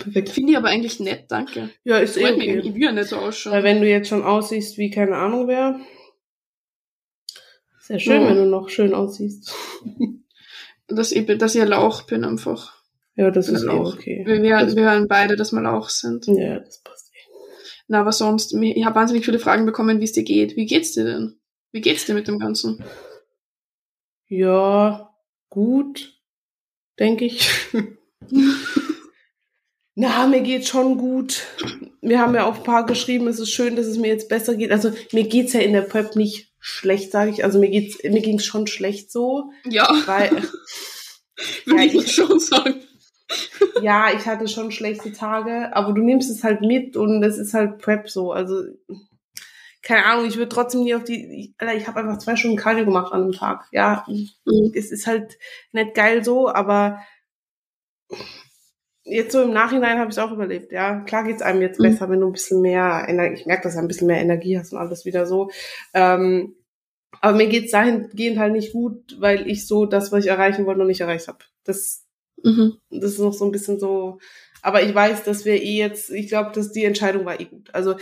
Perfekt. 0.03 0.29
Finde 0.29 0.53
ich 0.53 0.59
aber 0.59 0.69
eigentlich 0.69 1.01
nett, 1.01 1.25
danke. 1.29 1.71
Ja, 1.85 1.97
ist 1.99 2.19
eh 2.19 2.31
okay. 2.31 2.59
ich 2.63 2.75
will 2.75 2.83
ja 2.83 2.93
nicht 2.93 3.09
so 3.09 3.17
ausschauen. 3.17 3.55
Weil 3.55 3.63
wenn 3.63 3.81
du 3.81 3.89
jetzt 3.89 4.09
schon 4.09 4.23
aussiehst 4.23 4.77
wie 4.77 4.91
keine 4.91 5.17
Ahnung 5.17 5.49
wer, 5.49 5.81
ist 7.81 7.89
ja 7.89 7.99
schön, 7.99 8.23
Ja. 8.23 8.29
wenn 8.29 8.37
du 8.37 8.45
noch 8.47 8.69
schön 8.69 8.93
aussiehst. 8.95 9.55
dass, 10.89 11.13
ich, 11.13 11.27
dass 11.39 11.55
ich 11.55 11.63
ein 11.63 11.69
Lauch 11.69 12.03
bin 12.03 12.25
einfach. 12.25 12.75
Ja, 13.17 13.31
das 13.31 13.47
Bin 13.47 13.57
ist 13.57 13.63
Lauch. 13.63 13.95
okay. 13.95 14.23
Wir, 14.27 14.43
wir, 14.43 14.77
wir 14.77 14.83
hören 14.91 15.09
beide, 15.09 15.37
dass 15.37 15.53
wir 15.53 15.61
Lauch 15.63 15.89
sind. 15.89 16.27
Ja, 16.27 16.59
das. 16.61 16.82
Na, 17.93 18.01
aber 18.01 18.13
sonst, 18.13 18.55
ich 18.55 18.85
habe 18.87 18.95
wahnsinnig 18.97 19.23
viele 19.23 19.39
Fragen 19.39 19.67
bekommen, 19.67 20.01
wie 20.01 20.05
es 20.05 20.13
dir 20.13 20.23
geht. 20.23 20.57
Wie 20.57 20.65
geht's 20.65 20.93
dir 20.93 21.05
denn? 21.05 21.39
Wie 21.73 21.83
geht's 21.83 22.07
dir 22.07 22.15
mit 22.15 22.27
dem 22.27 22.39
Ganzen? 22.39 22.83
Ja, 24.29 25.15
gut, 25.51 26.19
denke 26.99 27.27
ich. 27.27 27.51
Na, 29.95 30.27
mir 30.27 30.41
geht's 30.41 30.69
schon 30.71 30.97
gut. 30.97 31.43
Wir 32.01 32.19
haben 32.19 32.35
ja 32.35 32.47
auch 32.47 32.57
ein 32.57 32.63
paar 32.63 32.87
geschrieben, 32.87 33.29
es 33.29 33.39
ist 33.39 33.51
schön, 33.51 33.77
dass 33.77 33.85
es 33.85 33.99
mir 33.99 34.09
jetzt 34.09 34.31
besser 34.31 34.55
geht. 34.57 34.71
Also 34.73 34.91
mir 35.13 35.25
geht's 35.29 35.53
ja 35.53 35.61
in 35.61 35.75
der 35.75 35.83
Prep 35.83 36.17
nicht 36.17 36.51
schlecht, 36.61 37.13
sage 37.13 37.31
ich. 37.31 37.45
Also 37.45 37.59
mir 37.59 37.69
geht's, 37.69 38.03
mir 38.03 38.23
ging's 38.23 38.47
schon 38.47 38.67
schlecht 38.69 39.13
so, 39.13 39.51
Ja, 39.67 39.87
weil 40.07 40.31
würde 41.67 41.77
Ja, 41.79 41.85
ich 41.85 41.95
ich- 41.95 42.13
schon 42.15 42.41
sagen. 42.41 42.77
Ja, 43.83 44.09
ich 44.17 44.27
hatte 44.27 44.49
schon 44.49 44.71
schlechte 44.73 45.13
Tage, 45.13 45.75
aber 45.75 45.93
du 45.93 46.03
nimmst 46.03 46.31
es 46.31 46.45
halt 46.45 46.61
mit 46.61 46.97
und 46.97 47.23
es 47.23 47.39
ist 47.39 47.55
halt 47.55 47.79
Prep 47.79 48.09
so. 48.09 48.33
Also 48.33 48.63
keine 49.83 50.05
Ahnung, 50.07 50.27
ich 50.27 50.37
würde 50.37 50.49
trotzdem 50.49 50.83
nie 50.85 50.95
auf 50.95 51.03
die. 51.05 51.41
Ich, 51.41 51.55
Alter, 51.59 51.75
ich 51.75 51.89
habe 51.89 52.01
einfach 52.01 52.19
zwei 52.19 52.37
Stunden 52.37 52.57
Cardio 52.57 52.85
gemacht 52.85 53.13
an 53.13 53.23
einem 53.23 53.33
Tag. 53.33 53.67
Ja, 53.73 54.05
Mhm. 54.07 54.73
es 54.75 54.93
ist 54.93 55.07
halt 55.07 55.39
nicht 55.73 55.95
geil 55.95 56.23
so, 56.25 56.49
aber 56.49 57.01
jetzt 59.05 59.33
so 59.33 59.43
im 59.43 59.53
Nachhinein 59.53 59.99
habe 59.99 60.11
ich 60.11 60.17
es 60.17 60.23
auch 60.23 60.31
überlebt. 60.33 60.71
Ja, 60.73 61.01
klar 61.01 61.25
geht's 61.25 61.43
einem 61.43 61.63
jetzt 61.63 61.81
Mhm. 61.81 61.85
besser, 61.85 62.09
wenn 62.09 62.21
du 62.21 62.27
ein 62.29 62.33
bisschen 62.33 62.61
mehr 62.61 63.07
Energie, 63.09 63.35
ich 63.41 63.47
merke, 63.47 63.65
dass 63.65 63.75
du 63.75 63.81
ein 63.81 63.89
bisschen 63.89 64.07
mehr 64.07 64.21
Energie 64.21 64.59
hast 64.59 64.73
und 64.73 64.79
alles 64.79 65.05
wieder 65.05 65.27
so. 65.27 65.51
Ähm, 65.95 66.55
aber 67.21 67.37
mir 67.37 67.49
geht's 67.49 67.73
dahingehend 67.73 68.39
halt 68.39 68.53
nicht 68.53 68.73
gut, 68.73 69.17
weil 69.21 69.49
ich 69.49 69.67
so 69.67 69.87
das, 69.87 70.13
was 70.13 70.25
ich 70.25 70.31
erreichen 70.31 70.65
wollte, 70.67 70.81
noch 70.81 70.87
nicht 70.87 71.01
erreicht 71.01 71.29
habe. 71.29 71.39
Das, 71.65 72.05
Mhm. 72.45 72.79
das 72.91 73.13
ist 73.13 73.19
noch 73.19 73.33
so 73.33 73.45
ein 73.45 73.53
bisschen 73.53 73.79
so 73.79 74.19
Aber 74.63 74.83
ich 74.83 74.95
weiß, 74.95 75.25
dass 75.25 75.45
wir 75.45 75.61
eh 75.61 75.77
jetzt, 75.77 76.11
ich 76.11 76.29
glaube, 76.29 76.53
dass 76.55 76.73
die 76.73 76.85
Entscheidung 76.85 77.25
war 77.25 77.41
eh 77.41 77.45
gut. 77.45 77.69
Also 77.73 77.97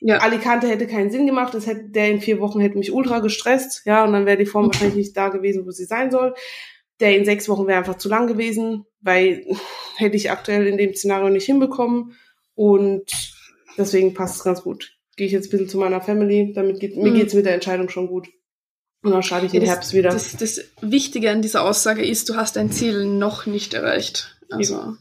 ja. 0.00 0.18
Alicante 0.18 0.68
hätte 0.68 0.86
keinen 0.86 1.10
Sinn 1.10 1.26
gemacht, 1.26 1.54
das 1.54 1.66
hätte, 1.66 1.88
der 1.88 2.10
in 2.10 2.20
vier 2.20 2.38
Wochen 2.38 2.60
hätte 2.60 2.78
mich 2.78 2.92
ultra 2.92 3.20
gestresst, 3.20 3.82
ja, 3.86 4.04
und 4.04 4.12
dann 4.12 4.26
wäre 4.26 4.36
die 4.36 4.46
Form 4.46 4.66
wahrscheinlich 4.66 4.96
nicht 4.96 5.16
da 5.16 5.28
gewesen, 5.28 5.66
wo 5.66 5.70
sie 5.70 5.84
sein 5.84 6.10
soll. 6.10 6.34
Der 7.00 7.16
in 7.16 7.24
sechs 7.24 7.48
Wochen 7.48 7.66
wäre 7.66 7.78
einfach 7.78 7.98
zu 7.98 8.08
lang 8.08 8.26
gewesen, 8.26 8.84
weil 9.00 9.44
hätte 9.96 10.16
ich 10.16 10.30
aktuell 10.30 10.66
in 10.66 10.78
dem 10.78 10.94
Szenario 10.94 11.28
nicht 11.28 11.46
hinbekommen. 11.46 12.14
Und 12.54 13.10
deswegen 13.76 14.14
passt 14.14 14.36
es 14.36 14.44
ganz 14.44 14.62
gut. 14.62 14.96
Gehe 15.16 15.26
ich 15.26 15.32
jetzt 15.32 15.48
ein 15.48 15.50
bisschen 15.50 15.68
zu 15.68 15.78
meiner 15.78 16.00
Family, 16.00 16.52
damit 16.54 16.80
geht, 16.80 16.96
mhm. 16.96 17.02
mir 17.02 17.12
geht's 17.12 17.34
mit 17.34 17.46
der 17.46 17.54
Entscheidung 17.54 17.88
schon 17.88 18.08
gut. 18.08 18.28
Und 19.06 19.12
dann 19.12 19.22
starte 19.22 19.46
ich 19.46 19.52
ja, 19.52 19.60
im 19.60 19.66
Herbst 19.66 19.94
wieder. 19.94 20.10
Das, 20.10 20.36
das 20.36 20.60
Wichtige 20.80 21.30
an 21.30 21.40
dieser 21.40 21.62
Aussage 21.62 22.04
ist, 22.04 22.28
du 22.28 22.34
hast 22.34 22.56
dein 22.56 22.72
Ziel 22.72 23.04
noch 23.04 23.46
nicht 23.46 23.72
erreicht. 23.72 24.36
Also. 24.50 24.96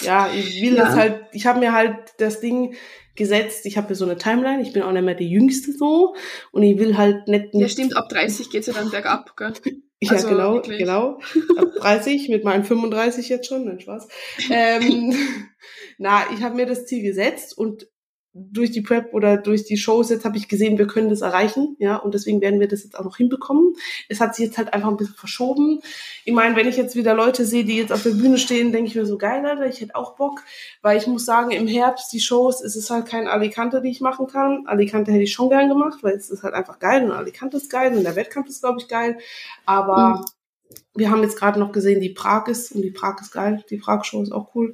Ja, 0.00 0.30
ich 0.32 0.62
will 0.62 0.74
ja. 0.74 0.86
das 0.86 0.96
halt, 0.96 1.20
ich 1.32 1.44
habe 1.44 1.60
mir 1.60 1.74
halt 1.74 1.96
das 2.16 2.40
Ding 2.40 2.74
gesetzt, 3.14 3.66
ich 3.66 3.76
habe 3.76 3.88
hier 3.88 3.96
so 3.96 4.06
eine 4.06 4.16
Timeline, 4.16 4.62
ich 4.62 4.72
bin 4.72 4.82
auch 4.82 4.90
nicht 4.90 5.04
mehr 5.04 5.14
die 5.14 5.28
Jüngste 5.28 5.72
so 5.72 6.14
und 6.50 6.62
ich 6.62 6.78
will 6.78 6.96
halt 6.96 7.28
nicht... 7.28 7.48
Ja 7.52 7.68
stimmt, 7.68 7.94
ab 7.94 8.08
30 8.08 8.48
geht's 8.48 8.68
ja 8.68 8.72
dann 8.72 8.90
bergab, 8.90 9.36
gell? 9.36 9.52
Ja, 10.00 10.12
also, 10.12 10.30
genau, 10.30 10.54
wirklich. 10.54 10.78
genau. 10.78 11.20
Ab 11.56 11.68
30 11.76 12.28
mit 12.28 12.42
meinen 12.42 12.64
35 12.64 13.28
jetzt 13.28 13.46
schon, 13.46 13.66
nein, 13.66 13.78
Spaß. 13.78 14.08
Ähm, 14.50 15.14
na, 15.98 16.24
ich 16.34 16.42
habe 16.42 16.56
mir 16.56 16.66
das 16.66 16.86
Ziel 16.86 17.04
gesetzt 17.04 17.56
und 17.56 17.86
durch 18.34 18.70
die 18.70 18.80
Prep 18.80 19.12
oder 19.12 19.36
durch 19.36 19.64
die 19.64 19.76
Shows 19.76 20.08
jetzt 20.08 20.24
habe 20.24 20.38
ich 20.38 20.48
gesehen, 20.48 20.78
wir 20.78 20.86
können 20.86 21.10
das 21.10 21.20
erreichen, 21.20 21.76
ja, 21.78 21.96
und 21.96 22.14
deswegen 22.14 22.40
werden 22.40 22.60
wir 22.60 22.68
das 22.68 22.82
jetzt 22.82 22.98
auch 22.98 23.04
noch 23.04 23.18
hinbekommen. 23.18 23.74
Es 24.08 24.20
hat 24.20 24.34
sich 24.34 24.46
jetzt 24.46 24.56
halt 24.56 24.72
einfach 24.72 24.88
ein 24.88 24.96
bisschen 24.96 25.16
verschoben. 25.16 25.80
Ich 26.24 26.32
meine, 26.32 26.56
wenn 26.56 26.66
ich 26.66 26.78
jetzt 26.78 26.96
wieder 26.96 27.12
Leute 27.14 27.44
sehe, 27.44 27.64
die 27.64 27.76
jetzt 27.76 27.92
auf 27.92 28.02
der 28.02 28.12
Bühne 28.12 28.38
stehen, 28.38 28.72
denke 28.72 28.88
ich 28.88 28.94
mir 28.94 29.04
so 29.04 29.18
geil, 29.18 29.44
Alter, 29.44 29.66
ich 29.66 29.82
hätte 29.82 29.96
auch 29.96 30.16
Bock, 30.16 30.40
weil 30.80 30.96
ich 30.96 31.06
muss 31.06 31.26
sagen, 31.26 31.50
im 31.50 31.66
Herbst 31.66 32.10
die 32.12 32.20
Shows, 32.20 32.62
es 32.62 32.74
ist 32.74 32.88
halt 32.88 33.04
kein 33.04 33.28
Alicante, 33.28 33.82
die 33.82 33.90
ich 33.90 34.00
machen 34.00 34.26
kann. 34.26 34.66
Alicante 34.66 35.12
hätte 35.12 35.24
ich 35.24 35.32
schon 35.32 35.50
gern 35.50 35.68
gemacht, 35.68 35.98
weil 36.02 36.14
es 36.14 36.30
ist 36.30 36.42
halt 36.42 36.54
einfach 36.54 36.78
geil 36.78 37.04
und 37.04 37.12
Alicante 37.12 37.58
ist 37.58 37.70
geil 37.70 37.94
und 37.94 38.02
der 38.02 38.16
Wettkampf 38.16 38.48
ist 38.48 38.62
glaube 38.62 38.80
ich 38.80 38.88
geil, 38.88 39.18
aber 39.66 40.20
mhm. 40.70 40.78
wir 40.94 41.10
haben 41.10 41.22
jetzt 41.22 41.38
gerade 41.38 41.60
noch 41.60 41.72
gesehen, 41.72 42.00
die 42.00 42.10
Prag 42.10 42.48
ist 42.48 42.72
und 42.72 42.80
die 42.80 42.90
Prag 42.90 43.20
ist 43.20 43.32
geil, 43.32 43.62
die 43.68 43.76
Prag 43.76 44.04
Show 44.04 44.22
ist 44.22 44.32
auch 44.32 44.54
cool. 44.54 44.72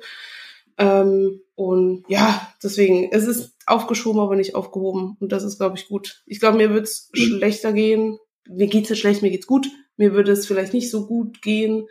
Ähm, 0.76 1.40
und 1.58 2.04
ja, 2.06 2.52
deswegen, 2.62 3.08
es 3.10 3.26
ist 3.26 3.56
aufgeschoben, 3.66 4.20
aber 4.20 4.36
nicht 4.36 4.54
aufgehoben. 4.54 5.16
Und 5.18 5.32
das 5.32 5.42
ist, 5.42 5.58
glaube 5.58 5.76
ich, 5.76 5.88
gut. 5.88 6.22
Ich 6.24 6.38
glaube, 6.38 6.56
mir 6.56 6.72
wird 6.72 6.84
es 6.84 7.10
mhm. 7.12 7.18
schlechter 7.18 7.72
gehen. 7.72 8.16
Mir 8.48 8.68
geht's 8.68 8.90
es 8.90 8.98
schlecht, 9.00 9.22
mir 9.22 9.32
geht's 9.32 9.48
gut. 9.48 9.66
Mir 9.96 10.12
würde 10.12 10.30
es 10.30 10.46
vielleicht 10.46 10.72
nicht 10.72 10.88
so 10.88 11.08
gut 11.08 11.42
gehen, 11.42 11.88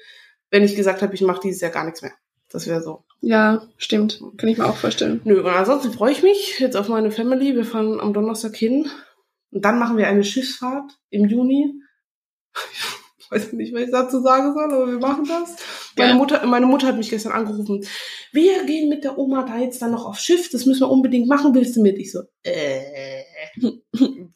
wenn 0.51 0.63
ich 0.63 0.77
gesagt 0.77 1.01
habe, 1.01 1.13
ich 1.13 1.21
mache 1.21 1.41
dieses 1.43 1.59
Jahr 1.59 1.71
gar 1.71 1.83
nichts 1.83 2.01
mehr. 2.01 2.13
Das 2.49 2.65
wäre 2.65 2.81
so. 2.81 3.03
Ja, 3.19 3.67
stimmt. 3.75 4.21
Kann 4.37 4.47
ich 4.47 4.57
mir 4.57 4.67
auch 4.67 4.77
vorstellen. 4.77 5.19
Nö, 5.25 5.41
und 5.41 5.47
ansonsten 5.47 5.91
freue 5.91 6.13
ich 6.13 6.23
mich 6.23 6.59
jetzt 6.59 6.77
auf 6.77 6.87
meine 6.87 7.11
Family. 7.11 7.53
Wir 7.53 7.65
fahren 7.65 7.99
am 7.99 8.13
Donnerstag 8.13 8.55
hin. 8.55 8.87
Und 9.51 9.65
dann 9.65 9.79
machen 9.79 9.97
wir 9.97 10.07
eine 10.07 10.23
Schiffsfahrt 10.23 10.97
im 11.09 11.27
Juni 11.27 11.73
weiß 13.29 13.53
nicht, 13.53 13.73
was 13.73 13.81
ich 13.81 13.91
dazu 13.91 14.21
sagen 14.21 14.53
soll, 14.53 14.71
aber 14.71 14.87
wir 14.87 14.99
machen 14.99 15.25
das. 15.25 15.57
Meine 15.97 16.13
Mutter, 16.15 16.45
meine 16.45 16.65
Mutter 16.65 16.87
hat 16.87 16.97
mich 16.97 17.09
gestern 17.09 17.31
angerufen. 17.31 17.85
Wir 18.31 18.65
gehen 18.65 18.89
mit 18.89 19.03
der 19.03 19.17
Oma 19.17 19.43
da 19.43 19.59
jetzt 19.59 19.81
dann 19.81 19.91
noch 19.91 20.05
aufs 20.05 20.23
Schiff. 20.23 20.49
Das 20.51 20.65
müssen 20.65 20.81
wir 20.81 20.89
unbedingt 20.89 21.27
machen. 21.27 21.53
Willst 21.55 21.75
du 21.75 21.81
mit? 21.81 21.97
Ich 21.97 22.11
so, 22.11 22.21
äh, 22.43 23.23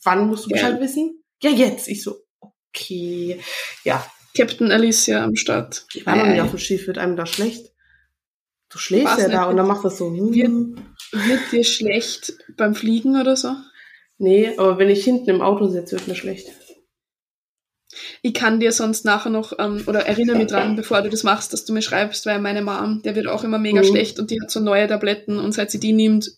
wann 0.04 0.28
musst 0.28 0.46
du 0.46 0.50
Bescheid 0.50 0.80
wissen? 0.80 1.24
Ja, 1.42 1.50
jetzt. 1.50 1.88
Ich 1.88 2.04
so, 2.04 2.18
okay. 2.40 3.40
Ja. 3.84 4.06
Captain 4.36 4.72
Alicia 4.72 5.24
am 5.24 5.36
Start. 5.36 5.86
Ich 5.94 6.06
war 6.06 6.16
noch 6.16 6.26
nicht 6.26 6.42
auf 6.42 6.52
dem 6.52 6.60
Schiff. 6.60 6.88
Wird 6.88 6.98
einem 6.98 7.16
da 7.16 7.26
schlecht? 7.26 7.72
Du 8.70 8.78
schläfst 8.78 9.20
ja 9.20 9.28
da 9.28 9.46
und 9.46 9.58
dann 9.58 9.68
macht 9.68 9.84
das 9.84 9.98
so. 9.98 10.10
Hm. 10.10 10.34
Wird, 10.34 11.28
wird 11.28 11.52
dir 11.52 11.64
schlecht 11.66 12.34
beim 12.56 12.74
Fliegen 12.74 13.20
oder 13.20 13.36
so? 13.36 13.56
Nee, 14.18 14.56
aber 14.56 14.78
wenn 14.78 14.90
ich 14.90 15.04
hinten 15.04 15.30
im 15.30 15.42
Auto 15.42 15.68
sitze, 15.68 15.98
wird 15.98 16.08
mir 16.08 16.16
schlecht. 16.16 16.52
Ich 18.24 18.36
kann 18.36 18.60
dir 18.60 18.72
sonst 18.72 19.04
nachher 19.04 19.32
noch, 19.32 19.54
ähm, 19.58 19.84
oder 19.88 20.06
erinnere 20.06 20.38
mich 20.38 20.48
dran, 20.48 20.76
bevor 20.76 21.02
du 21.02 21.10
das 21.10 21.24
machst, 21.24 21.54
dass 21.54 21.66
du 21.66 21.74
mir 21.74 21.82
schreibst, 21.82 22.26
weil 22.28 22.40
meine 22.40 22.62
Mom, 22.62 23.02
der 23.04 23.16
wird 23.16 23.28
auch 23.28 23.44
immer 23.44 23.58
mega 23.58 23.82
mhm. 23.82 23.86
schlecht 23.86 24.20
und 24.20 24.30
die 24.30 24.40
hat 24.40 24.52
so 24.52 24.60
neue 24.60 24.88
Tabletten 24.88 25.40
und 25.40 25.54
seit 25.54 25.72
sie 25.72 25.80
die 25.80 25.94
nimmt, 25.94 26.30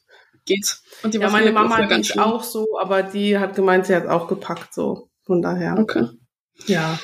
geht's. 0.45 0.84
Und 1.03 1.13
die 1.13 1.19
ja, 1.19 1.29
meine 1.29 1.51
Mama 1.51 1.86
die 1.86 1.99
ist 1.99 2.17
auch 2.17 2.43
so, 2.43 2.65
aber 2.79 3.03
die 3.03 3.38
hat 3.38 3.55
gemeint, 3.55 3.86
sie 3.86 3.95
hat 3.95 4.07
auch 4.07 4.27
gepackt, 4.27 4.73
so. 4.73 5.09
Von 5.25 5.41
daher. 5.41 5.77
Okay. 5.79 6.07
Ja. 6.67 6.99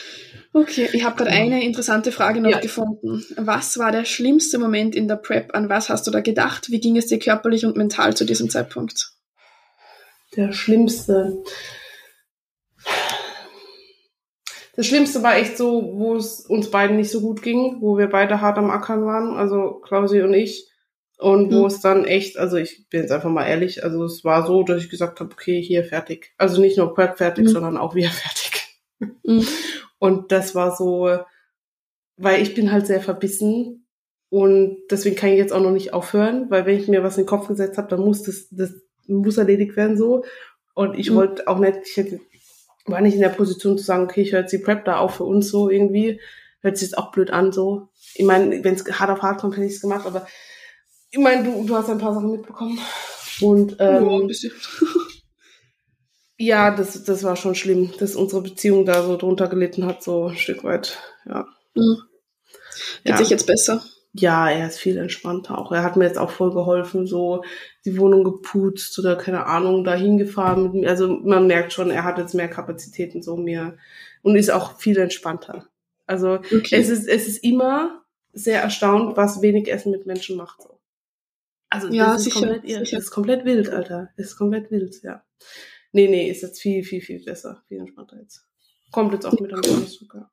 Okay, 0.51 0.89
ich 0.93 1.03
habe 1.03 1.15
gerade 1.15 1.31
eine 1.31 1.63
interessante 1.63 2.11
Frage 2.11 2.41
noch 2.41 2.49
ja. 2.49 2.59
gefunden. 2.59 3.23
Was 3.37 3.77
war 3.77 3.91
der 3.91 4.03
schlimmste 4.03 4.57
Moment 4.57 4.95
in 4.95 5.07
der 5.07 5.15
Prep? 5.15 5.53
An 5.53 5.69
was 5.69 5.89
hast 5.89 6.07
du 6.07 6.11
da 6.11 6.21
gedacht? 6.21 6.69
Wie 6.69 6.79
ging 6.79 6.97
es 6.97 7.07
dir 7.07 7.19
körperlich 7.19 7.65
und 7.65 7.77
mental 7.77 8.17
zu 8.17 8.25
diesem 8.25 8.49
Zeitpunkt? 8.49 9.11
Der 10.35 10.51
schlimmste. 10.51 11.43
Das 14.75 14.85
Schlimmste 14.85 15.23
war 15.23 15.35
echt 15.35 15.57
so, 15.57 15.97
wo 15.97 16.15
es 16.15 16.41
uns 16.41 16.71
beiden 16.71 16.97
nicht 16.97 17.11
so 17.11 17.21
gut 17.21 17.41
ging, 17.41 17.77
wo 17.81 17.97
wir 17.97 18.07
beide 18.07 18.41
hart 18.41 18.57
am 18.57 18.69
Ackern 18.69 19.05
waren, 19.05 19.35
also 19.35 19.81
Klausi 19.83 20.21
und 20.21 20.33
ich. 20.33 20.69
Und 21.17 21.51
wo 21.51 21.61
mhm. 21.61 21.65
es 21.65 21.81
dann 21.81 22.05
echt, 22.05 22.37
also 22.37 22.55
ich 22.55 22.87
bin 22.89 23.01
jetzt 23.01 23.11
einfach 23.11 23.29
mal 23.29 23.45
ehrlich, 23.45 23.83
also 23.83 24.05
es 24.05 24.23
war 24.23 24.47
so, 24.47 24.63
dass 24.63 24.81
ich 24.81 24.89
gesagt 24.89 25.19
habe, 25.19 25.31
okay, 25.33 25.61
hier 25.61 25.83
fertig. 25.83 26.33
Also 26.37 26.61
nicht 26.61 26.77
nur 26.77 26.93
Prep 26.93 27.17
fertig, 27.17 27.45
mhm. 27.45 27.49
sondern 27.49 27.77
auch 27.77 27.93
wir 27.93 28.09
fertig. 28.09 28.79
Mhm. 29.23 29.45
Und 29.97 30.31
das 30.31 30.55
war 30.55 30.73
so, 30.73 31.09
weil 32.15 32.41
ich 32.41 32.55
bin 32.55 32.71
halt 32.71 32.87
sehr 32.87 33.01
verbissen 33.01 33.85
und 34.29 34.77
deswegen 34.91 35.15
kann 35.15 35.31
ich 35.31 35.37
jetzt 35.37 35.51
auch 35.51 35.61
noch 35.61 35.71
nicht 35.71 35.91
aufhören, 35.93 36.49
weil 36.49 36.65
wenn 36.65 36.79
ich 36.79 36.87
mir 36.87 37.03
was 37.03 37.17
in 37.17 37.23
den 37.23 37.29
Kopf 37.29 37.47
gesetzt 37.47 37.77
habe, 37.77 37.89
dann 37.89 37.99
muss 37.99 38.23
das, 38.23 38.47
das 38.51 38.73
muss 39.07 39.37
erledigt 39.37 39.75
werden 39.75 39.97
so. 39.97 40.23
Und 40.73 40.97
ich 40.97 41.11
mhm. 41.11 41.15
wollte 41.15 41.47
auch 41.47 41.59
nicht, 41.59 41.79
ich 41.83 41.97
hätte 41.97 42.21
war 42.85 43.01
nicht 43.01 43.15
in 43.15 43.21
der 43.21 43.29
Position 43.29 43.77
zu 43.77 43.83
sagen, 43.83 44.03
okay, 44.03 44.21
ich 44.21 44.31
höre 44.31 44.41
jetzt 44.41 44.51
die 44.51 44.57
Prep 44.57 44.85
da 44.85 44.97
auf 44.97 45.15
für 45.15 45.23
uns 45.23 45.49
so 45.49 45.69
irgendwie. 45.69 46.19
Hört 46.61 46.77
sich 46.77 46.89
jetzt 46.89 46.97
auch 46.97 47.11
blöd 47.11 47.31
an, 47.31 47.51
so. 47.51 47.89
Ich 48.15 48.25
meine, 48.25 48.63
wenn 48.63 48.75
es 48.75 48.85
hart 48.99 49.09
auf 49.09 49.21
hart 49.21 49.41
kommt, 49.41 49.55
hätte 49.55 49.65
ich 49.65 49.75
es 49.75 49.81
gemacht, 49.81 50.05
aber 50.05 50.27
ich 51.11 51.19
meine, 51.19 51.43
du, 51.43 51.65
du 51.65 51.75
hast 51.75 51.89
ein 51.89 51.97
paar 51.97 52.13
Sachen 52.13 52.31
mitbekommen. 52.31 52.79
Und 53.41 53.77
ähm, 53.79 54.05
ja, 54.05 54.19
ein 54.19 54.27
bisschen. 54.27 54.51
ja, 56.37 56.75
das, 56.75 57.03
das 57.03 57.23
war 57.23 57.35
schon 57.35 57.55
schlimm, 57.55 57.93
dass 57.99 58.15
unsere 58.15 58.41
Beziehung 58.41 58.85
da 58.85 59.03
so 59.03 59.15
drunter 59.17 59.47
gelitten 59.47 59.85
hat, 59.85 60.03
so 60.03 60.27
ein 60.27 60.37
Stück 60.37 60.63
weit. 60.63 60.97
Ja. 61.25 61.47
Mhm. 61.75 62.01
Geht 63.03 63.11
ja. 63.11 63.17
sich 63.17 63.29
jetzt 63.29 63.47
besser? 63.47 63.83
Ja, 64.19 64.49
er 64.49 64.67
ist 64.67 64.79
viel 64.79 64.97
entspannter 64.97 65.57
auch. 65.57 65.71
Er 65.71 65.83
hat 65.83 65.95
mir 65.95 66.05
jetzt 66.05 66.17
auch 66.17 66.31
voll 66.31 66.53
geholfen, 66.53 67.07
so 67.07 67.43
die 67.85 67.97
Wohnung 67.97 68.23
geputzt 68.23 68.97
oder 68.99 69.15
keine 69.15 69.45
Ahnung, 69.45 69.83
dahin 69.83 70.17
gefahren 70.17 70.63
mit 70.63 70.73
mir. 70.73 70.89
Also 70.89 71.07
man 71.07 71.47
merkt 71.47 71.73
schon, 71.73 71.91
er 71.91 72.03
hat 72.03 72.17
jetzt 72.17 72.33
mehr 72.33 72.49
Kapazitäten 72.49 73.21
so 73.21 73.37
mehr 73.37 73.77
und 74.21 74.35
ist 74.35 74.49
auch 74.49 74.79
viel 74.79 74.97
entspannter. 74.97 75.67
Also 76.05 76.33
okay. 76.33 76.75
es 76.75 76.89
ist 76.89 77.07
es 77.07 77.27
ist 77.27 77.43
immer 77.43 78.03
sehr 78.33 78.61
erstaunt, 78.61 79.17
was 79.17 79.41
wenig 79.41 79.71
Essen 79.71 79.91
mit 79.91 80.05
Menschen 80.05 80.37
macht. 80.37 80.61
So. 80.61 80.79
Also 81.69 81.87
ja, 81.89 82.13
das, 82.13 82.17
ist 82.17 82.33
sicher, 82.33 82.39
komplett, 82.39 82.67
sicher. 82.67 82.79
das 82.79 83.05
ist 83.05 83.11
komplett 83.11 83.45
wild, 83.45 83.69
Alter. 83.69 84.09
Das 84.17 84.27
ist 84.27 84.37
komplett 84.37 84.71
wild, 84.71 85.01
ja. 85.03 85.23
Nee, 85.91 86.07
nee, 86.07 86.29
ist 86.29 86.41
jetzt 86.41 86.61
viel, 86.61 86.83
viel, 86.83 87.01
viel 87.01 87.23
besser, 87.23 87.63
viel 87.67 87.79
entspannter 87.79 88.17
jetzt. 88.19 88.45
Kommt 88.91 89.13
jetzt 89.13 89.25
auch 89.25 89.39
mit 89.39 89.51
dem 89.51 89.87
Zucker. 89.87 90.17
Ja, 90.17 90.31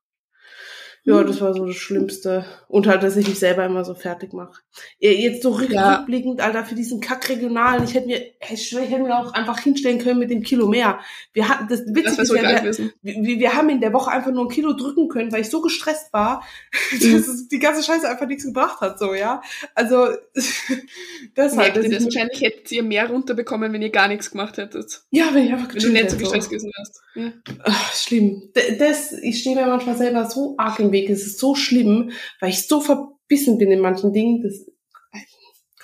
das 1.06 1.40
war 1.40 1.54
so 1.54 1.66
das 1.66 1.76
Schlimmste. 1.76 2.44
Und 2.68 2.88
halt, 2.88 3.02
dass 3.04 3.16
ich 3.16 3.28
mich 3.28 3.38
selber 3.38 3.64
immer 3.64 3.84
so 3.84 3.94
fertig 3.94 4.32
mache. 4.32 4.60
Jetzt 4.98 5.42
so 5.42 5.58
ja. 5.60 5.94
rückblickend, 5.94 6.40
Alter, 6.40 6.64
für 6.64 6.74
diesen 6.74 7.00
Kack-Regionalen, 7.00 7.84
ich 7.84 7.94
hätte 7.94 8.08
mir, 8.08 8.20
ich 8.50 8.72
hätte 8.72 8.98
mir 8.98 9.16
auch 9.16 9.32
einfach 9.32 9.60
hinstellen 9.60 9.98
können 9.98 10.18
mit 10.18 10.30
dem 10.30 10.42
Kilo 10.42 10.66
mehr. 10.66 10.98
Wir 11.32 11.48
hatten, 11.48 11.68
das 11.68 11.82
Witzige 11.86 12.22
ist 12.22 12.34
ja, 12.34 12.90
wir, 13.02 13.14
wir, 13.22 13.38
wir, 13.38 13.54
haben 13.54 13.68
in 13.68 13.80
der 13.80 13.92
Woche 13.92 14.10
einfach 14.10 14.32
nur 14.32 14.46
ein 14.46 14.48
Kilo 14.48 14.72
drücken 14.72 15.08
können, 15.08 15.30
weil 15.30 15.42
ich 15.42 15.48
so 15.48 15.60
gestresst 15.60 16.12
war, 16.12 16.42
mhm. 16.92 17.12
dass 17.12 17.28
es 17.28 17.48
die 17.48 17.60
ganze 17.60 17.84
Scheiße 17.84 18.08
einfach 18.08 18.26
nichts 18.26 18.44
gebracht 18.44 18.80
hat, 18.80 18.98
so, 18.98 19.14
ja. 19.14 19.42
Also, 19.76 20.08
das 21.36 21.56
halt. 21.56 21.76
Das 21.76 22.04
wahrscheinlich 22.04 22.40
hättet 22.40 22.72
ihr 22.72 22.82
mehr 22.82 23.08
runterbekommen, 23.08 23.72
wenn 23.72 23.82
ihr 23.82 23.90
gar 23.90 24.08
nichts 24.08 24.32
gemacht 24.32 24.56
hättet. 24.56 25.02
Ja, 25.10 25.26
wenn 25.32 25.46
ich 25.46 25.52
einfach 25.52 25.72
Wenn 25.72 25.82
du 25.82 25.92
nicht 25.92 26.10
so 26.10 26.16
gestresst 26.16 26.50
gewesen 26.50 26.72
wärst. 26.76 27.00
Ja. 27.14 27.32
Ach, 27.64 27.94
schlimm. 27.94 28.50
Das, 28.78 29.12
ich 29.12 29.40
stehe 29.40 29.54
mir 29.54 29.66
manchmal 29.66 29.96
selber 29.96 30.28
so 30.28 30.54
arg 30.58 30.80
im 30.80 30.92
Weg 30.92 30.95
Weg. 30.96 31.10
Es 31.10 31.26
ist 31.26 31.38
so 31.38 31.54
schlimm, 31.54 32.10
weil 32.40 32.50
ich 32.50 32.66
so 32.66 32.80
verbissen 32.80 33.58
bin 33.58 33.70
in 33.70 33.80
manchen 33.80 34.12
Dingen. 34.12 34.42
Das 34.42 34.66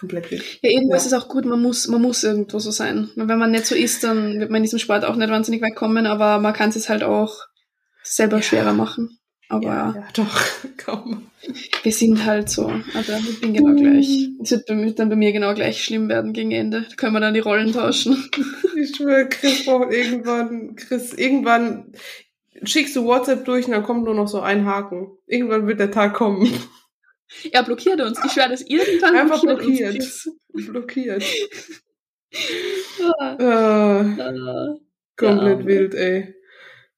komplett 0.03 0.33
wild. 0.33 0.43
Ja, 0.63 0.71
irgendwo 0.71 0.95
ja. 0.95 0.97
ist 0.97 1.07
es 1.07 1.13
auch 1.13 1.29
gut, 1.29 1.45
man 1.45 1.63
muss, 1.63 1.87
man 1.87 2.03
muss 2.03 2.25
irgendwo 2.25 2.59
so 2.59 2.73
sein. 2.73 3.09
Wenn 3.15 3.39
man 3.39 3.53
nicht 3.53 3.67
so 3.67 3.77
ist, 3.77 4.03
dann 4.03 4.41
wird 4.41 4.51
man 4.51 4.59
in 4.59 4.65
diesem 4.65 4.81
Sport 4.81 5.05
auch 5.05 5.15
nicht 5.15 5.31
wahnsinnig 5.31 5.63
weit 5.63 5.77
kommen, 5.77 6.07
aber 6.07 6.41
man 6.41 6.53
kann 6.53 6.71
es 6.71 6.89
halt 6.89 7.05
auch 7.05 7.37
selber 8.03 8.39
ja. 8.39 8.43
schwerer 8.43 8.73
machen. 8.73 9.19
Aber 9.49 9.67
ja, 9.67 9.95
ja 9.95 10.09
doch, 10.15 10.41
komm. 10.85 11.29
Wir 11.83 11.93
sind 11.93 12.25
halt 12.25 12.49
so. 12.49 12.67
Aber 12.67 13.19
ich 13.19 13.41
bin 13.41 13.55
genau 13.55 13.75
gleich. 13.75 14.29
Es 14.43 14.51
wird 14.51 14.67
bei 14.67 14.75
mir, 14.75 14.93
dann 14.93 15.09
bei 15.09 15.17
mir 15.17 15.33
genau 15.33 15.55
gleich 15.55 15.85
schlimm 15.85 16.09
werden 16.09 16.33
gegen 16.33 16.51
Ende. 16.51 16.87
Da 16.89 16.97
können 16.97 17.13
wir 17.13 17.21
dann 17.21 17.35
die 17.35 17.41
Rollen 17.41 17.73
tauschen. 17.73 18.17
Ich 18.75 18.97
schwöre, 18.97 19.29
Chris 19.29 19.67
braucht 19.67 19.93
irgendwann, 19.93 20.75
Chris, 20.75 21.13
irgendwann, 21.13 21.93
schickst 22.65 22.95
du 22.97 23.05
WhatsApp 23.05 23.45
durch 23.45 23.67
und 23.67 23.73
dann 23.73 23.83
kommt 23.83 24.05
nur 24.05 24.15
noch 24.15 24.29
so 24.29 24.41
ein 24.41 24.65
Haken. 24.67 25.17
Irgendwann 25.27 25.67
wird 25.67 25.81
der 25.81 25.91
Tag 25.91 26.15
kommen. 26.15 26.53
Er 27.51 27.63
blockiert 27.63 28.01
uns. 28.01 28.21
Ich 28.25 28.33
schwöre, 28.33 28.51
dass 28.51 28.61
irgendwann 28.63 29.17
Einfach 29.17 29.41
blockiert. 29.41 29.93
blockiert. 29.93 29.95
Uns. 30.53 30.69
Blockiert. 30.69 31.25
Ah, 33.19 33.37
Äh, 33.39 34.23
ah. 34.23 34.77
komplett 35.17 35.61
Ja. 35.61 35.67
wild, 35.67 35.95
ey. 35.95 36.35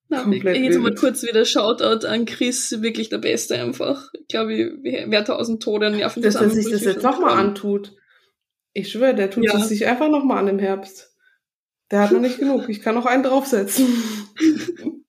Na, 0.09 0.23
Komplett 0.23 0.57
jetzt 0.59 0.79
mal 0.79 0.95
kurz 0.95 1.23
wieder 1.23 1.45
Shoutout 1.45 2.07
an 2.07 2.27
Chris, 2.27 2.83
wirklich 2.83 3.09
der 3.09 3.19
Beste 3.19 3.55
einfach. 3.57 4.11
Ich 4.13 4.29
glaube, 4.29 4.77
wer 4.83 5.25
tausend 5.25 5.63
Tode 5.63 5.87
an 5.87 5.97
Nerven 5.97 6.23
Dass 6.23 6.35
er 6.35 6.51
sich 6.51 6.71
das 6.71 6.85
jetzt 6.85 7.03
nochmal 7.03 7.39
antut. 7.39 7.93
Ich 8.73 8.91
schwöre, 8.93 9.15
der 9.15 9.31
tut 9.31 9.45
Ja. 9.45 9.57
es 9.59 9.69
sich 9.69 9.87
einfach 9.87 10.09
nochmal 10.11 10.39
an 10.39 10.49
im 10.49 10.59
Herbst. 10.59 11.15
Der 11.91 12.01
hat 12.01 12.13
noch 12.13 12.21
nicht 12.21 12.39
genug. 12.39 12.69
Ich 12.69 12.81
kann 12.83 12.95
noch 12.97 13.07
einen 13.07 13.23
draufsetzen. 13.23 13.87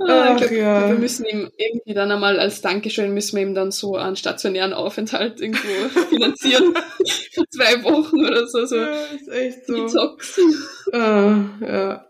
Ah, 0.00 0.32
Ach, 0.32 0.36
glaub, 0.36 0.50
ja. 0.50 0.88
Wir 0.88 0.98
müssen 0.98 1.24
ihm 1.24 1.50
irgendwie 1.56 1.94
dann 1.94 2.10
einmal 2.10 2.38
als 2.38 2.60
Dankeschön 2.60 3.14
müssen 3.14 3.36
wir 3.36 3.42
ihm 3.42 3.54
dann 3.54 3.70
so 3.70 3.96
einen 3.96 4.16
stationären 4.16 4.72
Aufenthalt 4.72 5.40
irgendwo 5.40 5.68
finanzieren. 6.10 6.74
Für 7.32 7.44
zwei 7.50 7.82
Wochen 7.84 8.20
oder 8.24 8.46
so, 8.46 8.64
so 8.66 8.76
Ja, 8.76 8.92
ist 9.14 9.28
echt 9.28 9.66
so. 9.66 9.86
Detox. 9.86 10.40
Ah, 10.92 11.44
ja. 11.60 12.06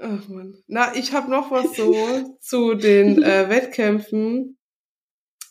Ach 0.00 0.28
man. 0.28 0.62
Na, 0.68 0.94
ich 0.94 1.12
habe 1.12 1.30
noch 1.30 1.50
was 1.50 1.74
so 1.76 1.94
zu 2.40 2.74
den 2.74 3.22
äh, 3.22 3.48
Wettkämpfen, 3.50 4.56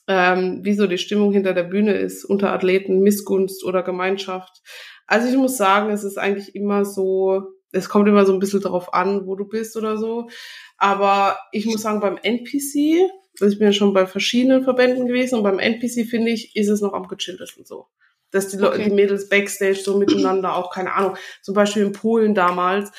ähm, 0.07 0.59
wie 0.63 0.73
so 0.73 0.87
die 0.87 0.97
Stimmung 0.97 1.31
hinter 1.33 1.53
der 1.53 1.63
Bühne 1.63 1.95
ist, 1.97 2.23
unter 2.23 2.53
Athleten, 2.53 2.99
Missgunst 2.99 3.63
oder 3.65 3.83
Gemeinschaft. 3.83 4.61
Also 5.05 5.27
ich 5.29 5.35
muss 5.35 5.57
sagen, 5.57 5.89
es 5.89 6.03
ist 6.03 6.17
eigentlich 6.17 6.55
immer 6.55 6.85
so, 6.85 7.43
es 7.71 7.89
kommt 7.89 8.07
immer 8.07 8.25
so 8.25 8.33
ein 8.33 8.39
bisschen 8.39 8.61
darauf 8.61 8.93
an, 8.93 9.25
wo 9.27 9.35
du 9.35 9.45
bist 9.45 9.75
oder 9.77 9.97
so. 9.97 10.29
Aber 10.77 11.37
ich 11.51 11.65
muss 11.65 11.81
sagen, 11.81 11.99
beim 11.99 12.17
NPC, 12.17 13.09
also 13.39 13.51
ich 13.51 13.59
bin 13.59 13.67
ja 13.67 13.73
schon 13.73 13.93
bei 13.93 14.05
verschiedenen 14.05 14.63
Verbänden 14.63 15.07
gewesen 15.07 15.35
und 15.35 15.43
beim 15.43 15.59
NPC 15.59 16.07
finde 16.09 16.31
ich, 16.31 16.55
ist 16.55 16.69
es 16.69 16.81
noch 16.81 16.93
am 16.93 17.07
gechilltesten 17.07 17.65
so. 17.65 17.87
Dass 18.31 18.49
die, 18.49 18.57
Leute, 18.57 18.75
Okay. 18.75 18.89
die 18.89 18.95
Mädels 18.95 19.29
Backstage 19.29 19.75
so 19.75 19.97
miteinander 19.97 20.55
auch, 20.55 20.71
keine 20.71 20.93
Ahnung, 20.93 21.15
zum 21.41 21.55
Beispiel 21.55 21.83
in 21.83 21.93
Polen 21.93 22.35
damals, 22.35 22.91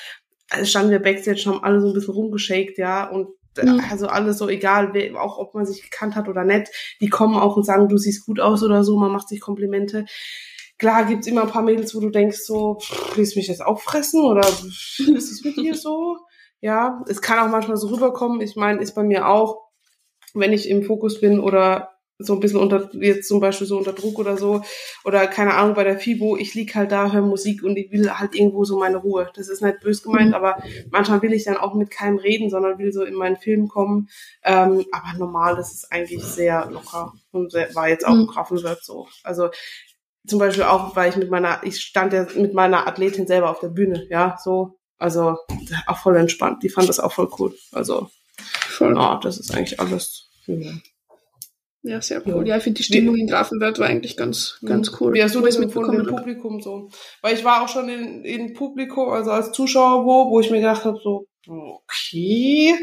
also 0.50 0.64
standen 0.64 0.90
wir 0.90 1.00
Backstage, 1.00 1.44
haben 1.46 1.62
alle 1.62 1.80
so 1.80 1.88
ein 1.88 1.92
bisschen 1.92 2.14
rumgeschakt, 2.14 2.78
ja, 2.78 3.08
und 3.08 3.28
Mhm. 3.62 3.80
also 3.90 4.06
alles 4.06 4.38
so, 4.38 4.48
egal, 4.48 4.90
wer, 4.92 5.20
auch 5.20 5.38
ob 5.38 5.54
man 5.54 5.66
sich 5.66 5.82
gekannt 5.82 6.14
hat 6.14 6.28
oder 6.28 6.44
nicht, 6.44 6.68
die 7.00 7.08
kommen 7.08 7.36
auch 7.36 7.56
und 7.56 7.64
sagen, 7.64 7.88
du 7.88 7.96
siehst 7.96 8.24
gut 8.26 8.38
aus 8.40 8.62
oder 8.62 8.84
so, 8.84 8.96
man 8.98 9.10
macht 9.10 9.28
sich 9.28 9.40
Komplimente. 9.40 10.04
Klar 10.78 11.04
gibt's 11.06 11.26
immer 11.26 11.42
ein 11.42 11.50
paar 11.50 11.62
Mädels, 11.62 11.94
wo 11.94 12.00
du 12.00 12.10
denkst 12.10 12.38
so, 12.44 12.78
willst 13.14 13.34
du 13.34 13.38
mich 13.40 13.48
jetzt 13.48 13.64
auffressen 13.64 14.22
oder 14.24 14.42
was 14.42 14.98
ist 14.98 15.44
mit 15.44 15.56
dir 15.56 15.74
so? 15.74 16.16
Ja, 16.60 17.02
es 17.08 17.20
kann 17.22 17.38
auch 17.38 17.50
manchmal 17.50 17.76
so 17.76 17.88
rüberkommen. 17.88 18.40
Ich 18.40 18.56
meine, 18.56 18.80
ist 18.80 18.94
bei 18.94 19.02
mir 19.02 19.28
auch, 19.28 19.60
wenn 20.34 20.52
ich 20.52 20.68
im 20.68 20.82
Fokus 20.84 21.20
bin 21.20 21.40
oder 21.40 21.90
so 22.20 22.32
ein 22.34 22.40
bisschen 22.40 22.58
unter, 22.58 22.92
jetzt 22.96 23.28
zum 23.28 23.38
Beispiel 23.38 23.66
so 23.68 23.78
unter 23.78 23.92
Druck 23.92 24.18
oder 24.18 24.36
so, 24.36 24.62
oder 25.04 25.28
keine 25.28 25.54
Ahnung, 25.54 25.76
bei 25.76 25.84
der 25.84 26.00
FIBO, 26.00 26.36
ich 26.36 26.52
lieg 26.54 26.74
halt 26.74 26.90
da, 26.90 27.12
höre 27.12 27.22
Musik 27.22 27.62
und 27.62 27.76
ich 27.76 27.92
will 27.92 28.10
halt 28.10 28.34
irgendwo 28.34 28.64
so 28.64 28.76
meine 28.76 28.96
Ruhe. 28.96 29.30
Das 29.36 29.48
ist 29.48 29.62
nicht 29.62 29.78
bös 29.80 30.02
gemeint, 30.02 30.30
Mhm. 30.30 30.34
aber 30.34 30.60
manchmal 30.90 31.22
will 31.22 31.32
ich 31.32 31.44
dann 31.44 31.56
auch 31.56 31.74
mit 31.74 31.92
keinem 31.92 32.18
reden, 32.18 32.50
sondern 32.50 32.76
will 32.80 32.90
so 32.92 33.04
in 33.04 33.14
meinen 33.14 33.36
Film 33.36 33.68
kommen. 33.68 34.08
Ähm, 34.42 34.84
aber 34.90 35.16
normal, 35.16 35.54
das 35.54 35.72
ist 35.72 35.92
eigentlich 35.92 36.24
sehr 36.24 36.68
locker 36.72 37.12
und 37.30 37.52
sehr, 37.52 37.72
war 37.76 37.88
jetzt 37.88 38.04
auch 38.04 38.14
Mhm. 38.14 38.22
im 38.22 38.26
Grafenwirt 38.26 38.84
so. 38.84 39.06
Also 39.22 39.50
zum 40.28 40.38
Beispiel 40.38 40.64
auch, 40.64 40.94
weil 40.96 41.10
ich 41.10 41.16
mit 41.16 41.30
meiner, 41.30 41.60
ich 41.64 41.80
stand 41.80 42.12
ja 42.12 42.26
mit 42.36 42.54
meiner 42.54 42.86
Athletin 42.86 43.26
selber 43.26 43.50
auf 43.50 43.60
der 43.60 43.68
Bühne, 43.68 44.06
ja, 44.10 44.36
so. 44.42 44.78
Also 44.98 45.36
auch 45.86 45.98
voll 45.98 46.16
entspannt. 46.16 46.62
Die 46.62 46.68
fand 46.68 46.88
das 46.88 46.98
auch 46.98 47.12
voll 47.12 47.30
cool. 47.38 47.54
Also 47.72 48.10
Voll. 48.68 48.96
ja, 48.96 49.20
das 49.22 49.38
ist 49.38 49.54
eigentlich 49.54 49.78
alles. 49.78 50.28
Ja. 50.46 50.72
Ja, 51.82 52.02
sehr 52.02 52.26
cool. 52.26 52.46
Ja, 52.46 52.56
ich 52.56 52.64
finde 52.64 52.78
die 52.78 52.82
Stimmung 52.82 53.14
in 53.16 53.28
Grafenwörth 53.28 53.78
war 53.78 53.86
eigentlich 53.86 54.16
ganz, 54.16 54.58
ganz 54.64 54.90
cool. 55.00 55.14
Wie 55.14 55.22
hast 55.22 55.34
du 55.36 55.40
Wo 55.40 55.46
das 55.46 55.58
mitbekommen 55.58 56.06
hab. 56.06 56.16
Publikum 56.16 56.60
so? 56.60 56.90
Weil 57.22 57.34
ich 57.34 57.44
war 57.44 57.62
auch 57.62 57.68
schon 57.68 57.88
in, 57.88 58.24
in 58.24 58.52
Publikum, 58.52 59.08
also 59.10 59.30
als 59.30 59.52
Zuschauer 59.52 60.04
wo, 60.04 60.30
wo 60.30 60.40
ich 60.40 60.50
mir 60.50 60.58
gedacht 60.58 60.84
habe, 60.84 60.98
so, 61.02 61.26
okay, 61.46 62.74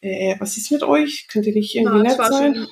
äh, 0.00 0.34
was 0.40 0.56
ist 0.56 0.72
mit 0.72 0.82
euch? 0.82 1.28
Könnt 1.30 1.46
ihr 1.46 1.54
nicht 1.54 1.74
irgendwie 1.74 1.98
Ja, 1.98 2.02
nett 2.02 2.12
es 2.12 2.18
war 2.18 2.32
sein? 2.32 2.54
schon, 2.56 2.66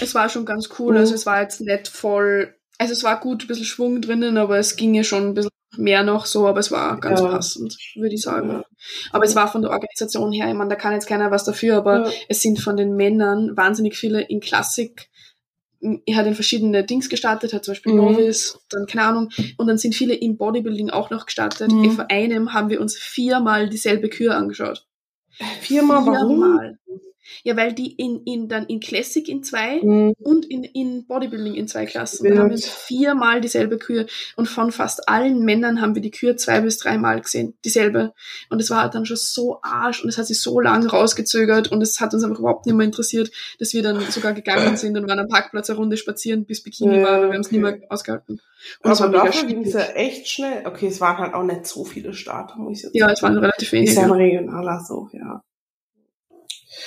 es 0.00 0.14
war 0.14 0.28
schon 0.28 0.44
ganz 0.44 0.68
cool. 0.78 0.92
Mhm. 0.92 0.98
Also 1.00 1.14
es 1.14 1.24
war 1.26 1.40
jetzt 1.40 1.60
nicht 1.62 1.88
voll, 1.88 2.54
also 2.80 2.92
es 2.94 3.04
war 3.04 3.20
gut, 3.20 3.44
ein 3.44 3.46
bisschen 3.46 3.66
Schwung 3.66 4.00
drinnen, 4.00 4.38
aber 4.38 4.58
es 4.58 4.74
ginge 4.76 5.04
schon 5.04 5.28
ein 5.28 5.34
bisschen 5.34 5.50
mehr 5.76 6.02
noch 6.02 6.26
so, 6.26 6.48
aber 6.48 6.58
es 6.60 6.72
war 6.72 6.98
ganz 6.98 7.20
Ja. 7.20 7.28
passend, 7.28 7.76
würde 7.94 8.14
ich 8.14 8.22
sagen. 8.22 8.48
Ja. 8.50 8.64
Aber 9.12 9.24
es 9.24 9.36
war 9.36 9.46
von 9.52 9.62
der 9.62 9.70
Organisation 9.70 10.32
her, 10.32 10.48
ich 10.48 10.54
meine, 10.54 10.70
da 10.70 10.76
kann 10.76 10.92
jetzt 10.94 11.06
keiner 11.06 11.30
was 11.30 11.44
dafür, 11.44 11.76
aber 11.76 12.06
Ja. 12.06 12.12
es 12.28 12.40
sind 12.42 12.58
von 12.58 12.76
den 12.76 12.96
Männern 12.96 13.56
wahnsinnig 13.56 13.96
viele 13.96 14.22
in 14.22 14.40
Klassik. 14.40 15.08
Er 16.06 16.16
hat 16.16 16.26
in 16.26 16.34
verschiedene 16.34 16.84
Dings 16.84 17.08
gestartet, 17.08 17.52
hat 17.52 17.64
zum 17.64 17.72
Beispiel 17.72 17.92
Mhm. 17.92 17.98
Novice, 17.98 18.58
dann 18.70 18.86
keine 18.86 19.04
Ahnung, 19.04 19.30
und 19.58 19.66
dann 19.66 19.78
sind 19.78 19.94
viele 19.94 20.14
im 20.14 20.36
Bodybuilding 20.38 20.90
auch 20.90 21.10
noch 21.10 21.26
gestartet. 21.26 21.70
Mhm. 21.70 21.92
Vor 21.92 22.06
einem 22.10 22.52
haben 22.54 22.68
wir 22.70 22.80
uns 22.80 22.96
viermal 22.96 23.68
dieselbe 23.68 24.08
Kür 24.08 24.36
angeschaut. 24.36 24.86
Viermal, 25.60 26.04
warum? 26.06 26.76
Ja, 27.42 27.56
weil 27.56 27.72
die 27.72 27.92
in, 27.92 28.22
in, 28.24 28.48
dann 28.48 28.66
in 28.66 28.80
Classic 28.80 29.26
in 29.28 29.42
zwei 29.42 29.80
Mhm. 29.82 30.14
und 30.18 30.44
in, 30.46 30.64
in 30.64 31.06
Bodybuilding 31.06 31.54
in 31.54 31.68
zwei 31.68 31.86
Klassen. 31.86 32.28
Da 32.28 32.38
haben 32.38 32.48
wir 32.48 32.54
uns 32.56 32.66
viermal 32.68 33.40
dieselbe 33.40 33.78
Kür. 33.78 34.06
Und 34.36 34.46
von 34.46 34.72
fast 34.72 35.08
allen 35.08 35.44
Männern 35.44 35.80
haben 35.80 35.94
wir 35.94 36.02
die 36.02 36.10
Kür 36.10 36.36
zwei 36.36 36.60
bis 36.60 36.78
dreimal 36.78 37.20
gesehen. 37.20 37.54
Dieselbe. 37.64 38.12
Und 38.50 38.60
es 38.60 38.70
war 38.70 38.82
halt 38.82 38.94
dann 38.94 39.06
schon 39.06 39.16
so 39.16 39.58
arsch 39.62 40.02
und 40.02 40.08
es 40.08 40.18
hat 40.18 40.26
sich 40.26 40.40
so 40.40 40.60
lang 40.60 40.86
rausgezögert 40.86 41.70
und 41.72 41.82
es 41.82 42.00
hat 42.00 42.12
uns 42.14 42.24
einfach 42.24 42.38
überhaupt 42.38 42.66
nicht 42.66 42.74
mehr 42.74 42.86
interessiert, 42.86 43.30
dass 43.58 43.72
wir 43.72 43.82
dann 43.82 44.00
sogar 44.10 44.32
gegangen 44.32 44.76
sind 44.76 44.96
und 44.96 45.08
waren 45.08 45.18
am 45.20 45.28
Parkplatz 45.28 45.70
eine 45.70 45.78
Runde 45.78 45.96
spazieren, 45.96 46.44
bis 46.44 46.62
Bikini 46.62 46.98
Ja, 46.98 47.02
war, 47.04 47.10
aber 47.12 47.26
wir 47.28 47.34
haben 47.34 47.40
es 47.40 47.50
nicht 47.50 47.60
mehr 47.60 47.78
ausgehalten. 47.88 48.40
Und 48.82 48.90
Aber 49.00 49.08
dafür 49.08 49.48
ging 49.48 49.64
es 49.64 49.72
ja 49.72 49.80
echt 49.94 50.28
schnell. 50.28 50.66
Okay, 50.66 50.88
es 50.88 51.00
waren 51.00 51.16
halt 51.18 51.34
auch 51.34 51.42
nicht 51.44 51.66
so 51.66 51.84
viele 51.84 52.12
Starter, 52.12 52.56
muss 52.58 52.78
ich 52.78 52.82
jetzt 52.84 52.94
Ja, 52.94 53.10
es 53.10 53.22
waren 53.22 53.38
relativ 53.38 53.72
Ist 53.72 53.94
ja 53.96 54.02
ein 54.02 54.10
wenige. 54.10 54.38
regionaler 54.38 54.84
so, 54.86 55.08
ja. 55.12 55.42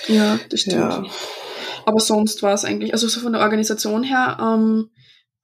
Ja, 0.08 0.40
das 0.50 0.62
stimmt. 0.62 0.76
Ja. 0.78 1.04
Aber 1.86 2.00
sonst 2.00 2.42
war 2.44 2.54
es 2.54 2.64
eigentlich, 2.66 2.94
also 2.94 3.08
so 3.08 3.20
von 3.20 3.34
der 3.34 3.42
Organisation 3.42 4.04
her, 4.04 4.38
ähm, 4.40 4.90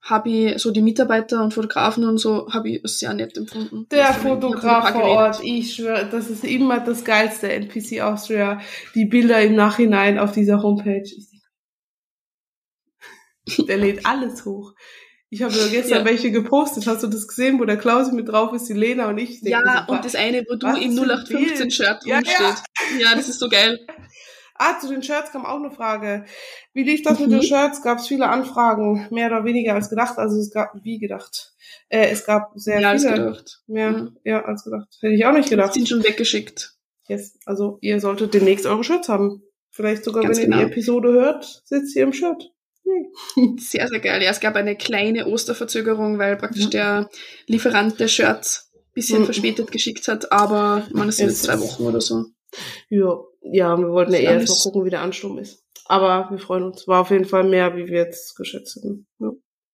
habe 0.02 0.30
ich 0.30 0.58
so 0.62 0.70
die 0.70 0.80
Mitarbeiter 0.80 1.44
und 1.44 1.52
Fotografen 1.52 2.04
und 2.04 2.16
so, 2.16 2.48
habe 2.50 2.70
ich 2.70 2.80
sehr 2.84 3.12
nett 3.12 3.36
empfunden. 3.36 3.86
Der 3.90 4.08
Also, 4.08 4.20
Fotograf 4.20 4.92
vor. 4.92 5.02
Ort, 5.02 5.40
ich 5.44 5.74
schwöre, 5.74 6.08
das 6.10 6.30
ist 6.30 6.42
immer 6.44 6.80
das 6.80 7.04
Geilste, 7.04 7.52
NPC 7.52 8.00
Austria, 8.00 8.60
die 8.94 9.04
Bilder 9.04 9.42
im 9.42 9.54
Nachhinein 9.54 10.18
auf 10.18 10.32
dieser 10.32 10.62
Homepage. 10.62 11.04
Der 13.68 13.76
lädt 13.76 14.06
alles 14.06 14.44
hoch. 14.44 14.72
Ich 15.32 15.42
habe 15.42 15.54
ja 15.54 15.68
gestern 15.68 15.98
Ja. 16.00 16.04
welche 16.04 16.30
gepostet. 16.32 16.86
Hast 16.86 17.02
du 17.02 17.06
das 17.06 17.28
gesehen, 17.28 17.60
wo 17.60 17.64
der 17.64 17.76
Klausi 17.76 18.12
mit 18.12 18.28
drauf 18.28 18.52
ist, 18.52 18.68
die 18.68 18.72
Lena 18.72 19.08
und 19.08 19.18
ich? 19.18 19.40
Ja, 19.42 19.84
und 19.86 20.04
das 20.04 20.14
eine, 20.16 20.44
wo 20.48 20.56
du 20.56 20.66
im 20.66 20.96
für 20.96 21.02
ein 21.04 21.10
0815-Shirt 21.10 22.04
Ja, 22.04 22.16
rumsteht. 22.16 22.36
ja. 22.40 23.10
Ja. 23.10 23.14
das 23.14 23.28
ist 23.28 23.38
so 23.38 23.48
geil. 23.48 23.78
Ah, 24.62 24.78
zu 24.78 24.88
den 24.88 25.02
Shirts 25.02 25.32
kam 25.32 25.46
auch 25.46 25.56
eine 25.56 25.70
Frage. 25.70 26.26
Wie 26.74 26.82
lief 26.82 27.02
das 27.02 27.18
Mhm. 27.18 27.24
mit 27.26 27.32
den 27.34 27.42
Shirts? 27.42 27.82
Gab 27.82 27.98
es 27.98 28.06
viele 28.08 28.28
Anfragen, 28.28 29.06
mehr 29.10 29.28
oder 29.28 29.44
weniger 29.44 29.74
als 29.74 29.88
gedacht? 29.88 30.18
Also 30.18 30.38
es 30.38 30.50
gab, 30.50 30.72
wie 30.82 30.98
gedacht? 30.98 31.54
Äh, 31.88 32.10
es 32.10 32.26
gab 32.26 32.52
sehr 32.56 32.80
Ja, 32.80 32.90
als 32.90 33.02
viele. 33.04 33.16
gedacht. 33.16 33.62
Mehr, 33.66 34.12
Ja. 34.24 34.32
ja, 34.32 34.44
als 34.44 34.64
gedacht. 34.64 34.88
Hätte 35.00 35.14
ich 35.14 35.24
auch 35.24 35.32
nicht 35.32 35.48
gedacht. 35.48 35.72
Sind 35.74 35.88
schon 35.88 36.04
weggeschickt. 36.04 36.74
Yes. 37.08 37.38
Also 37.46 37.78
ihr 37.80 38.00
solltet 38.00 38.34
demnächst 38.34 38.66
eure 38.66 38.84
Shirts 38.84 39.08
haben. 39.08 39.42
Vielleicht 39.70 40.04
sogar, 40.04 40.22
Ganz 40.24 40.36
wenn 40.38 40.44
ihr 40.44 40.50
genau. 40.56 40.58
die 40.66 40.72
Episode 40.72 41.12
hört, 41.12 41.62
sitzt 41.64 41.96
ihr 41.96 42.02
im 42.02 42.12
Shirt. 42.12 42.50
Sehr, 43.58 43.86
sehr 43.88 44.00
geil. 44.00 44.22
Ja, 44.22 44.30
es 44.30 44.40
gab 44.40 44.56
eine 44.56 44.76
kleine 44.76 45.26
Osterverzögerung, 45.26 46.18
weil 46.18 46.36
praktisch 46.36 46.68
der 46.70 47.08
Lieferant 47.46 47.98
der 48.00 48.08
Shirts 48.08 48.70
ein 48.74 48.80
bisschen 48.94 49.20
Mhm. 49.20 49.24
verspätet 49.26 49.70
geschickt 49.72 50.08
hat, 50.08 50.32
aber 50.32 50.86
man 50.92 51.08
es 51.08 51.16
sind 51.18 51.28
Es 51.28 51.32
jetzt 51.34 51.42
zwei 51.44 51.54
ist- 51.54 51.62
Wochen 51.62 51.84
oder 51.84 52.00
so. 52.00 52.24
Ja, 52.88 53.16
ja, 53.42 53.76
wir 53.78 53.88
wollten 53.90 54.12
ja 54.12 54.18
eher 54.18 54.30
alles- 54.30 54.50
erst 54.50 54.66
mal 54.66 54.72
gucken, 54.72 54.86
wie 54.86 54.90
der 54.90 55.02
Ansturm 55.02 55.38
ist. 55.38 55.62
Aber 55.86 56.28
wir 56.30 56.38
freuen 56.38 56.64
uns. 56.64 56.86
War 56.86 57.00
auf 57.00 57.10
jeden 57.10 57.24
Fall 57.24 57.44
mehr, 57.44 57.76
wie 57.76 57.86
wir 57.86 57.98
jetzt 57.98 58.36
geschätzt 58.36 58.76
hätten. 58.76 59.06
Ja. 59.18 59.30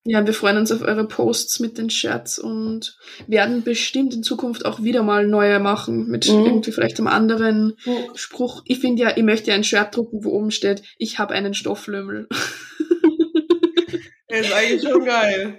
Ja, 0.08 0.24
wir 0.24 0.34
freuen 0.34 0.56
uns 0.56 0.70
auf 0.70 0.82
eure 0.82 1.08
Posts 1.08 1.58
mit 1.58 1.78
den 1.78 1.90
Shirts 1.90 2.38
und 2.38 2.96
werden 3.26 3.64
bestimmt 3.64 4.14
in 4.14 4.22
Zukunft 4.22 4.64
auch 4.64 4.80
wieder 4.84 5.02
mal 5.02 5.26
neue 5.26 5.58
machen 5.58 6.06
mit 6.06 6.28
Mhm. 6.30 6.44
irgendwie 6.46 6.70
vielleicht 6.70 6.98
einem 7.00 7.08
anderen 7.08 7.72
Spruch. 8.14 8.62
Ich 8.66 8.78
finde 8.78 9.02
ja, 9.02 9.16
ich 9.16 9.24
möchte 9.24 9.50
ja 9.50 9.56
ein 9.56 9.64
Shirt 9.64 9.96
drucken, 9.96 10.22
wo 10.24 10.30
oben 10.30 10.52
steht, 10.52 10.82
ich 10.96 11.18
habe 11.18 11.34
einen 11.34 11.54
Stofflümmel. 11.54 12.28
Der 14.30 14.40
ist 14.40 14.52
eigentlich 14.52 14.82
schon 14.88 15.04
geil. 15.04 15.58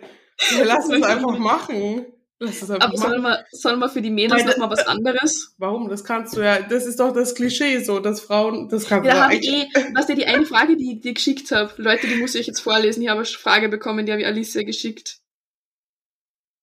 Ja, 0.57 0.63
lass 0.65 0.89
es 0.89 1.03
einfach 1.03 1.37
machen. 1.37 2.05
Einfach 2.39 2.79
Aber 2.79 2.95
sollen 2.97 3.21
wir, 3.23 3.45
sollen 3.51 3.79
wir 3.79 3.89
für 3.89 4.01
die 4.01 4.11
Mädels 4.11 4.43
Meine- 4.43 4.51
noch 4.51 4.57
mal 4.59 4.69
was 4.69 4.85
anderes? 4.85 5.55
Warum? 5.57 5.89
Das 5.89 6.03
kannst 6.03 6.35
du 6.37 6.41
ja. 6.41 6.61
Das 6.61 6.85
ist 6.85 6.99
doch 6.99 7.11
das 7.11 7.33
Klischee 7.33 7.79
so, 7.83 7.99
dass 7.99 8.21
Frauen, 8.21 8.69
das 8.69 8.85
kannst 8.85 9.07
Ja, 9.07 9.27
du 9.27 9.35
ich 9.35 9.49
eigentlich- 9.49 9.75
eh, 9.75 9.93
was 9.95 10.05
dir 10.05 10.15
die 10.15 10.27
eine 10.27 10.45
Frage, 10.45 10.77
die 10.77 10.93
ich 10.93 11.01
dir 11.01 11.13
geschickt 11.15 11.49
habe. 11.51 11.73
Leute, 11.81 12.05
die 12.07 12.15
muss 12.17 12.35
ich 12.35 12.41
euch 12.41 12.47
jetzt 12.47 12.59
vorlesen. 12.59 13.01
Ich 13.01 13.09
habe 13.09 13.19
eine 13.21 13.25
Frage 13.27 13.69
bekommen, 13.69 14.05
die 14.05 14.11
habe 14.11 14.21
ich 14.21 14.27
Alicia 14.27 14.61
geschickt. 14.63 15.17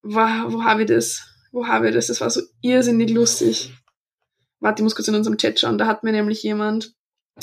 Wo, 0.02 0.18
wo 0.18 0.62
habe 0.64 0.82
ich 0.82 0.88
das? 0.88 1.22
Wo 1.50 1.66
habe 1.66 1.88
ich 1.88 1.94
das? 1.94 2.06
Das 2.08 2.20
war 2.20 2.30
so 2.30 2.42
irrsinnig 2.60 3.10
lustig. 3.10 3.72
Warte, 4.60 4.80
ich 4.80 4.84
muss 4.84 4.94
kurz 4.94 5.08
in 5.08 5.14
unserem 5.14 5.38
Chat 5.38 5.58
schauen. 5.58 5.78
Da 5.78 5.86
hat 5.86 6.04
mir 6.04 6.12
nämlich 6.12 6.42
jemand 6.42 6.94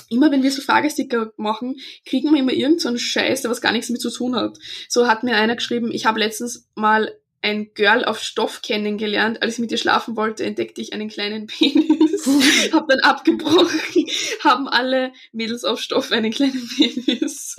immer 0.07 0.31
wenn 0.31 0.41
wir 0.41 0.51
so 0.51 0.61
Fragesticker 0.61 1.33
machen, 1.35 1.75
kriegen 2.05 2.31
wir 2.31 2.39
immer 2.39 2.53
irgendeinen 2.53 2.95
so 2.95 3.03
Scheiß, 3.03 3.41
der 3.41 3.51
was 3.51 3.59
gar 3.59 3.73
nichts 3.73 3.87
damit 3.87 4.01
zu 4.01 4.09
tun 4.09 4.37
hat. 4.37 4.57
So 4.87 5.05
hat 5.07 5.23
mir 5.23 5.35
einer 5.35 5.55
geschrieben, 5.57 5.91
ich 5.91 6.05
habe 6.05 6.19
letztens 6.19 6.69
mal 6.75 7.13
ein 7.41 7.73
Girl 7.73 8.05
auf 8.05 8.19
Stoff 8.19 8.61
kennengelernt. 8.61 9.41
Als 9.41 9.55
ich 9.55 9.59
mit 9.59 9.71
ihr 9.71 9.77
schlafen 9.77 10.15
wollte, 10.15 10.45
entdeckte 10.45 10.81
ich 10.81 10.93
einen 10.93 11.09
kleinen 11.09 11.47
Penis. 11.47 12.27
hab 12.71 12.87
dann 12.87 12.99
abgebrochen. 12.99 14.05
Haben 14.43 14.67
alle 14.67 15.11
Mädels 15.31 15.63
auf 15.63 15.79
Stoff 15.79 16.11
einen 16.11 16.31
kleinen 16.31 16.67
Penis. 16.75 17.55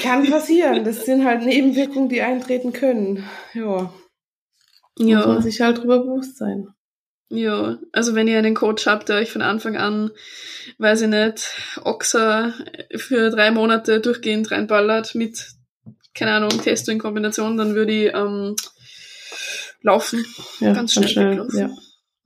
Kann 0.00 0.28
passieren. 0.28 0.84
Das 0.84 1.04
sind 1.04 1.24
halt 1.24 1.42
Nebenwirkungen, 1.42 2.08
die 2.08 2.22
eintreten 2.22 2.72
können. 2.72 3.28
Ja. 3.52 3.92
Ja. 4.98 5.18
Muss 5.18 5.26
man 5.26 5.42
sich 5.42 5.60
halt 5.60 5.78
drüber 5.78 6.00
bewusst 6.00 6.38
sein. 6.38 6.68
Ja, 7.30 7.78
also 7.92 8.14
wenn 8.14 8.28
ihr 8.28 8.38
einen 8.38 8.54
Coach 8.54 8.86
habt, 8.86 9.08
der 9.08 9.16
euch 9.16 9.32
von 9.32 9.42
Anfang 9.42 9.76
an, 9.76 10.10
weiß 10.78 11.02
ich 11.02 11.08
nicht, 11.08 11.50
Oxa 11.82 12.54
für 12.94 13.30
drei 13.30 13.50
Monate 13.50 14.00
durchgehend 14.00 14.50
reinballert 14.50 15.14
mit, 15.14 15.48
keine 16.14 16.32
Ahnung, 16.32 16.50
Testo 16.50 16.90
in 16.92 16.98
Kombination, 16.98 17.56
dann 17.56 17.74
würde 17.74 17.92
ich 17.92 18.14
ähm, 18.14 18.54
laufen. 19.82 20.24
Ja, 20.60 20.72
ganz 20.72 20.94
schnell. 20.94 21.30
weglaufen. 21.32 21.58
ja. 21.58 21.70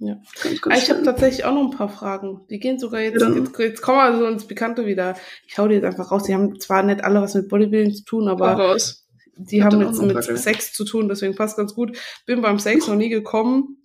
Ja. 0.00 0.14
Ganz, 0.14 0.60
Ah, 0.62 0.68
ganz 0.68 0.82
ich 0.84 0.90
habe 0.90 1.00
schnell. 1.00 1.02
tatsächlich 1.02 1.44
auch 1.44 1.52
noch 1.54 1.72
ein 1.72 1.76
paar 1.76 1.88
Fragen. 1.88 2.42
Die 2.50 2.60
gehen 2.60 2.78
sogar 2.78 3.00
jetzt, 3.00 3.20
Ja. 3.20 3.30
jetzt, 3.30 3.58
jetzt 3.58 3.82
kommen 3.82 3.98
wir 3.98 4.16
so 4.16 4.26
ins 4.26 4.46
Bekannte 4.46 4.86
wieder. 4.86 5.16
Ich 5.48 5.58
hau 5.58 5.66
die 5.66 5.74
jetzt 5.74 5.84
einfach 5.84 6.12
raus. 6.12 6.22
Die 6.22 6.34
haben 6.34 6.60
zwar 6.60 6.84
nicht 6.84 7.02
alle 7.02 7.20
was 7.20 7.34
mit 7.34 7.48
Bodybuilding 7.48 7.92
zu 7.92 8.04
tun, 8.04 8.28
aber 8.28 8.52
raus. 8.52 9.08
die 9.36 9.64
hab 9.64 9.72
haben 9.72 9.82
jetzt 9.82 10.00
mit 10.00 10.12
Frage. 10.24 10.36
Sex 10.38 10.72
zu 10.72 10.84
tun, 10.84 11.08
deswegen 11.08 11.34
passt 11.34 11.56
ganz 11.56 11.74
gut. 11.74 11.98
Bin 12.26 12.40
beim 12.42 12.60
Sex 12.60 12.86
noch 12.86 12.94
nie 12.94 13.08
gekommen 13.08 13.82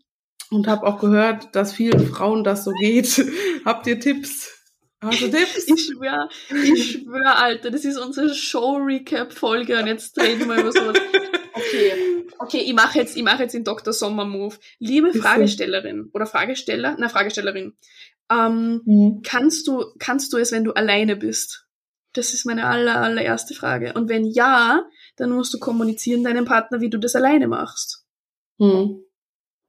und 0.52 0.68
habe 0.68 0.86
auch 0.86 1.00
gehört, 1.00 1.56
dass 1.56 1.74
vielen 1.74 2.06
Frauen 2.06 2.44
das 2.44 2.64
so 2.64 2.70
geht. 2.74 3.26
Habt 3.66 3.88
ihr 3.88 4.00
Tipps? 4.00 4.53
Du 5.12 5.28
Tipps? 5.30 5.68
Ich 5.68 5.86
schwör, 5.86 6.30
ich 6.64 6.92
schwör, 6.92 7.36
Alter, 7.38 7.72
das 7.72 7.86
ist 7.86 7.98
unsere 7.98 8.34
Show-Recap-Folge 8.34 9.80
und 9.80 9.88
jetzt 9.88 10.20
reden 10.20 10.48
wir 10.48 10.60
über 10.60 10.72
sowas. 10.72 10.98
Okay, 11.54 12.26
okay, 12.40 12.58
ich 12.60 12.74
mache 12.74 12.98
jetzt, 13.00 13.16
ich 13.16 13.24
mache 13.24 13.44
jetzt 13.44 13.54
den 13.54 13.64
Dr. 13.64 13.94
Sommer-Move. 13.94 14.56
Liebe. 14.80 15.14
Fragestellerin 15.14 16.10
oder 16.14 16.26
Fragesteller, 16.26 16.96
na 17.00 17.10
Fragestellerin, 17.10 17.74
ähm, 18.32 18.82
Mhm. 18.86 19.22
kannst 19.24 19.68
du, 19.68 19.86
kannst 20.00 20.34
du 20.34 20.38
es, 20.38 20.52
wenn 20.52 20.64
du 20.64 20.72
alleine 20.74 21.16
bist? 21.16 21.68
Das 22.14 22.34
ist 22.34 22.46
meine 22.46 22.66
aller, 22.68 22.98
allererste 23.02 23.54
Frage. 23.56 23.94
Und 23.94 24.08
wenn 24.10 24.26
ja, 24.26 24.86
dann 25.18 25.32
musst 25.32 25.54
du 25.54 25.60
kommunizieren 25.60 26.24
deinem 26.24 26.46
Partner, 26.46 26.80
wie 26.80 26.90
du 26.90 26.98
das 27.00 27.16
alleine 27.16 27.48
machst. 27.48 28.06
Mhm. 28.60 29.04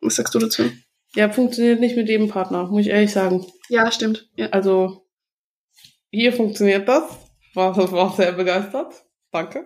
Was 0.01 0.17
sagst 0.17 0.35
du 0.35 0.39
dazu? 0.39 0.71
Ja, 1.15 1.31
funktioniert 1.31 1.81
nicht 1.81 1.97
mit 1.97 2.09
jedem 2.09 2.29
Partner, 2.29 2.67
muss 2.67 2.83
ich 2.83 2.89
ehrlich 2.89 3.13
sagen. 3.13 3.47
Ja, 3.69 3.91
stimmt. 3.91 4.29
Ja. 4.37 4.49
Also, 4.51 5.04
hier 6.15 6.33
funktioniert 6.33 6.89
das. 6.89 7.05
War, 7.55 7.77
war 7.93 8.13
sehr 8.17 8.33
begeistert. 8.33 9.05
Danke. 9.31 9.65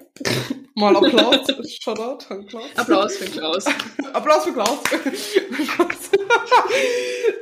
Mal 0.74 0.96
Applaus. 0.96 1.46
Shoutout 1.82 2.24
an 2.32 2.46
Klaus. 2.46 2.64
Applaus 2.76 3.16
für 3.16 3.30
Klaus. 3.30 3.64
Applaus 4.12 4.44
für 4.44 4.52
Klaus. 4.52 4.78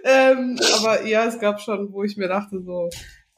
ähm, 0.04 0.58
aber 0.78 1.04
ja, 1.04 1.26
es 1.26 1.38
gab 1.38 1.60
schon, 1.60 1.92
wo 1.92 2.02
ich 2.04 2.16
mir 2.16 2.28
dachte, 2.28 2.60
so, 2.62 2.88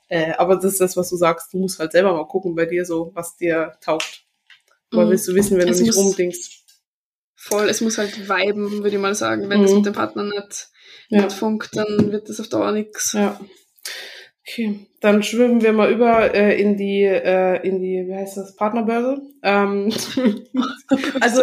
äh, 0.08 0.32
aber 0.38 0.56
das 0.56 0.64
ist 0.72 0.80
das, 0.80 0.96
was 0.96 1.10
du 1.10 1.16
sagst, 1.16 1.52
du 1.52 1.58
musst 1.58 1.78
halt 1.78 1.92
selber 1.92 2.12
mal 2.14 2.26
gucken 2.26 2.54
bei 2.54 2.66
dir 2.66 2.84
so, 2.84 3.10
was 3.14 3.36
dir 3.36 3.72
taugt. 3.80 4.24
Weil 4.90 5.06
Mhm. 5.06 5.10
willst 5.10 5.28
du 5.28 5.34
wissen, 5.34 5.58
wenn 5.58 5.68
Es 5.68 5.78
du 5.78 5.84
nicht 5.84 5.96
rumdingst. 5.96 6.52
Voll, 7.36 7.68
es 7.68 7.80
muss 7.82 7.98
halt 7.98 8.18
viben, 8.28 8.82
würde 8.82 8.96
ich 8.96 9.02
mal 9.02 9.14
sagen. 9.14 9.48
Wenn 9.48 9.62
das 9.62 9.70
Mhm. 9.70 9.76
mit 9.78 9.86
dem 9.86 9.92
Partner 9.94 10.24
nicht, 10.24 10.68
Ja. 11.10 11.22
nicht 11.24 11.32
funkt, 11.36 11.76
dann 11.76 12.10
wird 12.10 12.28
das 12.28 12.40
auf 12.40 12.48
Dauer 12.48 12.72
nix. 12.72 13.12
Ja. 13.12 13.38
Okay, 14.46 14.86
dann 15.00 15.22
schwimmen 15.22 15.62
wir 15.62 15.72
mal 15.72 15.92
über 15.92 16.34
äh, 16.34 16.60
in 16.60 16.76
die, 16.76 17.04
äh, 17.04 17.66
in 17.66 17.80
die, 17.80 18.06
wie 18.06 18.14
heißt 18.14 18.36
das, 18.36 18.56
Partnerbörse. 18.56 19.22
Ähm, 19.42 19.92
also 21.20 21.42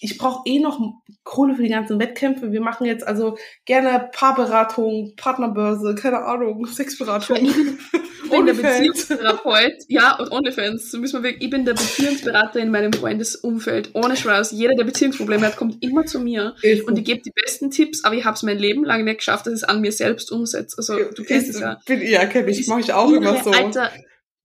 ich 0.00 0.18
brauche 0.18 0.42
eh 0.46 0.58
noch 0.58 0.80
Kohle 1.26 1.56
für 1.56 1.62
die 1.62 1.68
ganzen 1.68 1.98
Wettkämpfe. 1.98 2.52
Wir 2.52 2.60
machen 2.60 2.86
jetzt 2.86 3.06
also 3.06 3.36
gerne 3.64 4.08
Paarberatung, 4.12 5.14
Partnerbörse, 5.16 5.94
keine 5.94 6.24
Ahnung, 6.24 6.66
Sexberatung. 6.66 7.36
ich 8.24 8.30
bin 8.30 8.46
der. 8.46 8.54
Beziehungstherapeut. 8.54 9.74
Ja, 9.88 10.16
und 10.16 10.30
OnlyFans. 10.30 10.90
So 10.90 10.98
müssen 10.98 11.22
wir 11.22 11.30
wirklich, 11.30 11.44
ich 11.44 11.50
bin 11.50 11.64
der 11.64 11.74
Beziehungsberater 11.74 12.60
in 12.60 12.70
meinem 12.70 12.92
Freundesumfeld. 12.92 13.90
Ohne 13.94 14.16
Scheiß. 14.16 14.52
Jeder, 14.52 14.74
der 14.74 14.84
Beziehungsprobleme 14.84 15.46
hat, 15.46 15.56
kommt 15.56 15.82
immer 15.82 16.06
zu 16.06 16.20
mir. 16.20 16.54
Ist 16.62 16.84
Und 16.84 16.96
ich 16.96 17.04
gebe 17.04 17.20
die 17.22 17.32
besten 17.32 17.70
Tipps, 17.70 18.04
aber 18.04 18.14
ich 18.14 18.24
habe 18.24 18.36
es 18.36 18.44
mein 18.44 18.58
Leben 18.58 18.84
lang 18.84 19.04
nicht 19.04 19.18
geschafft, 19.18 19.46
dass 19.46 19.54
ich 19.54 19.62
es 19.62 19.64
an 19.64 19.80
mir 19.80 19.92
selbst 19.92 20.30
umsetze. 20.30 20.78
Also, 20.78 20.96
du 20.96 21.24
kennst 21.24 21.50
es 21.50 21.60
ja. 21.60 21.78
Bin, 21.86 22.02
ja, 22.02 22.24
kenne 22.26 22.50
ich. 22.50 22.66
Mache 22.68 22.80
ich 22.80 22.94
auch 22.96 23.10
immer 23.10 23.42
so. 23.42 23.50
Alter, 23.50 23.90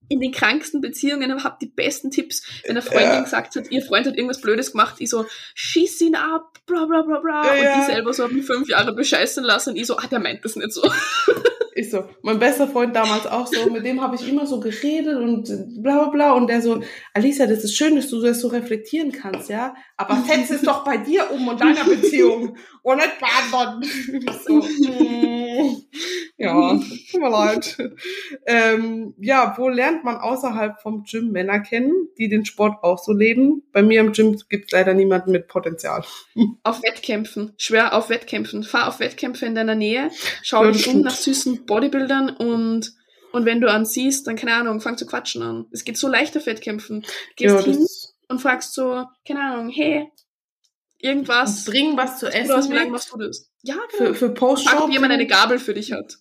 in 0.08 0.20
den 0.20 0.32
kranksten 0.32 0.80
Beziehungen 0.80 1.42
habt 1.42 1.62
die 1.62 1.66
besten 1.66 2.10
Tipps. 2.10 2.42
Wenn 2.64 2.72
eine 2.72 2.82
Freundin 2.82 3.08
Ja. 3.08 3.20
gesagt 3.22 3.56
hat, 3.56 3.70
ihr 3.70 3.82
Freund 3.82 4.06
hat 4.06 4.16
irgendwas 4.16 4.40
Blödes 4.40 4.72
gemacht, 4.72 4.96
ich 4.98 5.08
so, 5.08 5.24
schieß 5.54 6.00
ihn 6.02 6.14
ab, 6.14 6.58
bla 6.66 6.84
bla 6.84 7.02
bla 7.02 7.18
bla. 7.20 7.46
Ja, 7.46 7.52
und 7.52 7.64
ja. 7.64 7.80
die 7.80 7.92
selber 7.92 8.12
so 8.12 8.28
mich 8.28 8.44
fünf 8.44 8.68
Jahre 8.68 8.94
bescheißen 8.94 9.42
lassen 9.42 9.70
und 9.70 9.76
ich 9.76 9.86
so, 9.86 9.96
ah, 9.96 10.06
der 10.10 10.20
meint 10.20 10.44
das 10.44 10.56
nicht 10.56 10.72
so. 10.72 10.82
Ist 11.74 11.90
so. 11.90 12.04
Mein 12.20 12.38
bester 12.38 12.68
Freund 12.68 12.94
damals 12.94 13.26
auch 13.26 13.46
so, 13.46 13.70
mit 13.70 13.86
dem 13.86 14.02
habe 14.02 14.14
ich 14.16 14.28
immer 14.28 14.46
so 14.46 14.60
geredet 14.60 15.16
und 15.16 15.46
bla 15.82 16.02
bla 16.02 16.08
bla. 16.10 16.32
Und 16.32 16.48
der 16.48 16.60
so, 16.60 16.82
Alisa, 17.14 17.46
das 17.46 17.64
ist 17.64 17.74
schön, 17.74 17.96
dass 17.96 18.08
du 18.08 18.20
das 18.20 18.40
so 18.40 18.48
reflektieren 18.48 19.10
kannst, 19.10 19.48
ja. 19.48 19.74
Aber 19.96 20.22
setz 20.26 20.50
es 20.50 20.60
doch 20.60 20.84
bei 20.84 20.98
dir 20.98 21.30
um 21.30 21.48
und 21.48 21.58
deiner 21.58 21.84
Beziehung 21.84 22.58
und 22.82 22.96
nicht 22.96 23.18
bei 23.18 23.26
anderen. 23.26 23.82
Ich 23.82 24.32
So, 24.46 24.60
ja, 26.42 26.80
tut 27.10 27.20
mir 27.20 27.30
leid. 27.30 27.78
Ähm, 28.46 29.14
ja, 29.18 29.54
wo 29.56 29.68
lernt 29.68 30.04
man 30.04 30.16
außerhalb 30.16 30.80
vom 30.80 31.04
Gym 31.04 31.30
Männer 31.30 31.60
kennen, 31.60 32.08
die 32.18 32.28
den 32.28 32.44
Sport 32.44 32.82
auch 32.82 32.98
so 32.98 33.12
leben? 33.12 33.62
Bei 33.72 33.82
mir 33.82 34.00
im 34.00 34.12
Gym 34.12 34.36
gibt 34.48 34.66
es 34.66 34.72
leider 34.72 34.94
niemanden 34.94 35.30
mit 35.30 35.48
Potenzial. 35.48 36.04
Auf 36.64 36.82
Wettkämpfen. 36.82 37.52
Schwer 37.56 37.94
auf 37.94 38.08
Wettkämpfen. 38.08 38.62
Fahr 38.64 38.88
auf 38.88 39.00
Wettkämpfe 39.00 39.46
in 39.46 39.54
deiner 39.54 39.74
Nähe, 39.74 40.10
schau 40.42 40.64
Ja, 40.64 40.70
dich 40.72 40.88
um 40.88 41.02
nach 41.02 41.14
süßen 41.14 41.66
Bodybuildern 41.66 42.30
und, 42.30 42.92
und 43.32 43.44
wenn 43.44 43.60
du 43.60 43.70
einen 43.70 43.84
siehst, 43.84 44.26
dann 44.26 44.36
keine 44.36 44.54
Ahnung, 44.54 44.80
fang 44.80 44.96
zu 44.96 45.06
quatschen 45.06 45.42
an. 45.42 45.66
Es 45.70 45.84
geht 45.84 45.96
so 45.96 46.08
leicht 46.08 46.36
auf 46.36 46.46
Wettkämpfen. 46.46 47.04
Gehst 47.36 47.66
Ja, 47.66 47.72
hin 47.72 47.86
und 48.28 48.40
fragst 48.40 48.74
so, 48.74 49.04
keine 49.26 49.40
Ahnung, 49.40 49.68
hey, 49.68 50.08
irgendwas. 51.02 51.64
bring 51.64 51.96
was 51.96 52.18
zu 52.18 52.26
Oder 52.26 52.34
essen 52.36 52.50
was, 52.54 52.68
lange 52.68 52.80
mit 52.84 52.90
machst 52.92 53.12
du 53.12 53.18
das? 53.18 53.50
Ja, 53.62 53.74
genau. 53.74 53.88
für, 53.90 54.14
für 54.14 54.26
Frag, 54.28 54.34
Post-Shopping. 54.36 54.82
ob 54.84 54.90
jemand 54.90 55.12
eine 55.12 55.26
Gabel 55.26 55.58
für 55.58 55.74
dich 55.74 55.92
hat. 55.92 56.16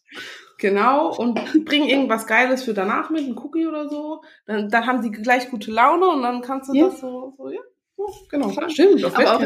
Genau, 0.57 1.15
und 1.15 1.39
bring 1.65 1.87
irgendwas 1.87 2.27
Geiles 2.27 2.63
für 2.63 2.73
danach 2.73 3.09
mit, 3.09 3.25
ein 3.25 3.37
Cookie 3.37 3.65
oder 3.65 3.89
so. 3.89 4.21
Dann, 4.45 4.69
dann 4.69 4.85
haben 4.85 5.01
die 5.01 5.09
gleich 5.11 5.49
gute 5.49 5.71
Laune 5.71 6.07
und 6.09 6.21
dann 6.21 6.41
kannst 6.41 6.69
du 6.69 6.75
Ja. 6.75 6.87
das 6.89 6.99
so, 6.99 7.33
so 7.37 7.49
ja, 7.49 7.61
genau. 8.29 8.51
Stimmt, 8.69 9.03
auf 9.03 9.17
Aber 9.17 9.37
auch. 9.37 9.41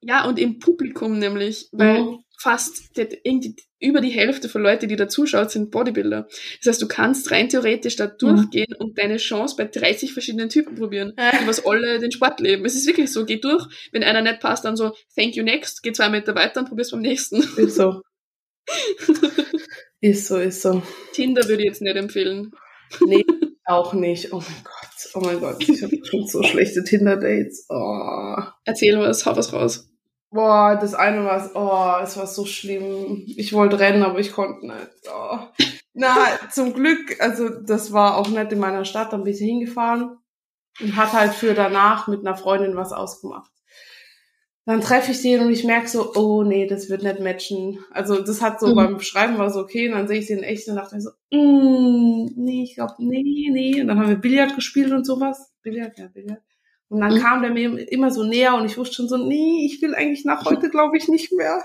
Ja, 0.00 0.26
und 0.26 0.38
im 0.38 0.58
Publikum 0.58 1.18
nämlich, 1.18 1.68
weil 1.72 2.02
Mhm. 2.02 2.23
Fast 2.44 2.94
die, 2.98 3.56
über 3.80 4.02
die 4.02 4.10
Hälfte 4.10 4.50
von 4.50 4.60
Leuten, 4.60 4.86
die 4.86 4.96
da 4.96 5.08
zuschaut, 5.08 5.50
sind 5.50 5.70
Bodybuilder. 5.70 6.28
Das 6.58 6.66
heißt, 6.66 6.82
du 6.82 6.88
kannst 6.88 7.30
rein 7.30 7.48
theoretisch 7.48 7.96
da 7.96 8.06
durchgehen 8.06 8.74
und 8.78 8.98
deine 8.98 9.16
Chance 9.16 9.56
bei 9.56 9.64
30 9.64 10.12
verschiedenen 10.12 10.50
Typen 10.50 10.74
probieren, 10.74 11.14
die 11.16 11.46
was 11.46 11.64
alle 11.64 11.98
den 11.98 12.12
Sport 12.12 12.40
leben. 12.40 12.66
Es 12.66 12.74
ist 12.74 12.86
wirklich 12.86 13.10
so, 13.10 13.24
geh 13.24 13.40
durch, 13.40 13.66
wenn 13.92 14.04
einer 14.04 14.20
nicht 14.20 14.40
passt, 14.40 14.66
dann 14.66 14.76
so, 14.76 14.92
thank 15.16 15.36
you 15.36 15.42
next, 15.42 15.82
geh 15.82 15.92
zwei 15.92 16.10
Meter 16.10 16.34
weiter 16.34 16.60
und 16.60 16.68
probier's 16.68 16.90
beim 16.90 17.00
nächsten. 17.00 17.42
Ist 17.56 17.76
so. 17.76 18.02
ist 20.02 20.26
so, 20.26 20.36
ist 20.36 20.60
so. 20.60 20.82
Tinder 21.14 21.48
würde 21.48 21.62
ich 21.62 21.68
jetzt 21.68 21.80
nicht 21.82 21.96
empfehlen. 21.96 22.52
Nee, 23.06 23.24
auch 23.64 23.94
nicht. 23.94 24.34
Oh 24.34 24.40
mein 24.40 24.64
Gott, 24.64 25.14
oh 25.14 25.20
mein 25.20 25.40
Gott. 25.40 25.66
Ich 25.66 25.82
habe 25.82 25.98
schon 26.04 26.26
so 26.26 26.42
schlechte 26.42 26.84
Tinder-Dates. 26.84 27.66
Oh. 27.70 28.36
Erzähl 28.66 28.98
was, 28.98 29.24
hau 29.24 29.34
was 29.34 29.52
raus. 29.54 29.88
Boah, 30.34 30.76
das 30.80 30.94
eine 30.94 31.24
war, 31.24 31.50
oh, 31.54 32.02
es 32.02 32.16
war 32.16 32.26
so 32.26 32.44
schlimm. 32.44 33.22
Ich 33.26 33.52
wollte 33.52 33.78
rennen, 33.78 34.02
aber 34.02 34.18
ich 34.18 34.32
konnte 34.32 34.66
nicht. 34.66 34.90
Oh. 35.14 35.38
Na, 35.94 36.16
zum 36.50 36.72
Glück, 36.74 37.20
also 37.20 37.48
das 37.48 37.92
war 37.92 38.16
auch 38.16 38.28
nicht 38.28 38.50
in 38.50 38.58
meiner 38.58 38.84
Stadt, 38.84 39.12
dann 39.12 39.22
bin 39.22 39.32
ich 39.32 39.38
hingefahren 39.38 40.18
und 40.80 40.96
hat 40.96 41.12
halt 41.12 41.34
für 41.34 41.54
danach 41.54 42.08
mit 42.08 42.20
einer 42.26 42.36
Freundin 42.36 42.76
was 42.76 42.92
ausgemacht. 42.92 43.50
Dann 44.66 44.80
treffe 44.80 45.12
ich 45.12 45.20
den 45.20 45.40
und 45.42 45.50
ich 45.52 45.64
merke 45.64 45.88
so, 45.88 46.14
oh 46.14 46.42
nee, 46.42 46.66
das 46.66 46.88
wird 46.88 47.02
nicht 47.02 47.20
matchen. 47.20 47.84
Also 47.90 48.20
das 48.22 48.40
hat 48.40 48.60
so 48.60 48.68
Mhm. 48.68 48.74
beim 48.74 49.00
Schreiben 49.00 49.36
war 49.38 49.50
so 49.50 49.60
okay, 49.60 49.88
und 49.88 49.94
dann 49.94 50.08
sehe 50.08 50.18
ich 50.18 50.26
den 50.26 50.42
echt 50.42 50.66
und 50.68 50.76
dachte 50.76 50.94
mir 50.96 51.02
so, 51.02 51.10
mm, 51.30 52.30
nee, 52.36 52.62
ich 52.64 52.74
glaube, 52.74 52.94
nee, 52.98 53.50
nee. 53.52 53.80
Und 53.82 53.88
dann 53.88 53.98
haben 54.00 54.08
wir 54.08 54.16
Billard 54.16 54.54
gespielt 54.54 54.90
und 54.92 55.04
sowas. 55.04 55.52
Billard, 55.62 55.98
ja, 55.98 56.08
Billard. 56.08 56.42
Und 56.94 57.00
dann 57.00 57.14
Mhm. 57.14 57.20
kam 57.20 57.42
der 57.42 57.50
mir 57.50 57.76
immer 57.90 58.12
so 58.12 58.22
näher 58.22 58.54
und 58.54 58.66
ich 58.66 58.78
wusste 58.78 58.94
schon 58.94 59.08
so, 59.08 59.16
nee, 59.16 59.66
ich 59.66 59.82
will 59.82 59.96
eigentlich 59.96 60.24
nach 60.24 60.44
heute, 60.44 60.70
glaube 60.70 60.96
ich, 60.96 61.08
nicht 61.08 61.32
mehr. 61.32 61.64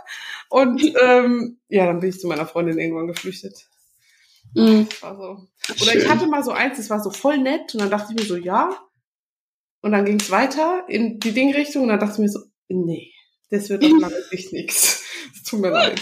Und 0.49 0.81
ähm, 1.03 1.59
ja, 1.67 1.85
dann 1.85 1.99
bin 1.99 2.09
ich 2.09 2.19
zu 2.19 2.25
meiner 2.27 2.47
Freundin 2.47 2.79
irgendwann 2.79 3.05
geflüchtet. 3.05 3.67
Mhm. 4.55 4.87
Also, 5.03 5.47
oder 5.83 5.95
ich 5.95 6.09
hatte 6.09 6.25
mal 6.25 6.43
so 6.43 6.49
eins, 6.49 6.77
das 6.77 6.89
war 6.89 6.99
so 6.99 7.11
voll 7.11 7.37
nett 7.37 7.75
und 7.75 7.81
dann 7.81 7.91
dachte 7.91 8.11
ich 8.11 8.19
mir 8.19 8.25
so, 8.25 8.37
ja. 8.37 8.75
Und 9.81 9.91
dann 9.91 10.03
ging 10.03 10.19
es 10.19 10.31
weiter 10.31 10.85
in 10.87 11.19
die 11.19 11.31
Dingrichtung 11.31 11.83
und 11.83 11.89
dann 11.89 11.99
dachte 11.99 12.13
ich 12.13 12.19
mir 12.19 12.29
so, 12.29 12.39
nee, 12.69 13.11
das 13.51 13.69
wird 13.69 13.85
auf 13.85 13.91
lange 14.01 14.21
Sicht 14.31 14.51
nichts. 14.51 15.03
Es 15.35 15.43
tut 15.43 15.59
mir 15.59 15.69
leid. 15.69 16.01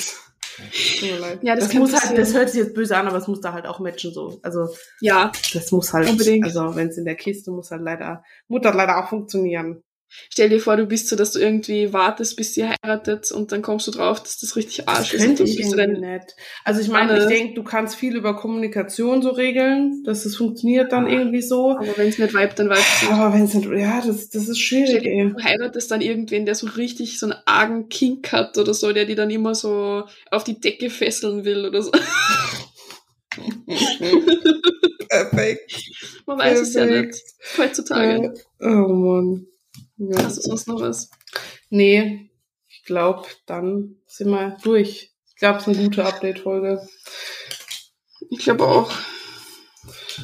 Ja, 1.41 1.55
das 1.55 1.65
das, 1.65 1.73
muss 1.75 1.93
halt, 1.93 2.17
das 2.17 2.33
hört 2.33 2.49
sich 2.49 2.61
jetzt 2.63 2.73
böse 2.73 2.97
an, 2.97 3.07
aber 3.07 3.17
es 3.17 3.27
muss 3.27 3.41
da 3.41 3.53
halt 3.53 3.65
auch 3.65 3.79
matchen 3.79 4.11
so. 4.13 4.39
Also 4.41 4.67
Ja, 5.01 5.31
das 5.53 5.71
muss 5.71 5.93
halt, 5.93 6.09
Unbedingt. 6.09 6.45
also 6.45 6.75
wenn 6.75 6.87
es 6.87 6.97
in 6.97 7.05
der 7.05 7.15
Kiste 7.15 7.51
muss 7.51 7.71
halt 7.71 7.81
leider, 7.81 8.23
muss 8.47 8.61
das 8.61 8.75
leider 8.75 8.97
auch 8.97 9.09
funktionieren. 9.09 9.83
Stell 10.29 10.49
dir 10.49 10.59
vor, 10.59 10.77
du 10.77 10.85
bist 10.85 11.07
so, 11.09 11.15
dass 11.15 11.31
du 11.31 11.39
irgendwie 11.39 11.93
wartest, 11.93 12.35
bis 12.37 12.53
sie 12.53 12.65
heiratet 12.65 13.31
und 13.31 13.51
dann 13.51 13.61
kommst 13.61 13.87
du 13.87 13.91
drauf, 13.91 14.21
dass 14.21 14.39
das 14.39 14.55
richtig 14.55 14.85
Das 14.85 14.97
Arsch 14.97 15.13
ist. 15.13 15.23
könnte 15.23 15.43
ich 15.43 15.59
irgendwie 15.59 15.99
nicht. 15.99 16.35
Also 16.63 16.81
ich 16.81 16.87
meine, 16.87 17.17
ich 17.19 17.25
denke, 17.25 17.53
du 17.55 17.63
kannst 17.63 17.95
viel 17.95 18.15
über 18.15 18.35
Kommunikation 18.35 19.21
so 19.21 19.29
regeln, 19.29 20.03
dass 20.05 20.25
es 20.25 20.35
funktioniert 20.35 20.91
dann 20.91 21.07
irgendwie 21.07 21.41
so. 21.41 21.71
aber 21.77 21.97
wenn 21.97 22.07
es 22.09 22.17
nicht 22.17 22.33
vibet, 22.33 22.59
dann 22.59 22.69
vibet 22.69 22.83
es. 23.01 23.09
Aber 23.09 23.33
wenn 23.33 23.43
es 23.43 23.53
nicht, 23.53 23.69
ja, 23.69 24.01
das, 24.05 24.29
das 24.29 24.47
ist 24.47 24.59
schwierig, 24.59 25.03
dir 25.03 25.11
ey. 25.11 25.29
Du 25.33 25.43
heiratest 25.43 25.91
dann 25.91 26.01
irgendwen, 26.01 26.45
der 26.45 26.55
so 26.55 26.67
richtig 26.67 27.19
so 27.19 27.27
einen 27.27 27.35
argen 27.45 27.89
Kink 27.89 28.31
hat 28.31 28.57
oder 28.57 28.73
so, 28.73 28.91
der 28.93 29.05
die 29.05 29.15
dann 29.15 29.29
immer 29.29 29.55
so 29.55 30.03
auf 30.31 30.43
die 30.43 30.59
Decke 30.59 30.89
fesseln 30.89 31.45
will 31.45 31.65
oder 31.65 31.81
so. 31.81 31.91
Perfekt. 35.09 35.71
Man 36.25 36.39
weiß 36.39 36.59
es 36.61 36.73
ja 36.73 36.85
Perfekt. 36.85 37.13
nicht. 37.13 37.23
Heutzutage. 37.57 38.33
Oh 38.59 38.65
Mann. 38.65 39.47
Ja. 39.97 40.23
Hast 40.23 40.37
du 40.37 40.41
sonst 40.41 40.67
noch 40.67 40.79
was? 40.79 41.09
Nee, 41.69 42.29
ich 42.67 42.83
glaube, 42.83 43.27
dann 43.45 43.95
sind 44.05 44.29
wir 44.29 44.57
durch. 44.63 45.11
Ich 45.29 45.35
glaube, 45.35 45.59
es 45.59 45.67
ist 45.67 45.75
eine 45.77 45.87
gute 45.89 46.05
Update-Folge. 46.05 46.81
Ich 48.29 48.39
glaube 48.39 48.65
auch. 48.67 48.91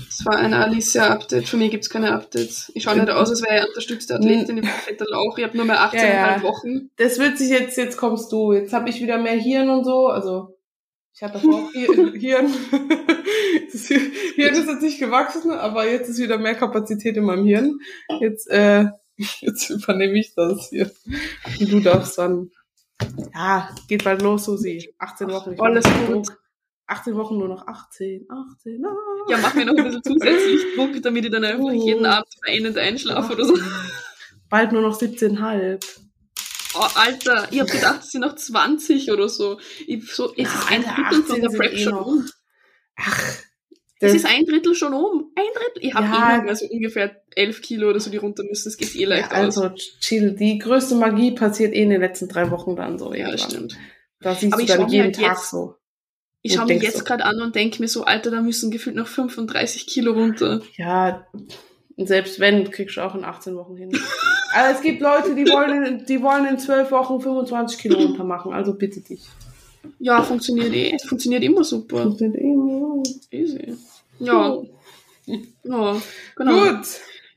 Es 0.10 0.26
war 0.26 0.38
ein 0.38 0.54
Alicia-Update. 0.54 1.48
Für 1.48 1.58
mich 1.58 1.72
gibt's 1.72 1.90
keine 1.90 2.14
Updates. 2.14 2.72
Ich 2.74 2.84
schaue 2.84 2.96
nicht 2.98 3.10
aus, 3.10 3.30
als 3.30 3.42
wäre 3.44 3.60
ich 3.62 3.68
unterstützte 3.68 4.16
Athletin. 4.16 4.58
Ich 4.58 4.64
bin 4.64 4.72
fetter 4.72 5.06
Lauch. 5.08 5.38
Ich 5.38 5.44
habe 5.44 5.56
nur 5.56 5.66
mehr 5.66 5.80
18,5 5.80 5.96
Ja, 5.98 6.36
ja. 6.38 6.44
Wochen. 6.44 6.90
Das 6.98 7.20
wird 7.20 7.38
sich 7.38 7.50
jetzt, 7.50 7.78
jetzt 7.78 7.98
kommst 7.98 8.32
du. 8.32 8.54
Jetzt 8.54 8.74
habe 8.74 8.90
ich 8.90 9.02
wieder 9.02 9.18
mehr 9.20 9.34
Hirn 9.40 9.70
und 9.70 9.84
so. 9.86 10.08
Also, 10.08 10.58
ich 11.14 11.22
hatte 11.22 11.34
davor 11.36 11.66
auch 11.66 11.72
Hir- 11.74 12.14
Hirn. 12.20 12.54
Das 13.72 13.88
Hirn 13.88 14.12
ist 14.54 14.68
jetzt 14.68 14.82
nicht 14.82 15.00
gewachsen, 15.00 15.52
aber 15.52 15.88
jetzt 15.88 16.10
ist 16.10 16.20
wieder 16.20 16.38
mehr 16.38 16.56
Kapazität 16.56 17.18
in 17.18 17.24
meinem 17.24 17.46
Hirn. 17.46 17.80
Jetzt, 18.20 18.48
äh, 18.50 18.86
jetzt 19.42 19.70
übernehme 19.70 20.20
ich 20.20 20.34
das 20.36 20.70
hier. 20.70 20.92
Und 21.60 21.72
du 21.72 21.80
darfst 21.80 22.18
dann. 22.18 22.52
Ja, 23.34 23.74
geht 23.88 24.04
bald 24.04 24.22
los, 24.22 24.46
Susi. 24.46 24.94
18 25.00 25.30
Wochen. 25.30 25.60
Alles 25.60 25.86
gut. 25.86 26.28
Druck. 26.28 26.40
18 26.88 27.16
Wochen 27.16 27.38
nur 27.38 27.48
noch 27.48 27.66
18, 27.68 28.28
18, 28.30 28.86
ah. 28.86 28.96
Ja, 29.30 29.38
mach 29.38 29.54
mir 29.56 29.66
noch 29.66 29.74
ein 29.76 29.84
bisschen 29.86 30.04
zusätzlich 30.04 30.62
Druck, 30.76 31.02
damit 31.02 31.26
ich 31.26 31.32
dann 31.32 31.44
einfach 31.46 31.64
Oh. 31.64 31.72
jeden 31.72 32.06
Abend 32.06 32.28
weinend 32.46 32.78
einschlafe 32.78 33.34
oder 33.34 33.46
so. 33.46 33.58
Bald 34.50 34.72
nur 34.74 34.82
noch 34.82 35.00
17,5. 35.00 36.00
Oh, 36.76 36.88
Alter, 36.96 37.48
ich 37.52 37.60
hab 37.62 37.68
gedacht, 37.68 38.02
es 38.04 38.12
sind 38.12 38.22
noch 38.22 38.36
20 38.36 39.12
oder 39.12 39.30
so. 39.30 39.60
Ich, 39.88 40.12
so 40.12 40.34
es 40.36 40.50
ist 40.54 40.72
ein 40.72 40.84
Alter, 40.86 41.04
Drittel 41.10 41.24
von 41.24 41.36
18 41.38 41.42
der 41.42 41.58
Prep 41.58 41.74
eh 41.74 41.78
schon 41.84 41.94
noch. 41.94 42.06
um. 42.08 42.30
Ach, 42.98 43.20
Es 43.22 43.40
das 44.00 44.14
ist 44.16 44.26
ein 44.26 44.46
Drittel 44.46 44.76
schon 44.76 44.94
um. 44.94 45.32
Ein 45.36 45.46
Drittel. 45.56 45.88
Ich 45.88 45.94
habe 45.94 46.06
Ja. 46.08 46.34
eh 46.34 46.38
noch 46.40 46.44
mal 46.46 46.56
so 46.56 46.66
ungefähr 46.68 47.23
11 47.38 47.62
Kilo 47.62 47.90
oder 47.90 48.00
so, 48.00 48.10
die 48.10 48.18
runter 48.18 48.44
müssen. 48.44 48.66
Das 48.70 48.78
geht 48.78 48.96
eh 48.96 49.06
leicht 49.06 49.32
ja, 49.32 49.38
also 49.38 49.70
chill. 50.00 50.32
Die 50.34 50.58
größte 50.60 50.96
Magie 50.96 51.32
passiert 51.32 51.74
eh 51.74 51.82
in 51.84 51.90
den 51.90 52.02
letzten 52.02 52.28
drei 52.28 52.50
Wochen 52.52 52.76
dann 52.76 52.98
so. 53.00 53.08
aus. 53.08 53.16
Ja, 53.18 53.32
das 53.32 53.42
irgendwann. 53.42 53.70
stimmt. 53.70 53.78
Da 54.22 54.36
siehst 54.36 54.54
Aber 54.54 54.62
du 54.62 54.68
dann 54.68 54.90
jeden 54.90 55.04
halt 55.06 55.16
Tag 55.16 55.38
jetzt- 55.38 55.50
so. 55.50 55.76
Ich 56.46 56.54
schaue 56.56 56.66
mir 56.66 56.78
jetzt 56.78 56.98
so- 57.00 57.04
gerade 57.06 57.24
an 57.26 57.40
und 57.42 57.56
denke 57.56 57.82
mir 57.82 57.88
so, 57.88 58.04
Alter, 58.04 58.30
da 58.32 58.42
müssen 58.42 58.70
gefühlt 58.70 58.96
noch 58.98 59.08
35 59.08 59.88
Kilo 59.88 60.12
runter. 60.12 60.62
Ja, 60.76 61.26
und 61.96 62.08
selbst 62.08 62.40
wenn, 62.40 62.70
kriegst 62.70 62.98
du 62.98 63.02
auch 63.02 63.16
in 63.16 63.24
18 63.24 63.56
Wochen 63.56 63.78
hin. 63.78 63.92
Aber 64.54 64.70
es 64.70 64.82
gibt 64.82 65.02
Leute, 65.02 65.36
die 65.36 65.46
wollen, 65.48 65.86
in, 65.86 66.06
die 66.06 66.22
wollen 66.22 66.46
in 66.46 66.60
12 66.60 66.92
Wochen 66.92 67.22
25 67.22 67.78
Kilo 67.80 67.98
runter 67.98 68.24
machen. 68.26 68.52
Also 68.52 68.74
bitte 68.74 69.00
dich. 69.02 69.22
Ja, 70.00 70.22
funktioniert 70.22 70.74
eh. 70.74 70.98
Funktioniert 71.08 71.44
immer 71.44 71.64
super. 71.64 72.12
Sind 72.18 72.36
eh- 72.36 73.38
Easy. 73.38 73.76
Ja, 74.20 74.58
ja 75.26 76.02
genau. 76.36 76.66
Gut, 76.74 76.86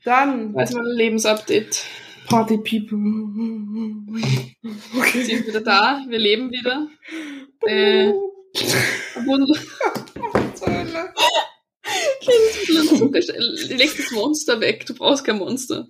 dann 0.07 0.53
Weiß 0.55 0.73
mal 0.73 0.85
Lebensupdate. 0.95 1.83
Party 2.29 2.57
People. 2.57 2.97
Wir 2.97 5.01
Okay. 5.01 5.23
sind 5.23 5.47
wieder 5.47 5.61
da, 5.61 6.01
wir 6.07 6.19
leben 6.19 6.51
wieder. 6.51 6.87
Äh, 7.65 8.11
Zucker, 12.97 13.19
leg 13.69 13.95
das 13.97 14.11
Monster 14.11 14.59
weg, 14.59 14.85
du 14.85 14.93
brauchst 14.93 15.23
kein 15.23 15.37
Monster. 15.37 15.87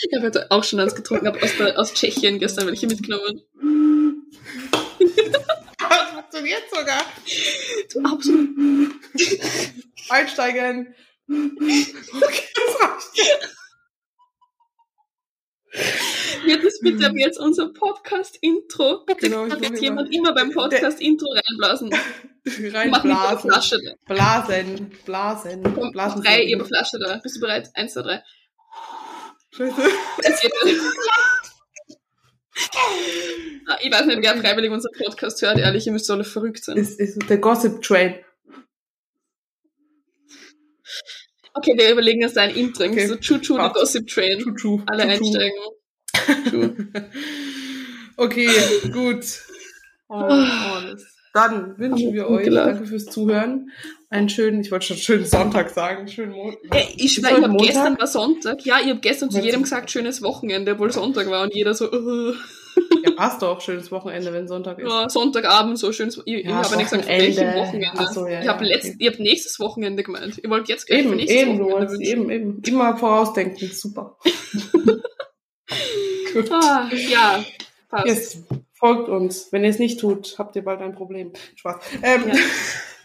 Ich 0.00 0.14
habe 0.16 0.26
heute 0.26 0.50
auch 0.50 0.64
schon 0.64 0.80
eins 0.80 0.94
getrunken, 0.94 1.26
habe 1.26 1.42
aus, 1.42 1.56
der- 1.56 1.78
aus 1.78 1.92
Tschechien 1.94 2.38
gestern 2.38 2.66
welche 2.66 2.86
mitgenommen. 2.86 3.42
Das 5.78 6.10
funktioniert 6.12 6.62
sogar. 6.70 7.02
Du 7.92 8.00
absolut. 8.04 8.90
Einsteigen. 10.08 10.94
Okay, 11.30 12.44
das 12.54 12.80
reicht. 12.80 13.48
Wird 16.44 16.64
das 16.64 16.80
bitte 16.80 17.12
jetzt 17.16 17.38
unser 17.38 17.68
Podcast-Intro? 17.72 19.04
Bitte 19.04 19.28
Genau, 19.28 19.44
ich 19.44 19.52
kann 19.52 19.62
jetzt 19.62 19.82
jemand 19.82 20.14
immer 20.14 20.34
beim 20.34 20.50
Podcast-Intro 20.52 21.26
reinblasen. 21.30 21.90
Reinblasen. 22.72 23.50
Flasche 23.50 23.78
da. 23.84 23.92
Blasen. 24.14 24.90
Blasen. 25.04 25.62
Komm, 25.74 25.92
Blasen. 25.92 26.22
drei, 26.22 26.46
eine 26.50 26.64
Flasche 26.64 26.98
da. 26.98 27.18
Bist 27.22 27.36
du 27.36 27.40
bereit? 27.40 27.68
Eins, 27.74 27.92
zwei, 27.92 28.02
drei. 28.02 28.22
Scheiße. 29.50 29.82
Ah, 33.68 33.76
Ich 33.82 33.92
weiß 33.92 34.06
nicht, 34.06 34.18
wer 34.22 34.36
freiwillig 34.36 34.70
unseren 34.70 34.92
Podcast 34.98 35.42
hört, 35.42 35.58
ehrlich, 35.58 35.86
ihr 35.86 35.92
müsst 35.92 36.10
alle 36.10 36.24
verrückt 36.24 36.64
sein. 36.64 36.76
Ist, 36.76 36.98
ist 36.98 37.18
der 37.28 37.38
Gossip 37.38 37.82
Train. 37.82 38.16
Okay, 41.54 41.74
wir 41.76 41.90
überlegen 41.92 42.22
uns 42.24 42.36
ein 42.36 42.54
Intro. 42.54 42.84
Okay. 42.84 43.06
So 43.06 43.16
der 43.16 43.56
Passt. 43.56 43.74
Gossip 43.74 44.06
Train. 44.08 44.38
Chuchu. 44.38 44.80
Alle 44.86 45.02
Chuchu. 45.16 45.38
einsteigen. 45.38 46.92
Okay, 48.16 48.48
gut. 48.92 49.24
Oh, 50.08 50.14
alles. 50.16 51.06
Dann 51.34 51.78
wünschen 51.78 52.12
wir 52.14 52.24
Gut 52.24 52.38
euch, 52.38 52.44
gelacht. 52.44 52.68
danke 52.68 52.86
fürs 52.86 53.04
Zuhören, 53.06 53.70
einen 54.10 54.28
schönen, 54.28 54.62
ich 54.62 54.72
wollte 54.72 54.86
schon 54.86 54.96
schönen 54.96 55.24
Sonntag 55.26 55.70
sagen, 55.70 56.08
schönen 56.08 56.32
Montag. 56.32 56.74
Ey, 56.74 56.88
ich 56.96 57.12
schwör, 57.12 57.28
ich 57.28 57.34
heute 57.36 57.42
hab 57.44 57.50
Montag? 57.50 57.66
gestern 57.68 57.98
war 57.98 58.06
Sonntag. 58.06 58.64
Ja, 58.64 58.78
ich 58.82 58.90
hab 58.90 59.02
gestern 59.02 59.30
zu 59.30 59.38
jedem 59.40 59.62
gesagt, 59.62 59.90
schönes 59.90 60.22
Wochenende, 60.22 60.72
obwohl 60.72 60.90
Sonntag 60.90 61.30
war 61.30 61.44
und 61.44 61.54
jeder 61.54 61.74
so, 61.74 61.92
uh, 61.92 62.34
Ja, 63.04 63.10
passt 63.12 63.42
doch, 63.42 63.60
schönes 63.60 63.90
Wochenende, 63.92 64.32
wenn 64.32 64.48
Sonntag 64.48 64.78
ist. 64.78 64.88
ja, 64.88 65.08
Sonntagabend 65.08 65.78
so 65.78 65.92
schönes. 65.92 66.20
Ich, 66.24 66.34
ich 66.34 66.46
Ja, 66.46 66.56
habe 66.62 66.76
nicht 66.76 66.90
gesagt, 66.90 67.04
von 67.06 67.54
Wochenende. 67.54 68.06
so, 68.12 68.26
ja, 68.26 68.40
ich 68.42 68.48
habe 68.48 68.66
ja, 68.66 68.76
okay. 68.76 68.96
ich 68.98 69.06
hab 69.08 69.18
nächstes 69.18 69.60
Wochenende 69.60 70.02
gemeint. 70.02 70.38
Ihr 70.42 70.50
wollt 70.50 70.68
jetzt 70.68 70.86
gleich 70.86 71.02
für 71.02 71.08
Eben, 71.08 71.16
nächstes 71.16 71.42
eben, 71.42 71.58
Wochenende 71.60 71.92
wünschen. 71.92 72.02
eben, 72.12 72.30
eben. 72.30 72.62
Immer 72.66 72.96
vorausdenken, 72.96 73.70
super. 73.72 74.16
Gut. 76.32 76.50
Ah, 76.52 76.88
ja, 76.92 77.44
passt. 77.88 78.06
Yes. 78.06 78.42
Folgt 78.74 79.08
uns. 79.08 79.48
Wenn 79.50 79.64
ihr 79.64 79.70
es 79.70 79.78
nicht 79.80 79.98
tut, 79.98 80.36
habt 80.38 80.54
ihr 80.56 80.64
bald 80.64 80.80
ein 80.80 80.94
Problem. 80.94 81.32
Spaß. 81.56 81.76
Ähm, 82.02 82.30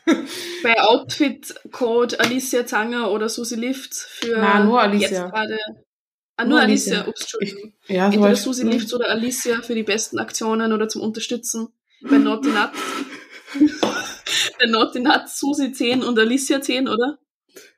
Bei 0.63 0.79
Outfit-Code 0.81 2.19
Alicia 2.19 2.65
Zanger 2.65 3.09
oder 3.11 3.29
Susi 3.29 3.55
Lift 3.55 3.93
für 3.95 4.37
Na, 4.37 4.63
nur 4.63 4.81
Alicia. 4.81 5.09
jetzt 5.09 5.31
gerade. 5.31 5.57
Ah, 6.35 6.43
nur, 6.45 6.51
Nur 6.53 6.61
Alicia. 6.61 6.93
Alicia. 6.95 7.09
Ups, 7.09 7.21
Entschuldigung. 7.21 7.73
ja, 7.87 8.09
so 8.11 8.15
Entweder 8.17 8.35
Susi 8.35 8.63
Lifts 8.65 8.93
oder 8.93 9.09
Alicia 9.09 9.61
für 9.61 9.75
die 9.75 9.83
besten 9.83 10.19
Aktionen 10.19 10.73
oder 10.73 10.87
zum 10.89 11.01
Unterstützen. 11.01 11.67
Bei 12.01 12.17
Naughty 12.17 12.49
Nuts. 12.49 12.79
Bei 14.59 14.65
Naughty 14.65 14.99
Nuts 14.99 15.39
Susi 15.39 15.71
10 15.71 16.01
und 16.03 16.17
Alicia 16.17 16.59
10, 16.61 16.87
oder? 16.87 17.19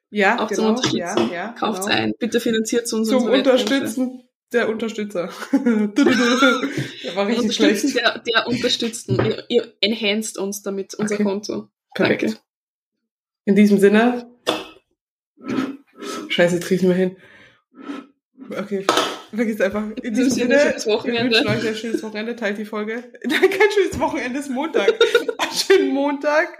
Ja, 0.09 0.39
auch 0.39 0.47
zum 0.47 0.57
genau. 0.57 0.69
Unterstützen. 0.69 1.29
Ja, 1.29 1.33
ja, 1.33 1.47
Kauft's 1.59 1.85
genau. 1.85 1.97
ein. 1.97 2.13
Bitte 2.17 2.39
finanziert 2.39 2.91
uns 2.93 3.09
Zum 3.09 3.27
Wettkämpfe. 3.27 3.51
Unterstützen 3.51 4.21
der 4.53 4.69
Unterstützer. 4.69 5.29
der 5.51 7.15
war 7.15 7.27
richtig 7.27 7.55
schlecht. 7.55 7.95
der, 7.95 8.19
der 8.19 8.47
Unterstützen. 8.47 9.17
Ihr, 9.25 9.43
ihr 9.49 9.73
enhanced 9.81 10.37
uns 10.37 10.61
damit 10.61 10.93
unser 10.95 11.15
Okay. 11.15 11.23
Konto. 11.23 11.69
Perfekt. 11.93 12.23
Danke. 12.23 12.37
In 13.45 13.55
diesem 13.55 13.79
Sinne. 13.79 14.29
Scheiße, 16.29 16.55
jetzt 16.55 16.67
krieg 16.67 16.77
ich 16.77 16.83
nicht 16.83 16.89
mehr 16.89 16.97
hin. 16.97 17.17
Okay, 18.49 18.85
vergiss 19.33 19.61
einfach. 19.61 19.83
In 20.01 20.13
diesem 20.13 20.29
Sinne, 20.29 20.59
schönes 20.59 20.85
wir 20.85 20.93
Wochenende. 20.93 21.37
wünschen 21.37 21.47
euch 21.47 21.67
ein 21.67 21.75
schönes 21.75 22.03
Wochenende. 22.03 22.35
Teilt 22.35 22.57
die 22.57 22.65
Folge. 22.65 23.11
Nein, 23.23 23.49
kein 23.49 23.71
schönes 23.71 23.99
Wochenende, 23.99 24.39
es 24.39 24.45
ist 24.45 24.51
Montag. 24.51 24.89
Einen 25.37 25.51
schönen 25.51 25.93
Montag. 25.93 26.57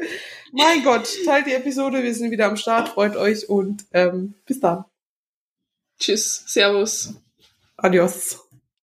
Mein 0.52 0.84
Gott, 0.84 1.08
teilt 1.26 1.48
die 1.48 1.54
Episode. 1.54 2.04
Wir 2.04 2.14
sind 2.14 2.32
wieder 2.32 2.48
am 2.48 2.58
Start. 2.58 2.90
Freut 2.90 3.16
euch 3.16 3.50
und 3.50 3.86
ähm, 3.92 4.36
bis 4.46 4.60
dann. 4.60 4.86
Tschüss. 6.00 6.44
Servus. 6.48 7.14
Adios. 7.78 8.45